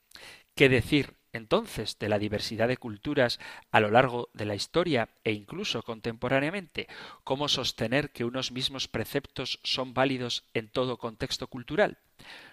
¿Qué 0.54 0.68
decir 0.68 1.19
entonces 1.32 1.98
de 1.98 2.08
la 2.08 2.18
diversidad 2.18 2.68
de 2.68 2.76
culturas 2.76 3.38
a 3.70 3.80
lo 3.80 3.90
largo 3.90 4.28
de 4.34 4.44
la 4.44 4.54
historia 4.54 5.08
e 5.24 5.32
incluso 5.32 5.82
contemporáneamente, 5.82 6.88
cómo 7.24 7.48
sostener 7.48 8.10
que 8.10 8.24
unos 8.24 8.52
mismos 8.52 8.88
preceptos 8.88 9.60
son 9.62 9.94
válidos 9.94 10.44
en 10.54 10.68
todo 10.68 10.98
contexto 10.98 11.46
cultural. 11.46 11.98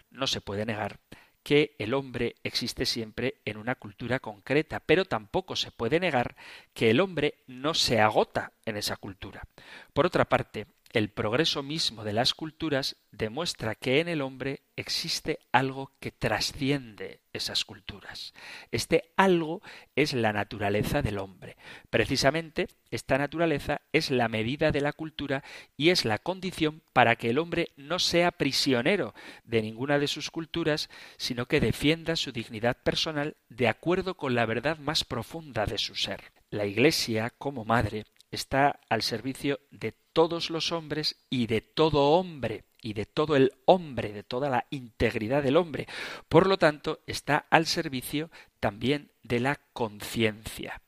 No 0.09 0.27
se 0.27 0.41
puede 0.41 0.65
negar 0.65 0.99
que 1.47 1.77
el 1.79 1.93
hombre 1.93 2.35
existe 2.43 2.85
siempre 2.85 3.35
en 3.45 3.55
una 3.55 3.75
cultura 3.75 4.19
concreta, 4.19 4.81
pero 4.81 5.05
tampoco 5.05 5.55
se 5.55 5.71
puede 5.71 5.97
negar 5.97 6.35
que 6.73 6.89
el 6.89 6.99
hombre 6.99 7.35
no 7.47 7.73
se 7.73 8.01
agota 8.01 8.51
en 8.65 8.75
esa 8.75 8.97
cultura. 8.97 9.47
Por 9.93 10.05
otra 10.05 10.25
parte, 10.25 10.67
el 10.93 11.09
progreso 11.09 11.63
mismo 11.63 12.03
de 12.03 12.13
las 12.13 12.33
culturas 12.33 12.95
demuestra 13.11 13.75
que 13.75 13.99
en 13.99 14.07
el 14.07 14.21
hombre 14.21 14.61
existe 14.75 15.39
algo 15.51 15.91
que 15.99 16.11
trasciende 16.11 17.21
esas 17.33 17.65
culturas. 17.65 18.33
Este 18.71 19.11
algo 19.17 19.61
es 19.95 20.13
la 20.13 20.33
naturaleza 20.33 21.01
del 21.01 21.17
hombre. 21.17 21.57
Precisamente 21.89 22.67
esta 22.89 23.17
naturaleza 23.17 23.81
es 23.91 24.11
la 24.11 24.29
medida 24.29 24.71
de 24.71 24.81
la 24.81 24.93
cultura 24.93 25.43
y 25.75 25.89
es 25.89 26.05
la 26.05 26.19
condición 26.19 26.81
para 26.93 27.15
que 27.15 27.29
el 27.29 27.39
hombre 27.39 27.71
no 27.75 27.99
sea 27.99 28.31
prisionero 28.31 29.13
de 29.43 29.61
ninguna 29.61 29.99
de 29.99 30.07
sus 30.07 30.31
culturas, 30.31 30.89
sino 31.17 31.47
que 31.47 31.59
defienda 31.59 32.15
su 32.15 32.31
dignidad 32.31 32.77
personal 32.77 33.35
de 33.49 33.67
acuerdo 33.67 34.15
con 34.15 34.35
la 34.35 34.45
verdad 34.45 34.77
más 34.77 35.03
profunda 35.03 35.65
de 35.65 35.77
su 35.77 35.95
ser. 35.95 36.31
La 36.49 36.65
Iglesia, 36.65 37.33
como 37.37 37.65
madre, 37.65 38.05
está 38.31 38.79
al 38.89 39.01
servicio 39.01 39.59
de 39.71 39.93
todos 40.13 40.49
los 40.49 40.71
hombres 40.71 41.17
y 41.29 41.47
de 41.47 41.61
todo 41.61 42.11
hombre 42.11 42.65
y 42.81 42.93
de 42.93 43.05
todo 43.05 43.35
el 43.35 43.53
hombre, 43.65 44.13
de 44.13 44.23
toda 44.23 44.49
la 44.49 44.65
integridad 44.69 45.43
del 45.43 45.57
hombre. 45.57 45.87
Por 46.29 46.47
lo 46.47 46.57
tanto, 46.57 47.01
está 47.07 47.45
al 47.49 47.65
servicio 47.65 48.29
también 48.59 49.11
de 49.23 49.39
la 49.39 49.59
conciencia. 49.73 50.81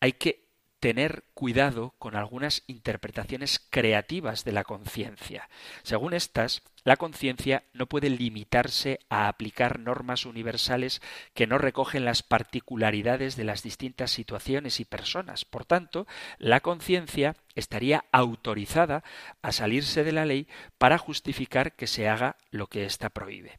Hay 0.00 0.12
que 0.12 0.50
tener 0.80 1.24
cuidado 1.34 1.94
con 1.98 2.16
algunas 2.16 2.62
interpretaciones 2.66 3.60
creativas 3.70 4.44
de 4.44 4.52
la 4.52 4.64
conciencia. 4.64 5.48
Según 5.82 6.14
estas, 6.14 6.62
la 6.84 6.96
conciencia 6.96 7.64
no 7.72 7.86
puede 7.86 8.10
limitarse 8.10 9.00
a 9.08 9.28
aplicar 9.28 9.78
normas 9.78 10.24
universales 10.24 11.02
que 11.34 11.46
no 11.46 11.58
recogen 11.58 12.04
las 12.04 12.22
particularidades 12.22 13.36
de 13.36 13.44
las 13.44 13.62
distintas 13.62 14.10
situaciones 14.10 14.80
y 14.80 14.84
personas. 14.84 15.44
Por 15.44 15.64
tanto, 15.64 16.06
la 16.38 16.60
conciencia 16.60 17.36
estaría 17.54 18.04
autorizada 18.12 19.04
a 19.42 19.52
salirse 19.52 20.04
de 20.04 20.12
la 20.12 20.24
ley 20.24 20.48
para 20.78 20.98
justificar 20.98 21.72
que 21.72 21.86
se 21.86 22.08
haga 22.08 22.36
lo 22.50 22.66
que 22.66 22.84
ésta 22.84 23.10
prohíbe. 23.10 23.58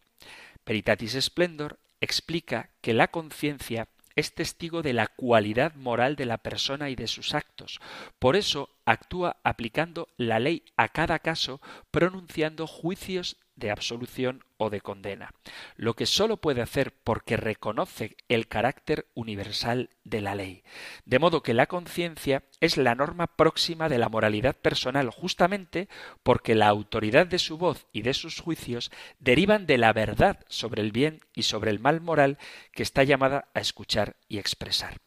Peritatis 0.64 1.18
Splendor 1.20 1.80
explica 2.00 2.70
que 2.82 2.94
la 2.94 3.10
conciencia 3.10 3.88
es 4.16 4.34
testigo 4.34 4.82
de 4.82 4.94
la 4.94 5.08
cualidad 5.08 5.76
moral 5.76 6.16
de 6.16 6.26
la 6.26 6.38
persona 6.38 6.90
y 6.90 6.96
de 6.96 7.08
sus 7.08 7.34
actos. 7.34 7.80
Por 8.20 8.36
eso 8.36 8.70
actúa 8.86 9.38
aplicando 9.44 10.08
la 10.18 10.40
ley 10.40 10.64
a 10.78 10.90
cada 10.90 11.20
caso, 11.20 11.62
pronunciando 11.92 12.68
juicios 12.68 13.38
de 13.56 13.72
absolución 13.72 14.44
o 14.58 14.70
de 14.70 14.82
condena, 14.82 15.34
lo 15.76 15.96
que 15.96 16.06
sólo 16.06 16.38
puede 16.38 16.62
hacer 16.62 16.94
porque 17.04 17.38
reconoce 17.38 18.16
el 18.28 18.48
carácter 18.48 19.08
universal 19.14 19.90
de 20.04 20.22
la 20.22 20.36
ley. 20.36 20.64
De 21.06 21.20
modo 21.20 21.44
que 21.44 21.54
la 21.54 21.68
conciencia 21.68 22.44
es 22.60 22.78
la 22.78 22.96
norma 22.96 23.28
próxima 23.28 23.90
de 23.90 23.98
la 23.98 24.10
moralidad 24.10 24.56
personal, 24.56 25.10
justamente 25.10 25.90
porque 26.24 26.56
la 26.56 26.68
autoridad 26.68 27.28
de 27.28 27.40
su 27.40 27.58
voz 27.58 27.88
y 27.92 28.02
de 28.04 28.14
sus 28.14 28.40
juicios 28.40 28.92
derivan 29.20 29.66
de 29.66 29.78
la 29.78 29.94
verdad 29.94 30.40
sobre 30.48 30.82
el 30.82 30.92
bien 30.92 31.22
y 31.34 31.44
sobre 31.44 31.72
el 31.72 31.80
mal 31.80 32.02
moral 32.02 32.38
que 32.72 32.84
está 32.84 33.04
llamada 33.04 33.50
a 33.54 33.60
escuchar 33.60 34.16
y 34.28 34.38
expresar. 34.38 35.00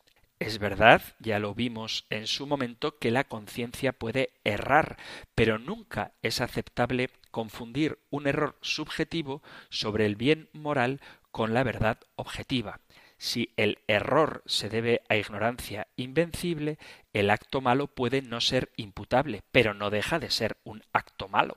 Es 0.44 0.58
verdad, 0.58 1.00
ya 1.20 1.38
lo 1.38 1.54
vimos 1.54 2.04
en 2.10 2.26
su 2.26 2.46
momento, 2.46 2.98
que 2.98 3.10
la 3.10 3.24
conciencia 3.24 3.94
puede 3.94 4.34
errar, 4.44 4.98
pero 5.34 5.58
nunca 5.58 6.12
es 6.20 6.42
aceptable 6.42 7.08
confundir 7.30 7.98
un 8.10 8.26
error 8.26 8.58
subjetivo 8.60 9.42
sobre 9.70 10.04
el 10.04 10.16
bien 10.16 10.50
moral 10.52 11.00
con 11.30 11.54
la 11.54 11.62
verdad 11.62 11.98
objetiva. 12.16 12.80
Si 13.16 13.54
el 13.56 13.78
error 13.88 14.42
se 14.44 14.68
debe 14.68 15.00
a 15.08 15.16
ignorancia 15.16 15.86
invencible, 15.96 16.78
el 17.14 17.30
acto 17.30 17.62
malo 17.62 17.86
puede 17.86 18.20
no 18.20 18.42
ser 18.42 18.70
imputable, 18.76 19.40
pero 19.50 19.72
no 19.72 19.88
deja 19.88 20.18
de 20.18 20.30
ser 20.30 20.58
un 20.62 20.82
acto 20.92 21.26
malo. 21.26 21.56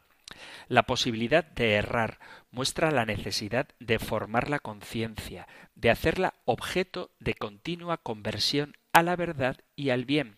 La 0.67 0.83
posibilidad 0.83 1.43
de 1.43 1.73
errar 1.73 2.19
muestra 2.51 2.91
la 2.91 3.05
necesidad 3.05 3.67
de 3.79 3.99
formar 3.99 4.49
la 4.49 4.59
conciencia, 4.59 5.47
de 5.75 5.89
hacerla 5.89 6.33
objeto 6.45 7.11
de 7.19 7.33
continua 7.33 7.97
conversión 7.97 8.75
a 8.93 9.03
la 9.03 9.15
verdad 9.15 9.57
y 9.75 9.89
al 9.89 10.05
bien. 10.05 10.37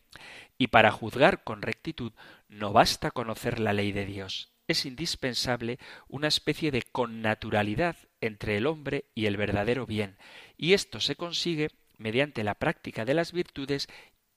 Y 0.57 0.67
para 0.67 0.91
juzgar 0.91 1.43
con 1.43 1.61
rectitud 1.61 2.11
no 2.47 2.73
basta 2.73 3.11
conocer 3.11 3.59
la 3.59 3.73
ley 3.73 3.91
de 3.91 4.05
Dios, 4.05 4.51
es 4.67 4.85
indispensable 4.85 5.79
una 6.07 6.27
especie 6.27 6.71
de 6.71 6.83
connaturalidad 6.83 7.95
entre 8.21 8.57
el 8.57 8.67
hombre 8.67 9.05
y 9.15 9.25
el 9.25 9.37
verdadero 9.37 9.85
bien, 9.85 10.17
y 10.57 10.73
esto 10.73 10.99
se 10.99 11.15
consigue 11.15 11.69
mediante 11.97 12.43
la 12.43 12.55
práctica 12.55 13.05
de 13.05 13.13
las 13.13 13.31
virtudes 13.31 13.87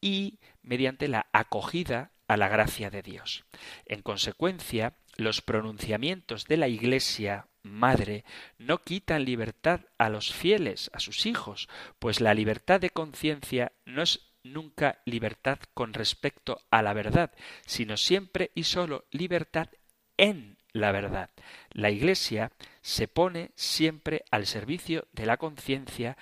y 0.01 0.39
mediante 0.63 1.09
la 1.09 1.27
acogida 1.33 2.13
a 2.29 2.37
la 2.37 2.49
gracia 2.49 2.91
de 2.91 3.03
Dios. 3.03 3.45
En 3.87 4.03
consecuencia, 4.03 4.95
los 5.17 5.41
pronunciamientos 5.43 6.47
de 6.47 6.57
la 6.57 6.69
Iglesia 6.69 7.47
Madre 7.63 8.25
no 8.59 8.79
quitan 8.79 9.25
libertad 9.25 9.83
a 9.99 10.09
los 10.09 10.33
fieles, 10.33 10.91
a 10.93 11.01
sus 11.01 11.27
hijos, 11.27 11.69
pues 11.99 12.21
la 12.21 12.35
libertad 12.35 12.81
de 12.81 12.91
conciencia 12.91 13.73
no 13.85 14.03
es 14.03 14.33
nunca 14.43 15.01
libertad 15.05 15.59
con 15.75 15.95
respecto 15.95 16.61
a 16.71 16.83
la 16.83 16.93
verdad, 16.93 17.33
sino 17.65 17.97
siempre 17.97 18.51
y 18.55 18.65
sólo 18.65 19.05
libertad 19.11 19.69
en 20.17 20.59
la 20.73 20.91
verdad. 20.91 21.31
La 21.71 21.91
Iglesia 21.91 22.51
se 22.81 23.07
pone 23.07 23.53
siempre 23.55 24.25
al 24.31 24.47
servicio 24.47 25.07
de 25.13 25.27
la 25.27 25.37
conciencia 25.37 26.17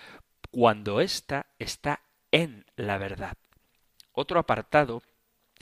cuando 0.50 1.00
ésta 1.00 1.46
está 1.58 2.02
en 2.32 2.66
la 2.76 2.98
verdad. 2.98 3.36
Otro 4.12 4.40
apartado 4.40 5.02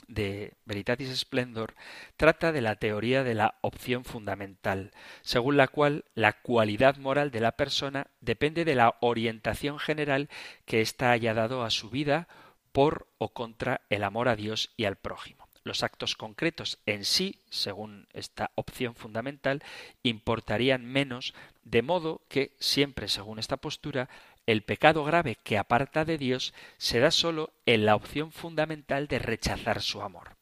de 0.09 0.53
Veritatis 0.65 1.17
Splendor 1.17 1.75
trata 2.17 2.51
de 2.51 2.61
la 2.61 2.75
teoría 2.75 3.23
de 3.23 3.35
la 3.35 3.55
opción 3.61 4.03
fundamental, 4.03 4.91
según 5.21 5.55
la 5.55 5.67
cual 5.67 6.03
la 6.15 6.33
cualidad 6.33 6.97
moral 6.97 7.31
de 7.31 7.39
la 7.39 7.53
persona 7.53 8.07
depende 8.19 8.65
de 8.65 8.75
la 8.75 8.97
orientación 8.99 9.79
general 9.79 10.29
que 10.65 10.81
ésta 10.81 11.11
haya 11.11 11.33
dado 11.33 11.63
a 11.63 11.69
su 11.69 11.89
vida 11.89 12.27
por 12.71 13.07
o 13.17 13.29
contra 13.29 13.81
el 13.89 14.03
amor 14.03 14.27
a 14.27 14.35
Dios 14.35 14.73
y 14.75 14.85
al 14.85 14.95
prójimo. 14.95 15.47
Los 15.63 15.83
actos 15.83 16.15
concretos 16.15 16.79
en 16.85 17.05
sí, 17.05 17.41
según 17.49 18.07
esta 18.13 18.51
opción 18.55 18.95
fundamental, 18.95 19.61
importarían 20.03 20.85
menos, 20.85 21.33
de 21.63 21.81
modo 21.81 22.21
que, 22.29 22.55
siempre 22.59 23.07
según 23.07 23.37
esta 23.37 23.57
postura, 23.57 24.09
el 24.51 24.63
pecado 24.63 25.03
grave 25.03 25.37
que 25.43 25.59
aparta 25.59 26.05
de 26.05 26.17
Dios 26.17 26.55
se 26.79 26.99
da 26.99 27.11
sólo 27.11 27.53
en 27.67 27.85
la 27.85 27.95
opción 27.95 28.31
fundamental 28.31 29.07
de 29.07 29.19
rechazar 29.19 29.79
su 29.79 30.01
amor. 30.01 30.37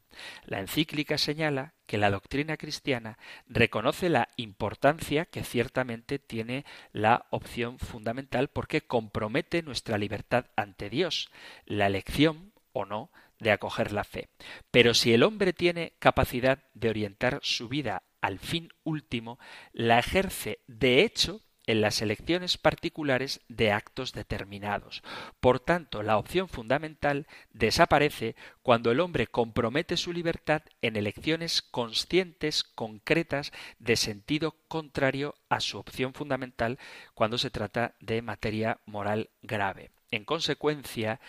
La 0.46 0.62
encíclica 0.62 1.18
señala 1.18 1.74
que 1.86 1.98
la 1.98 2.10
doctrina 2.10 2.56
cristiana 2.56 3.18
reconoce 3.48 4.08
la 4.08 4.30
importancia 4.38 5.26
que 5.26 5.44
ciertamente 5.44 6.20
tiene 6.20 6.64
la 6.94 7.26
opción 7.32 7.80
fundamental 7.80 8.48
porque 8.48 8.80
compromete 8.80 9.62
nuestra 9.62 9.98
libertad 9.98 10.46
ante 10.56 10.90
Dios, 10.90 11.30
la 11.66 11.88
elección 11.88 12.54
o 12.72 12.86
no 12.86 13.12
de 13.40 13.52
acoger 13.52 13.92
la 13.92 14.06
fe. 14.06 14.30
Pero 14.72 14.94
si 14.94 15.14
el 15.14 15.22
hombre 15.22 15.52
tiene 15.52 15.94
capacidad 16.00 16.64
de 16.74 16.90
orientar 16.90 17.40
su 17.44 17.68
vida 17.68 18.04
al 18.22 18.40
fin 18.40 18.70
último, 18.86 19.38
la 19.74 20.00
ejerce 20.00 20.60
de 20.68 21.04
hecho 21.04 21.42
en 21.68 21.82
las 21.82 22.02
elecciones 22.02 22.58
particulares 22.58 23.42
de 23.50 23.72
actos 23.72 24.14
determinados. 24.14 25.04
Por 25.40 25.60
tanto, 25.60 26.02
la 26.02 26.18
opción 26.18 26.50
fundamental 26.50 27.28
desaparece 27.54 28.36
cuando 28.64 28.92
el 28.92 29.00
hombre 29.00 29.28
compromete 29.28 29.98
su 29.98 30.14
libertad 30.14 30.64
en 30.82 30.96
elecciones 30.96 31.62
conscientes, 31.62 32.64
concretas, 32.64 33.52
de 33.80 33.96
sentido 33.96 34.56
contrario 34.68 35.36
a 35.50 35.60
su 35.60 35.78
opción 35.78 36.14
fundamental 36.14 36.80
cuando 37.14 37.38
se 37.38 37.52
trata 37.52 37.96
de 38.00 38.22
materia 38.22 38.80
moral 38.86 39.30
grave. 39.42 39.92
En 40.10 40.24
consecuencia, 40.24 41.20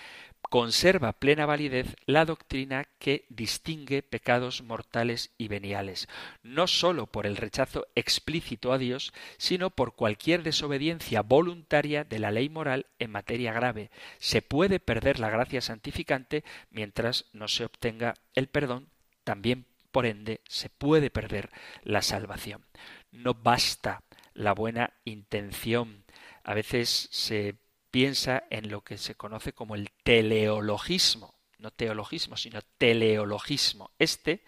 conserva 0.49 1.13
plena 1.13 1.47
validez 1.47 1.97
la 2.07 2.25
doctrina 2.25 2.89
que 2.99 3.27
distingue 3.29 4.03
pecados 4.03 4.63
mortales 4.63 5.31
y 5.39 5.49
veniales, 5.49 6.09
no 6.43 6.67
sólo 6.67 7.07
por 7.07 7.27
el 7.27 7.37
rechazo 7.37 7.87
explícito 7.95 8.73
a 8.73 8.79
Dios, 8.79 9.13
sino 9.37 9.71
por 9.71 9.95
cualquier 9.95 10.43
desobediencia 10.43 11.23
voluntaria 11.23 12.05
de 12.05 12.19
la 12.19 12.31
ley 12.31 12.49
moral 12.49 12.87
en 12.99 13.11
materia 13.11 13.53
grave. 13.53 13.91
Se 14.19 14.43
puede 14.43 14.81
perder 14.81 15.19
la 15.19 15.31
gracia 15.31 15.61
santificante 15.61 16.45
mientras 16.71 17.27
no 17.33 17.49
se 17.49 17.65
obtenga 17.65 18.15
el 18.35 18.49
perdón, 18.49 18.89
también 19.25 19.67
por 19.91 20.07
ende 20.07 20.41
se 20.49 20.71
puede 20.71 21.11
perder 21.11 21.51
la 21.83 22.03
salvación. 22.03 22.65
No 23.11 23.35
basta 23.35 24.03
la 24.35 24.53
buena 24.53 24.93
intención. 25.05 26.05
A 26.45 26.55
veces 26.55 27.09
se 27.11 27.57
piensa 27.91 28.45
en 28.51 28.71
lo 28.71 28.83
que 28.83 28.99
se 28.99 29.15
conoce 29.15 29.53
como 29.53 29.75
el 29.75 29.91
teleologismo, 30.03 31.35
no 31.59 31.71
teologismo, 31.71 32.37
sino 32.37 32.61
teleologismo. 32.79 33.91
Este 33.99 34.45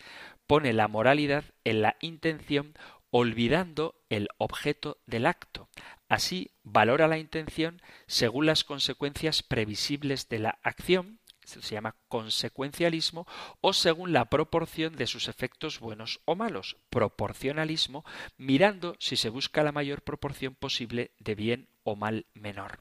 pone 0.47 0.72
la 0.72 0.88
moralidad 0.88 1.45
en 1.64 1.82
la 1.82 1.97
intención 2.01 2.74
olvidando 3.11 3.95
el 4.09 4.28
objeto 4.38 4.99
del 5.07 5.26
acto. 5.26 5.68
Así 6.09 6.53
valora 6.62 7.09
la 7.09 7.18
intención 7.18 7.82
según 8.07 8.47
las 8.47 8.64
consecuencias 8.64 9.43
previsibles 9.43 10.28
de 10.28 10.38
la 10.38 10.59
acción, 10.62 11.20
se 11.45 11.74
llama 11.74 11.97
consecuencialismo, 12.09 13.26
o 13.61 13.72
según 13.72 14.12
la 14.12 14.26
proporción 14.26 14.95
de 14.95 15.07
sus 15.07 15.28
efectos 15.28 15.80
buenos 15.80 16.20
o 16.24 16.36
malos, 16.36 16.76
proporcionalismo, 16.91 18.05
mirando 18.36 18.95
si 19.01 19.16
se 19.16 19.30
busca 19.30 19.64
la 19.64 19.72
mayor 19.72 20.03
proporción 20.03 20.55
posible 20.55 21.11
de 21.18 21.34
bien 21.34 21.68
o 21.91 21.97
mal 21.97 22.26
menor. 22.34 22.80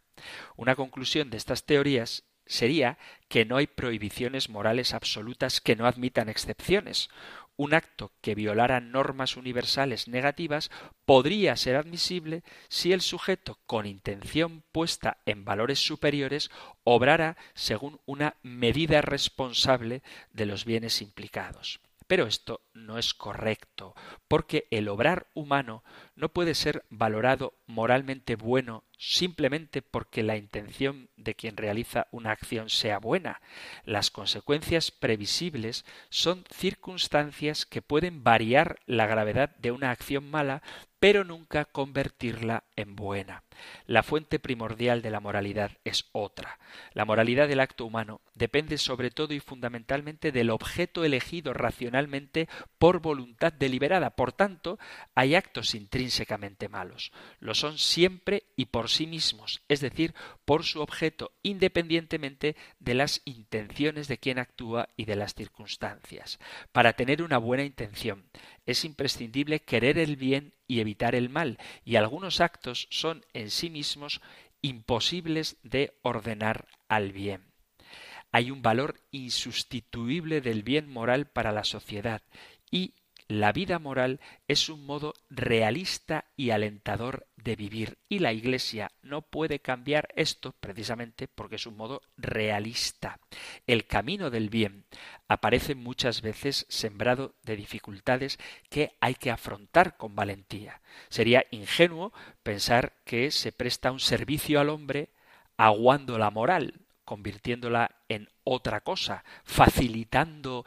Una 0.56 0.76
conclusión 0.76 1.30
de 1.30 1.38
estas 1.38 1.66
teorías 1.66 2.24
sería 2.46 2.98
que 3.28 3.46
no 3.46 3.58
hay 3.58 3.68
prohibiciones 3.68 4.50
morales 4.50 4.94
absolutas 4.94 5.62
que 5.62 5.76
no 5.76 5.86
admitan 5.86 6.30
excepciones. 6.30 7.10
Un 7.56 7.74
acto 7.74 8.14
que 8.22 8.36
violara 8.36 8.80
normas 8.80 9.38
universales 9.38 10.08
negativas 10.08 10.72
podría 11.06 11.56
ser 11.58 11.76
admisible 11.76 12.44
si 12.70 12.94
el 12.94 13.02
sujeto, 13.02 13.60
con 13.66 13.86
intención 13.86 14.64
puesta 14.72 15.18
en 15.26 15.46
valores 15.46 15.80
superiores, 15.80 16.50
obrara 16.84 17.38
según 17.54 18.00
una 18.06 18.38
medida 18.42 19.02
responsable 19.02 20.02
de 20.32 20.46
los 20.46 20.66
bienes 20.66 21.02
implicados. 21.02 21.82
Pero 22.08 22.26
esto 22.26 22.62
no 22.86 22.98
es 22.98 23.14
correcto, 23.14 23.96
porque 24.28 24.68
el 24.72 24.88
obrar 24.88 25.28
humano 25.34 25.84
no 26.16 26.30
puede 26.30 26.56
ser 26.56 26.86
valorado 26.90 27.54
moralmente 27.68 28.36
bueno 28.36 28.84
simplemente 29.00 29.82
porque 29.82 30.24
la 30.24 30.36
intención 30.36 31.10
de 31.16 31.34
quien 31.34 31.56
realiza 31.56 32.08
una 32.12 32.32
acción 32.32 32.70
sea 32.70 33.00
buena. 33.00 33.42
Las 33.86 34.12
consecuencias 34.12 34.92
previsibles 34.92 35.86
son 36.10 36.44
circunstancias 36.54 37.66
que 37.66 37.82
pueden 37.82 38.24
variar 38.26 38.80
la 38.86 39.08
gravedad 39.08 39.56
de 39.56 39.72
una 39.72 39.92
acción 39.92 40.30
mala 40.30 40.62
pero 41.00 41.24
nunca 41.24 41.66
convertirla 41.66 42.66
en 42.76 42.96
buena. 42.96 43.44
La 43.86 44.04
fuente 44.04 44.38
primordial 44.38 45.02
de 45.02 45.10
la 45.10 45.22
moralidad 45.22 45.72
es 45.86 46.10
otra. 46.12 46.60
La 46.94 47.06
moralidad 47.06 47.48
del 47.48 47.62
acto 47.62 47.86
humano 47.86 48.22
depende 48.34 48.78
sobre 48.78 49.10
todo 49.10 49.34
y 49.34 49.40
fundamentalmente 49.40 50.32
del 50.32 50.50
objeto 50.50 51.06
elegido 51.06 51.54
racionalmente 51.54 52.50
por 52.78 53.02
voluntad 53.02 53.52
deliberada. 53.52 54.12
Por 54.12 54.32
tanto, 54.32 54.80
hay 55.16 55.36
actos 55.36 55.76
intrínsecamente 55.76 56.70
malos. 56.70 57.12
Lo 57.40 57.54
son 57.54 57.78
siempre 57.78 58.44
y 58.56 58.66
por 58.66 58.90
sí 58.90 59.06
mismos, 59.06 59.62
es 59.68 59.82
decir, 59.82 60.14
por 60.46 60.64
su 60.64 60.82
objeto, 60.82 61.32
independientemente 61.44 62.56
de 62.80 62.94
las 62.94 63.22
intenciones 63.26 64.08
de 64.08 64.18
quien 64.18 64.40
actúa 64.40 64.90
y 64.96 65.06
de 65.06 65.16
las 65.16 65.36
circunstancias. 65.36 66.40
Para 66.72 66.94
tener 66.94 67.22
una 67.22 67.38
buena 67.38 67.64
intención 67.64 68.26
es 68.66 68.86
imprescindible 68.86 69.60
querer 69.60 69.98
el 69.98 70.16
bien 70.16 70.54
y 70.68 70.80
evitar 70.80 71.16
el 71.16 71.30
mal, 71.30 71.58
y 71.84 71.96
algunos 71.96 72.40
actos 72.42 72.88
son 72.90 73.26
en 73.34 73.50
sí 73.50 73.70
mismos 73.70 74.22
imposibles 74.62 75.58
de 75.64 75.94
ordenar 76.02 76.68
al 76.88 77.12
bien. 77.12 77.50
Hay 78.32 78.52
un 78.52 78.62
valor 78.62 79.02
insustituible 79.10 80.42
del 80.42 80.62
bien 80.62 80.88
moral 80.88 81.26
para 81.26 81.52
la 81.52 81.64
sociedad 81.64 82.22
y 82.72 82.94
la 83.32 83.52
vida 83.52 83.78
moral 83.78 84.20
es 84.48 84.70
un 84.70 84.88
modo 84.88 85.14
realista 85.30 86.26
y 86.36 86.50
alentador 86.50 87.28
de 87.36 87.56
vivir 87.56 88.00
y 88.10 88.18
la 88.18 88.34
Iglesia 88.34 88.92
no 89.04 89.22
puede 89.22 89.60
cambiar 89.60 90.10
esto 90.16 90.56
precisamente 90.60 91.28
porque 91.28 91.58
es 91.58 91.68
un 91.68 91.78
modo 91.78 92.02
realista. 92.18 93.20
El 93.68 93.86
camino 93.86 94.32
del 94.32 94.50
bien 94.50 94.86
aparece 95.28 95.76
muchas 95.76 96.24
veces 96.24 96.66
sembrado 96.70 97.36
de 97.44 97.56
dificultades 97.56 98.40
que 98.68 98.94
hay 99.00 99.14
que 99.14 99.30
afrontar 99.30 99.96
con 99.96 100.16
valentía. 100.16 100.82
Sería 101.10 101.46
ingenuo 101.52 102.12
pensar 102.42 102.94
que 103.06 103.30
se 103.30 103.52
presta 103.52 103.92
un 103.92 104.00
servicio 104.00 104.60
al 104.60 104.70
hombre 104.70 105.10
aguando 105.56 106.18
la 106.18 106.32
moral, 106.32 106.82
convirtiéndola 107.06 107.92
en 108.08 108.28
otra 108.44 108.82
cosa, 108.82 109.24
facilitando 109.44 110.66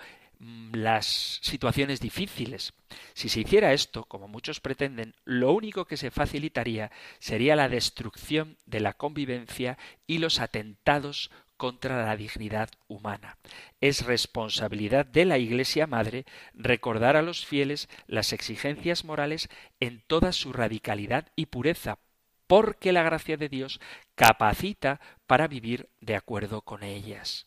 las 0.73 1.39
situaciones 1.43 2.01
difíciles. 2.01 2.73
Si 3.15 3.29
se 3.29 3.41
hiciera 3.41 3.73
esto, 3.73 4.05
como 4.05 4.29
muchos 4.29 4.61
pretenden, 4.61 5.15
lo 5.25 5.53
único 5.53 5.85
que 5.85 5.97
se 5.97 6.11
facilitaría 6.11 6.91
sería 7.19 7.57
la 7.57 7.69
destrucción 7.69 8.59
de 8.67 8.81
la 8.81 8.95
convivencia 8.95 9.79
y 10.07 10.19
los 10.19 10.41
atentados 10.41 11.31
contra 11.57 12.05
la 12.05 12.17
dignidad 12.17 12.71
humana. 12.89 13.39
Es 13.81 14.05
responsabilidad 14.05 15.07
de 15.07 15.25
la 15.25 15.39
Iglesia 15.39 15.87
Madre 15.87 16.25
recordar 16.55 17.17
a 17.17 17.23
los 17.23 17.47
fieles 17.47 17.89
las 18.09 18.33
exigencias 18.33 19.05
morales 19.05 19.49
en 19.79 20.03
toda 20.09 20.33
su 20.33 20.53
radicalidad 20.53 21.29
y 21.37 21.47
pureza, 21.47 22.01
porque 22.49 22.93
la 22.93 23.05
gracia 23.05 23.37
de 23.37 23.49
Dios 23.49 23.81
capacita 24.17 25.01
para 25.29 25.47
vivir 25.47 25.89
de 26.01 26.17
acuerdo 26.17 26.63
con 26.63 26.83
ellas. 26.83 27.47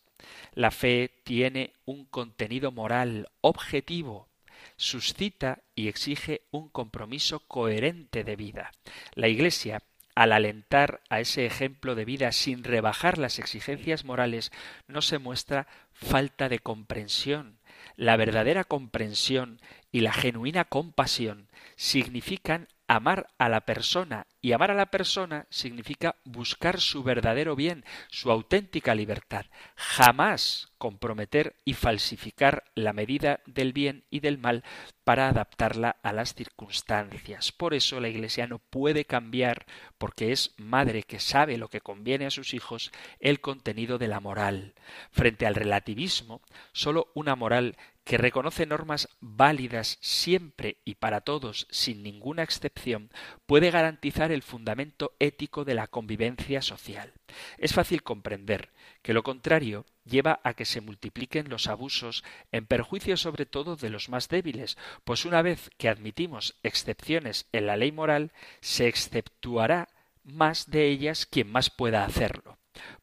La 0.53 0.71
fe 0.71 1.11
tiene 1.23 1.73
un 1.86 2.05
contenido 2.05 2.71
moral 2.71 3.30
objetivo, 3.41 4.30
suscita 4.78 5.59
y 5.76 5.88
exige 5.88 6.41
un 6.51 6.69
compromiso 6.69 7.39
coherente 7.41 8.23
de 8.23 8.36
vida. 8.36 8.71
La 9.13 9.28
Iglesia, 9.28 9.84
al 10.15 10.32
alentar 10.32 11.01
a 11.09 11.19
ese 11.19 11.45
ejemplo 11.45 11.93
de 11.95 12.05
vida 12.05 12.32
sin 12.32 12.63
rebajar 12.63 13.17
las 13.17 13.39
exigencias 13.39 14.05
morales, 14.05 14.51
no 14.88 15.01
se 15.01 15.17
muestra 15.17 15.67
falta 15.91 16.49
de 16.49 16.59
comprensión. 16.59 17.59
La 17.97 18.17
verdadera 18.17 18.63
comprensión 18.63 19.59
y 19.91 20.01
la 20.01 20.13
genuina 20.13 20.65
compasión 20.65 21.49
significan 21.76 22.67
amar 22.88 23.28
a 23.38 23.49
la 23.49 23.61
persona 23.61 24.28
y 24.46 24.54
amar 24.54 24.70
a 24.70 24.76
la 24.76 24.91
persona 24.91 25.48
significa 25.50 26.18
buscar 26.24 26.80
su 26.80 27.02
verdadero 27.02 27.56
bien, 27.56 27.84
su 28.10 28.30
auténtica 28.30 28.93
libertad. 28.93 29.48
Jamás 29.76 30.72
comprometer 30.78 31.56
y 31.66 31.74
falsificar 31.74 32.64
la 32.76 32.93
medida 32.93 33.39
del 33.48 33.74
bien 33.74 34.04
y 34.12 34.20
del 34.20 34.38
mal 34.38 34.64
para 35.04 35.30
adaptarla 35.30 35.96
a 36.04 36.14
las 36.14 36.36
circunstancias. 36.36 37.52
Por 37.52 37.74
eso 37.74 38.00
la 38.00 38.08
Iglesia 38.08 38.46
no 38.46 38.60
puede 38.60 39.06
cambiar, 39.06 39.66
porque 39.98 40.32
es 40.32 40.54
madre 40.58 41.02
que 41.02 41.20
sabe 41.20 41.58
lo 41.58 41.70
que 41.70 41.82
conviene 41.82 42.28
a 42.28 42.32
sus 42.32 42.54
hijos, 42.54 42.91
el 43.20 43.41
contenido 43.41 43.98
de 43.98 44.10
la 44.10 44.20
moral. 44.20 44.76
Frente 45.10 45.48
al 45.48 45.56
relativismo, 45.56 46.41
sólo 46.72 47.08
una 47.16 47.36
moral 47.36 47.78
que 48.04 48.20
reconoce 48.20 48.68
normas 48.68 49.10
válidas 49.20 49.98
siempre 50.00 50.78
y 50.86 50.96
para 50.96 51.22
todos, 51.22 51.68
sin 51.72 52.04
ninguna 52.04 52.43
excepción, 52.43 53.10
puede 53.48 53.72
garantizar 53.72 54.32
el 54.36 54.43
fundamento 54.43 55.15
ético 55.19 55.65
de 55.65 55.73
la 55.73 55.88
convivencia 55.88 56.61
social. 56.61 57.13
Es 57.57 57.73
fácil 57.73 58.03
comprender 58.03 58.69
que 59.01 59.13
lo 59.13 59.23
contrario 59.23 59.86
lleva 60.05 60.39
a 60.43 60.53
que 60.53 60.65
se 60.65 60.81
multipliquen 60.81 61.49
los 61.49 61.67
abusos 61.67 62.23
en 62.51 62.67
perjuicio 62.67 63.17
sobre 63.17 63.45
todo 63.45 63.75
de 63.75 63.89
los 63.89 64.09
más 64.09 64.29
débiles, 64.29 64.77
pues 65.03 65.25
una 65.25 65.41
vez 65.41 65.71
que 65.77 65.89
admitimos 65.89 66.55
excepciones 66.63 67.47
en 67.51 67.65
la 67.65 67.77
ley 67.77 67.91
moral, 67.91 68.31
se 68.61 68.88
exceptuará 68.88 69.89
más 70.23 70.69
de 70.69 70.88
ellas 70.88 71.25
quien 71.25 71.51
más 71.51 71.69
pueda 71.69 72.05
hacerlo. 72.05 72.57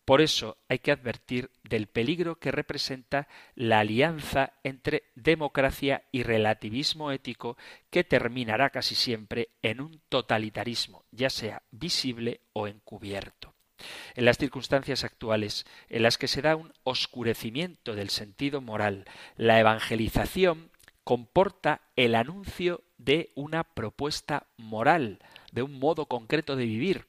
Por 0.05 0.21
eso 0.21 0.59
hay 0.69 0.79
que 0.79 0.93
advertir 0.93 1.51
del 1.63 1.87
peligro 1.87 2.39
que 2.39 2.53
representa 2.53 3.29
la 3.55 3.81
alianza 3.81 4.53
entre 4.63 5.05
democracia 5.15 6.05
y 6.13 6.23
relativismo 6.23 7.13
ético 7.13 7.57
que 7.91 8.05
terminará 8.05 8.71
casi 8.71 8.95
siempre 8.95 9.49
en 9.63 9.81
un 9.81 10.01
totalitarismo, 10.09 11.05
ya 11.11 11.31
sea 11.31 11.63
visible 11.71 12.41
o 12.53 12.67
encubierto. 12.67 13.55
En 14.15 14.25
las 14.25 14.39
circunstancias 14.39 15.05
actuales, 15.05 15.67
en 15.89 16.03
las 16.03 16.19
que 16.19 16.29
se 16.29 16.43
da 16.43 16.57
un 16.57 16.73
oscurecimiento 16.85 17.95
del 17.95 18.11
sentido 18.11 18.61
moral, 18.61 19.05
la 19.37 19.59
evangelización 19.59 20.71
comporta 21.05 21.81
el 21.97 22.15
anuncio 22.15 22.83
de 22.99 23.31
una 23.35 23.65
propuesta 23.65 24.47
moral, 24.57 25.19
de 25.51 25.63
un 25.63 25.79
modo 25.79 26.07
concreto 26.07 26.57
de 26.57 26.67
vivir. 26.67 27.07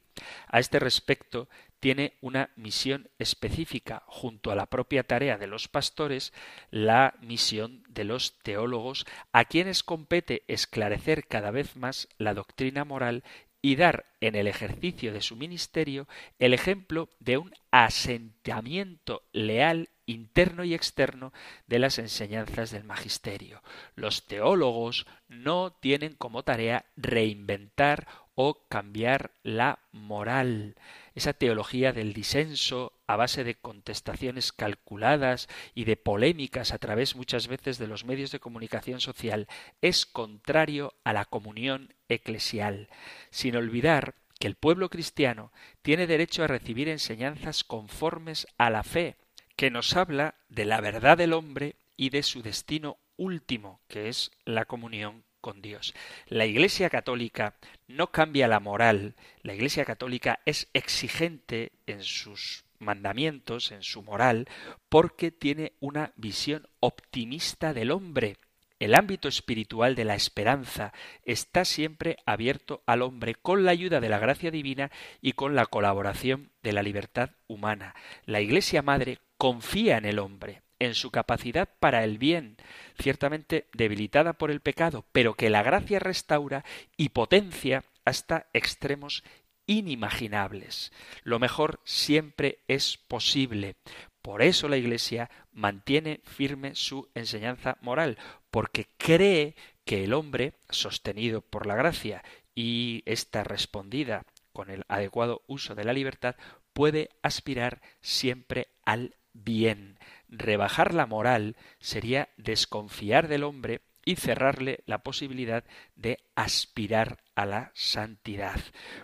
A 0.48 0.60
este 0.60 0.80
respecto, 0.80 1.50
tiene 1.84 2.14
una 2.22 2.50
misión 2.56 3.10
específica 3.20 4.04
junto 4.08 4.52
a 4.52 4.56
la 4.56 4.68
propia 4.68 5.04
tarea 5.04 5.38
de 5.38 5.48
los 5.48 5.68
pastores, 5.68 6.32
la 6.72 7.14
misión 7.20 7.84
de 7.90 8.06
los 8.06 8.40
teólogos, 8.40 9.06
a 9.34 9.44
quienes 9.44 9.84
compete 9.84 10.44
esclarecer 10.48 11.28
cada 11.28 11.52
vez 11.52 11.76
más 11.76 12.08
la 12.18 12.34
doctrina 12.34 12.86
moral 12.86 13.26
y 13.62 13.76
dar 13.76 14.06
en 14.22 14.36
el 14.36 14.48
ejercicio 14.48 15.12
de 15.12 15.22
su 15.22 15.36
ministerio 15.36 16.08
el 16.40 16.54
ejemplo 16.54 17.10
de 17.20 17.38
un 17.38 17.54
asentamiento 17.70 19.24
leal 19.34 19.90
interno 20.06 20.64
y 20.64 20.74
externo 20.74 21.34
de 21.68 21.80
las 21.80 22.00
enseñanzas 22.00 22.72
del 22.72 22.86
magisterio. 22.86 23.62
Los 23.96 24.26
teólogos 24.26 25.06
no 25.28 25.74
tienen 25.74 26.16
como 26.16 26.44
tarea 26.44 26.86
reinventar 26.96 28.08
o 28.36 28.66
cambiar 28.70 29.32
la 29.44 29.80
moral 29.92 30.76
esa 31.16 31.34
teología 31.34 31.94
del 31.94 32.14
disenso 32.14 32.94
a 33.08 33.16
base 33.16 33.44
de 33.44 33.56
contestaciones 33.56 34.52
calculadas 34.52 35.48
y 35.76 35.86
de 35.86 35.98
polémicas 35.98 36.74
a 36.74 36.80
través 36.80 37.16
muchas 37.16 37.48
veces 37.48 37.78
de 37.78 37.88
los 37.88 38.06
medios 38.06 38.32
de 38.32 38.40
comunicación 38.40 39.00
social 39.00 39.48
es 39.82 40.06
contrario 40.06 40.94
a 41.04 41.14
la 41.14 41.26
comunión 41.26 41.94
eclesial, 42.10 42.90
sin 43.30 43.56
olvidar 43.56 44.16
que 44.40 44.48
el 44.48 44.56
pueblo 44.56 44.90
cristiano 44.90 45.52
tiene 45.82 46.08
derecho 46.08 46.44
a 46.44 46.48
recibir 46.48 46.90
enseñanzas 46.90 47.64
conformes 47.64 48.48
a 48.58 48.70
la 48.70 48.84
fe, 48.84 49.16
que 49.56 49.70
nos 49.70 49.96
habla 49.96 50.36
de 50.50 50.66
la 50.66 50.82
verdad 50.82 51.18
del 51.18 51.34
hombre 51.34 51.76
y 51.96 52.10
de 52.10 52.24
su 52.24 52.42
destino 52.42 52.98
último, 53.16 53.80
que 53.88 54.10
es 54.10 54.32
la 54.46 54.66
comunión 54.66 55.24
con 55.44 55.62
Dios. 55.62 55.94
La 56.28 56.46
Iglesia 56.46 56.90
Católica 56.90 57.56
no 57.90 58.12
cambia 58.12 58.48
la 58.48 58.62
moral, 58.62 59.14
la 59.42 59.54
Iglesia 59.54 59.84
Católica 59.84 60.40
es 60.46 60.70
exigente 60.74 61.74
en 61.86 62.02
sus 62.02 62.64
mandamientos, 62.80 63.74
en 63.74 63.84
su 63.84 64.04
moral, 64.04 64.48
porque 64.88 65.32
tiene 65.32 65.74
una 65.82 66.14
visión 66.16 66.68
optimista 66.80 67.74
del 67.74 67.92
hombre. 67.92 68.38
El 68.80 68.96
ámbito 68.96 69.28
espiritual 69.28 69.96
de 69.96 70.06
la 70.06 70.16
esperanza 70.16 70.94
está 71.26 71.66
siempre 71.66 72.18
abierto 72.26 72.82
al 72.86 73.02
hombre 73.02 73.36
con 73.36 73.66
la 73.66 73.72
ayuda 73.72 74.00
de 74.00 74.10
la 74.10 74.20
gracia 74.20 74.50
divina 74.50 74.92
y 75.22 75.34
con 75.34 75.56
la 75.56 75.66
colaboración 75.66 76.52
de 76.64 76.72
la 76.72 76.84
libertad 76.84 77.32
humana. 77.48 77.96
La 78.26 78.40
Iglesia 78.40 78.82
Madre 78.82 79.20
confía 79.38 79.98
en 79.98 80.06
el 80.06 80.20
hombre, 80.20 80.62
en 80.86 80.96
su 80.96 81.12
capacidad 81.12 81.70
para 81.80 82.04
el 82.04 82.18
bien, 82.18 82.58
ciertamente 83.00 83.68
debilitada 83.74 84.34
por 84.34 84.52
el 84.52 84.62
pecado, 84.62 85.06
pero 85.12 85.36
que 85.36 85.50
la 85.50 85.64
gracia 85.64 86.00
restaura 86.00 86.64
y 86.98 87.10
potencia 87.10 87.84
hasta 88.06 88.48
extremos 88.54 89.24
inimaginables. 89.66 90.92
Lo 91.24 91.40
mejor 91.40 91.80
siempre 91.84 92.60
es 92.68 92.98
posible. 92.98 93.76
Por 94.22 94.42
eso 94.42 94.70
la 94.70 94.78
Iglesia 94.78 95.30
mantiene 95.52 96.22
firme 96.24 96.76
su 96.76 97.10
enseñanza 97.14 97.78
moral, 97.82 98.18
porque 98.52 98.88
cree 98.98 99.56
que 99.86 100.06
el 100.06 100.14
hombre, 100.14 100.54
sostenido 100.70 101.42
por 101.42 101.66
la 101.66 101.76
gracia 101.76 102.24
y 102.56 103.04
esta 103.06 103.44
respondida 103.44 104.24
con 104.54 104.70
el 104.70 104.86
adecuado 104.88 105.42
uso 105.48 105.76
de 105.76 105.84
la 105.84 105.94
libertad, 105.94 106.36
puede 106.74 107.10
aspirar 107.22 107.82
siempre 108.02 108.68
al 108.86 109.16
bien. 109.34 109.98
Rebajar 110.36 110.96
la 110.96 111.06
moral 111.06 111.56
sería 111.80 112.30
desconfiar 112.38 113.28
del 113.28 113.44
hombre 113.44 113.82
y 114.04 114.16
cerrarle 114.16 114.80
la 114.88 115.04
posibilidad 115.04 115.64
de 115.96 116.18
aspirar 116.34 117.20
a 117.36 117.46
la 117.46 117.72
santidad. 117.76 118.60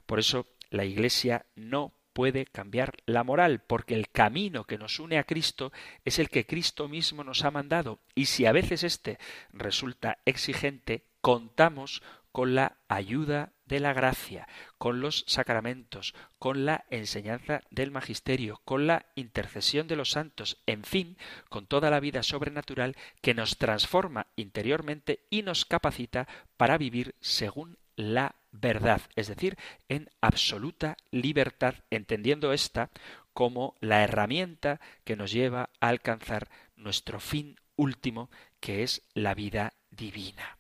Por 0.08 0.18
eso 0.18 0.48
la 0.72 0.86
Iglesia 0.86 1.46
no 1.56 1.94
puede 2.14 2.46
cambiar 2.46 2.98
la 3.06 3.24
moral, 3.24 3.62
porque 3.62 3.94
el 3.94 4.10
camino 4.10 4.64
que 4.64 4.80
nos 4.80 5.00
une 5.00 5.20
a 5.20 5.24
Cristo 5.24 5.72
es 6.04 6.18
el 6.18 6.30
que 6.30 6.48
Cristo 6.48 6.88
mismo 6.88 7.24
nos 7.24 7.46
ha 7.46 7.52
mandado, 7.52 8.00
y 8.16 8.26
si 8.26 8.48
a 8.48 8.52
veces 8.52 8.84
éste 8.84 9.20
resulta 9.54 10.18
exigente, 10.26 11.06
contamos 11.22 12.02
con 12.32 12.56
la 12.56 12.78
ayuda 12.88 13.54
de 13.70 13.80
la 13.80 13.93
gracia, 13.93 14.47
con 14.78 14.99
los 14.99 15.24
sacramentos, 15.28 16.13
con 16.39 16.65
la 16.65 16.84
enseñanza 16.89 17.61
del 17.70 17.91
magisterio, 17.91 18.59
con 18.65 18.88
la 18.88 19.05
intercesión 19.15 19.88
de 19.88 19.95
los 19.95 20.09
santos, 20.11 20.57
en 20.65 20.84
fin, 20.84 21.17
con 21.47 21.67
toda 21.67 21.89
la 21.89 22.01
vida 22.01 22.24
sobrenatural 22.24 22.97
que 23.22 23.34
nos 23.34 23.57
transforma 23.57 24.28
interiormente 24.36 25.22
y 25.30 25.43
nos 25.43 25.63
capacita 25.63 26.28
para 26.57 26.78
vivir 26.78 27.15
según 27.22 27.78
la 27.95 28.36
verdad, 28.51 29.01
es 29.15 29.28
decir, 29.28 29.57
en 29.88 30.09
absoluta 30.20 30.97
libertad, 31.11 31.76
entendiendo 31.91 32.53
esta 32.53 32.89
como 33.34 33.76
la 33.80 34.03
herramienta 34.03 34.82
que 35.03 35.15
nos 35.15 35.32
lleva 35.32 35.70
a 35.80 35.89
alcanzar 35.89 36.49
nuestro 36.76 37.20
fin 37.20 37.59
último, 37.76 38.30
que 38.59 38.84
es 38.84 39.03
la 39.13 39.34
vida 39.34 39.74
divina. 39.91 40.59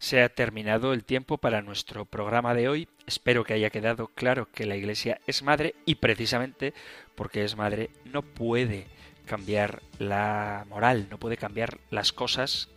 Se 0.00 0.22
ha 0.22 0.30
terminado 0.30 0.94
el 0.94 1.04
tiempo 1.04 1.36
para 1.36 1.60
nuestro 1.60 2.06
programa 2.06 2.54
de 2.54 2.70
hoy. 2.70 2.88
Espero 3.06 3.44
que 3.44 3.52
haya 3.52 3.68
quedado 3.68 4.08
claro 4.08 4.48
que 4.50 4.64
la 4.64 4.74
Iglesia 4.74 5.20
es 5.26 5.42
madre 5.42 5.74
y 5.84 5.96
precisamente 5.96 6.72
porque 7.14 7.44
es 7.44 7.54
madre 7.54 7.90
no 8.06 8.22
puede 8.22 8.86
cambiar 9.26 9.82
la 9.98 10.64
moral, 10.70 11.08
no 11.10 11.18
puede 11.18 11.36
cambiar 11.36 11.76
las 11.90 12.14
cosas 12.14 12.70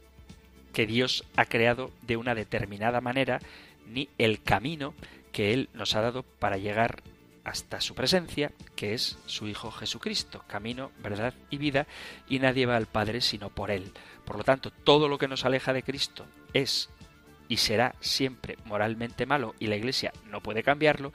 que 0.73 0.85
Dios 0.85 1.23
ha 1.37 1.45
creado 1.45 1.91
de 2.01 2.17
una 2.17 2.35
determinada 2.35 2.99
manera, 2.99 3.39
ni 3.87 4.09
el 4.17 4.43
camino 4.43 4.93
que 5.31 5.53
Él 5.53 5.69
nos 5.73 5.95
ha 5.95 6.01
dado 6.01 6.23
para 6.23 6.57
llegar 6.57 7.03
hasta 7.45 7.79
su 7.79 7.95
presencia, 7.95 8.51
que 8.75 8.93
es 8.93 9.17
su 9.27 9.47
Hijo 9.47 9.71
Jesucristo, 9.71 10.43
camino, 10.47 10.91
verdad 11.01 11.33
y 11.49 11.57
vida, 11.57 11.87
y 12.27 12.39
nadie 12.39 12.65
va 12.65 12.75
al 12.75 12.87
Padre 12.87 13.21
sino 13.21 13.49
por 13.49 13.71
Él. 13.71 13.93
Por 14.25 14.37
lo 14.37 14.43
tanto, 14.43 14.71
todo 14.71 15.07
lo 15.07 15.17
que 15.17 15.29
nos 15.29 15.45
aleja 15.45 15.71
de 15.71 15.83
Cristo 15.83 16.25
es 16.53 16.89
y 17.53 17.57
será 17.57 17.93
siempre 17.99 18.57
moralmente 18.65 19.27
malo 19.27 19.53
y 19.59 19.67
la 19.67 19.75
Iglesia 19.75 20.11
no 20.31 20.41
puede 20.41 20.63
cambiarlo, 20.63 21.13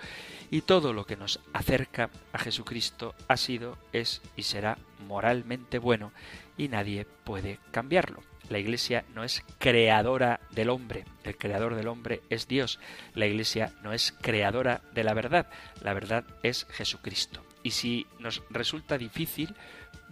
y 0.53 0.61
todo 0.61 0.93
lo 0.93 1.05
que 1.05 1.16
nos 1.16 1.41
acerca 1.53 2.11
a 2.32 2.39
Jesucristo 2.39 3.16
ha 3.26 3.36
sido, 3.36 3.76
es 3.93 4.22
y 4.36 4.45
será 4.45 4.78
moralmente 5.09 5.80
bueno 5.80 6.12
y 6.57 6.68
nadie 6.68 7.09
puede 7.24 7.59
cambiarlo. 7.72 8.22
La 8.51 8.61
Iglesia 8.61 9.05
no 9.16 9.24
es 9.24 9.43
creadora 9.59 10.39
del 10.53 10.70
hombre, 10.70 11.07
el 11.24 11.36
creador 11.36 11.74
del 11.74 11.89
hombre 11.89 12.22
es 12.30 12.47
Dios. 12.47 12.78
La 13.14 13.26
Iglesia 13.26 13.72
no 13.82 13.93
es 13.93 14.12
creadora 14.12 14.80
de 14.95 15.03
la 15.03 15.14
verdad, 15.14 15.49
la 15.82 15.93
verdad 15.93 16.22
es 16.45 16.68
Jesucristo. 16.70 17.45
Y 17.64 17.72
si 17.72 18.07
nos 18.20 18.45
resulta 18.49 18.97
difícil 18.97 19.57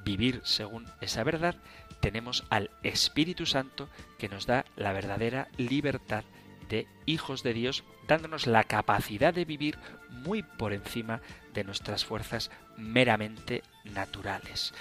vivir 0.04 0.40
según 0.42 0.86
esa 1.00 1.22
verdad, 1.22 1.54
tenemos 2.00 2.44
al 2.50 2.70
Espíritu 2.82 3.46
Santo 3.46 3.88
que 4.18 4.28
nos 4.28 4.46
da 4.46 4.64
la 4.76 4.92
verdadera 4.92 5.48
libertad 5.56 6.24
de 6.68 6.86
hijos 7.06 7.42
de 7.42 7.54
Dios, 7.54 7.84
dándonos 8.08 8.46
la 8.46 8.64
capacidad 8.64 9.32
de 9.32 9.44
vivir 9.44 9.78
muy 10.10 10.42
por 10.42 10.72
encima 10.72 11.20
de 11.54 11.64
nuestras 11.64 12.04
fuerzas 12.04 12.50
meramente 12.76 13.62
naturales. 13.84 14.74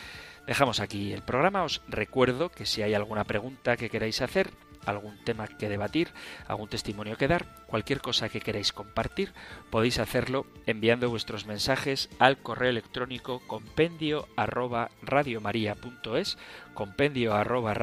Dejamos 0.47 0.80
aquí 0.80 1.11
el 1.11 1.24
programa. 1.24 1.63
Os 1.63 1.82
recuerdo 1.88 2.49
que 2.49 2.66
si 2.66 2.82
hay 2.82 2.93
alguna 2.93 3.24
pregunta 3.24 3.78
que 3.78 3.89
queráis 3.89 4.22
hacer, 4.22 4.51
algún 4.86 5.18
tema 5.24 5.48
que 5.48 5.70
debatir, 5.70 6.10
algún 6.48 6.70
testimonio 6.70 7.18
que 7.18 7.28
dar, 7.28 7.46
cualquier 7.68 8.02
cosa 8.02 8.30
que 8.30 8.42
queráis 8.42 8.72
compartir, 8.72 9.34
podéis 9.70 10.00
hacerlo 10.00 10.46
enviando 10.66 11.10
vuestros 11.10 11.46
mensajes 11.46 12.10
al 12.20 12.38
correo 12.38 12.70
electrónico 12.70 13.42
compendio 13.48 14.28
arroba 14.36 14.90
compendio 16.74 17.34
arroba 17.34 17.74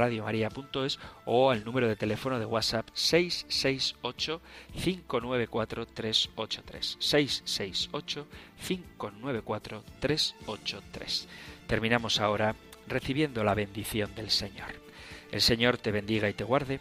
o 1.24 1.50
al 1.50 1.64
número 1.64 1.88
de 1.88 1.96
teléfono 1.96 2.38
de 2.38 2.46
WhatsApp 2.46 2.88
668 2.92 4.40
594 4.74 5.86
383 5.86 6.96
668 6.98 8.26
594 8.66 9.84
383. 10.00 11.28
Terminamos 11.66 12.20
ahora 12.20 12.54
recibiendo 12.86 13.44
la 13.44 13.54
bendición 13.54 14.14
del 14.14 14.30
Señor. 14.30 14.80
El 15.30 15.40
Señor 15.40 15.78
te 15.78 15.92
bendiga 15.92 16.28
y 16.28 16.34
te 16.34 16.44
guarde 16.44 16.80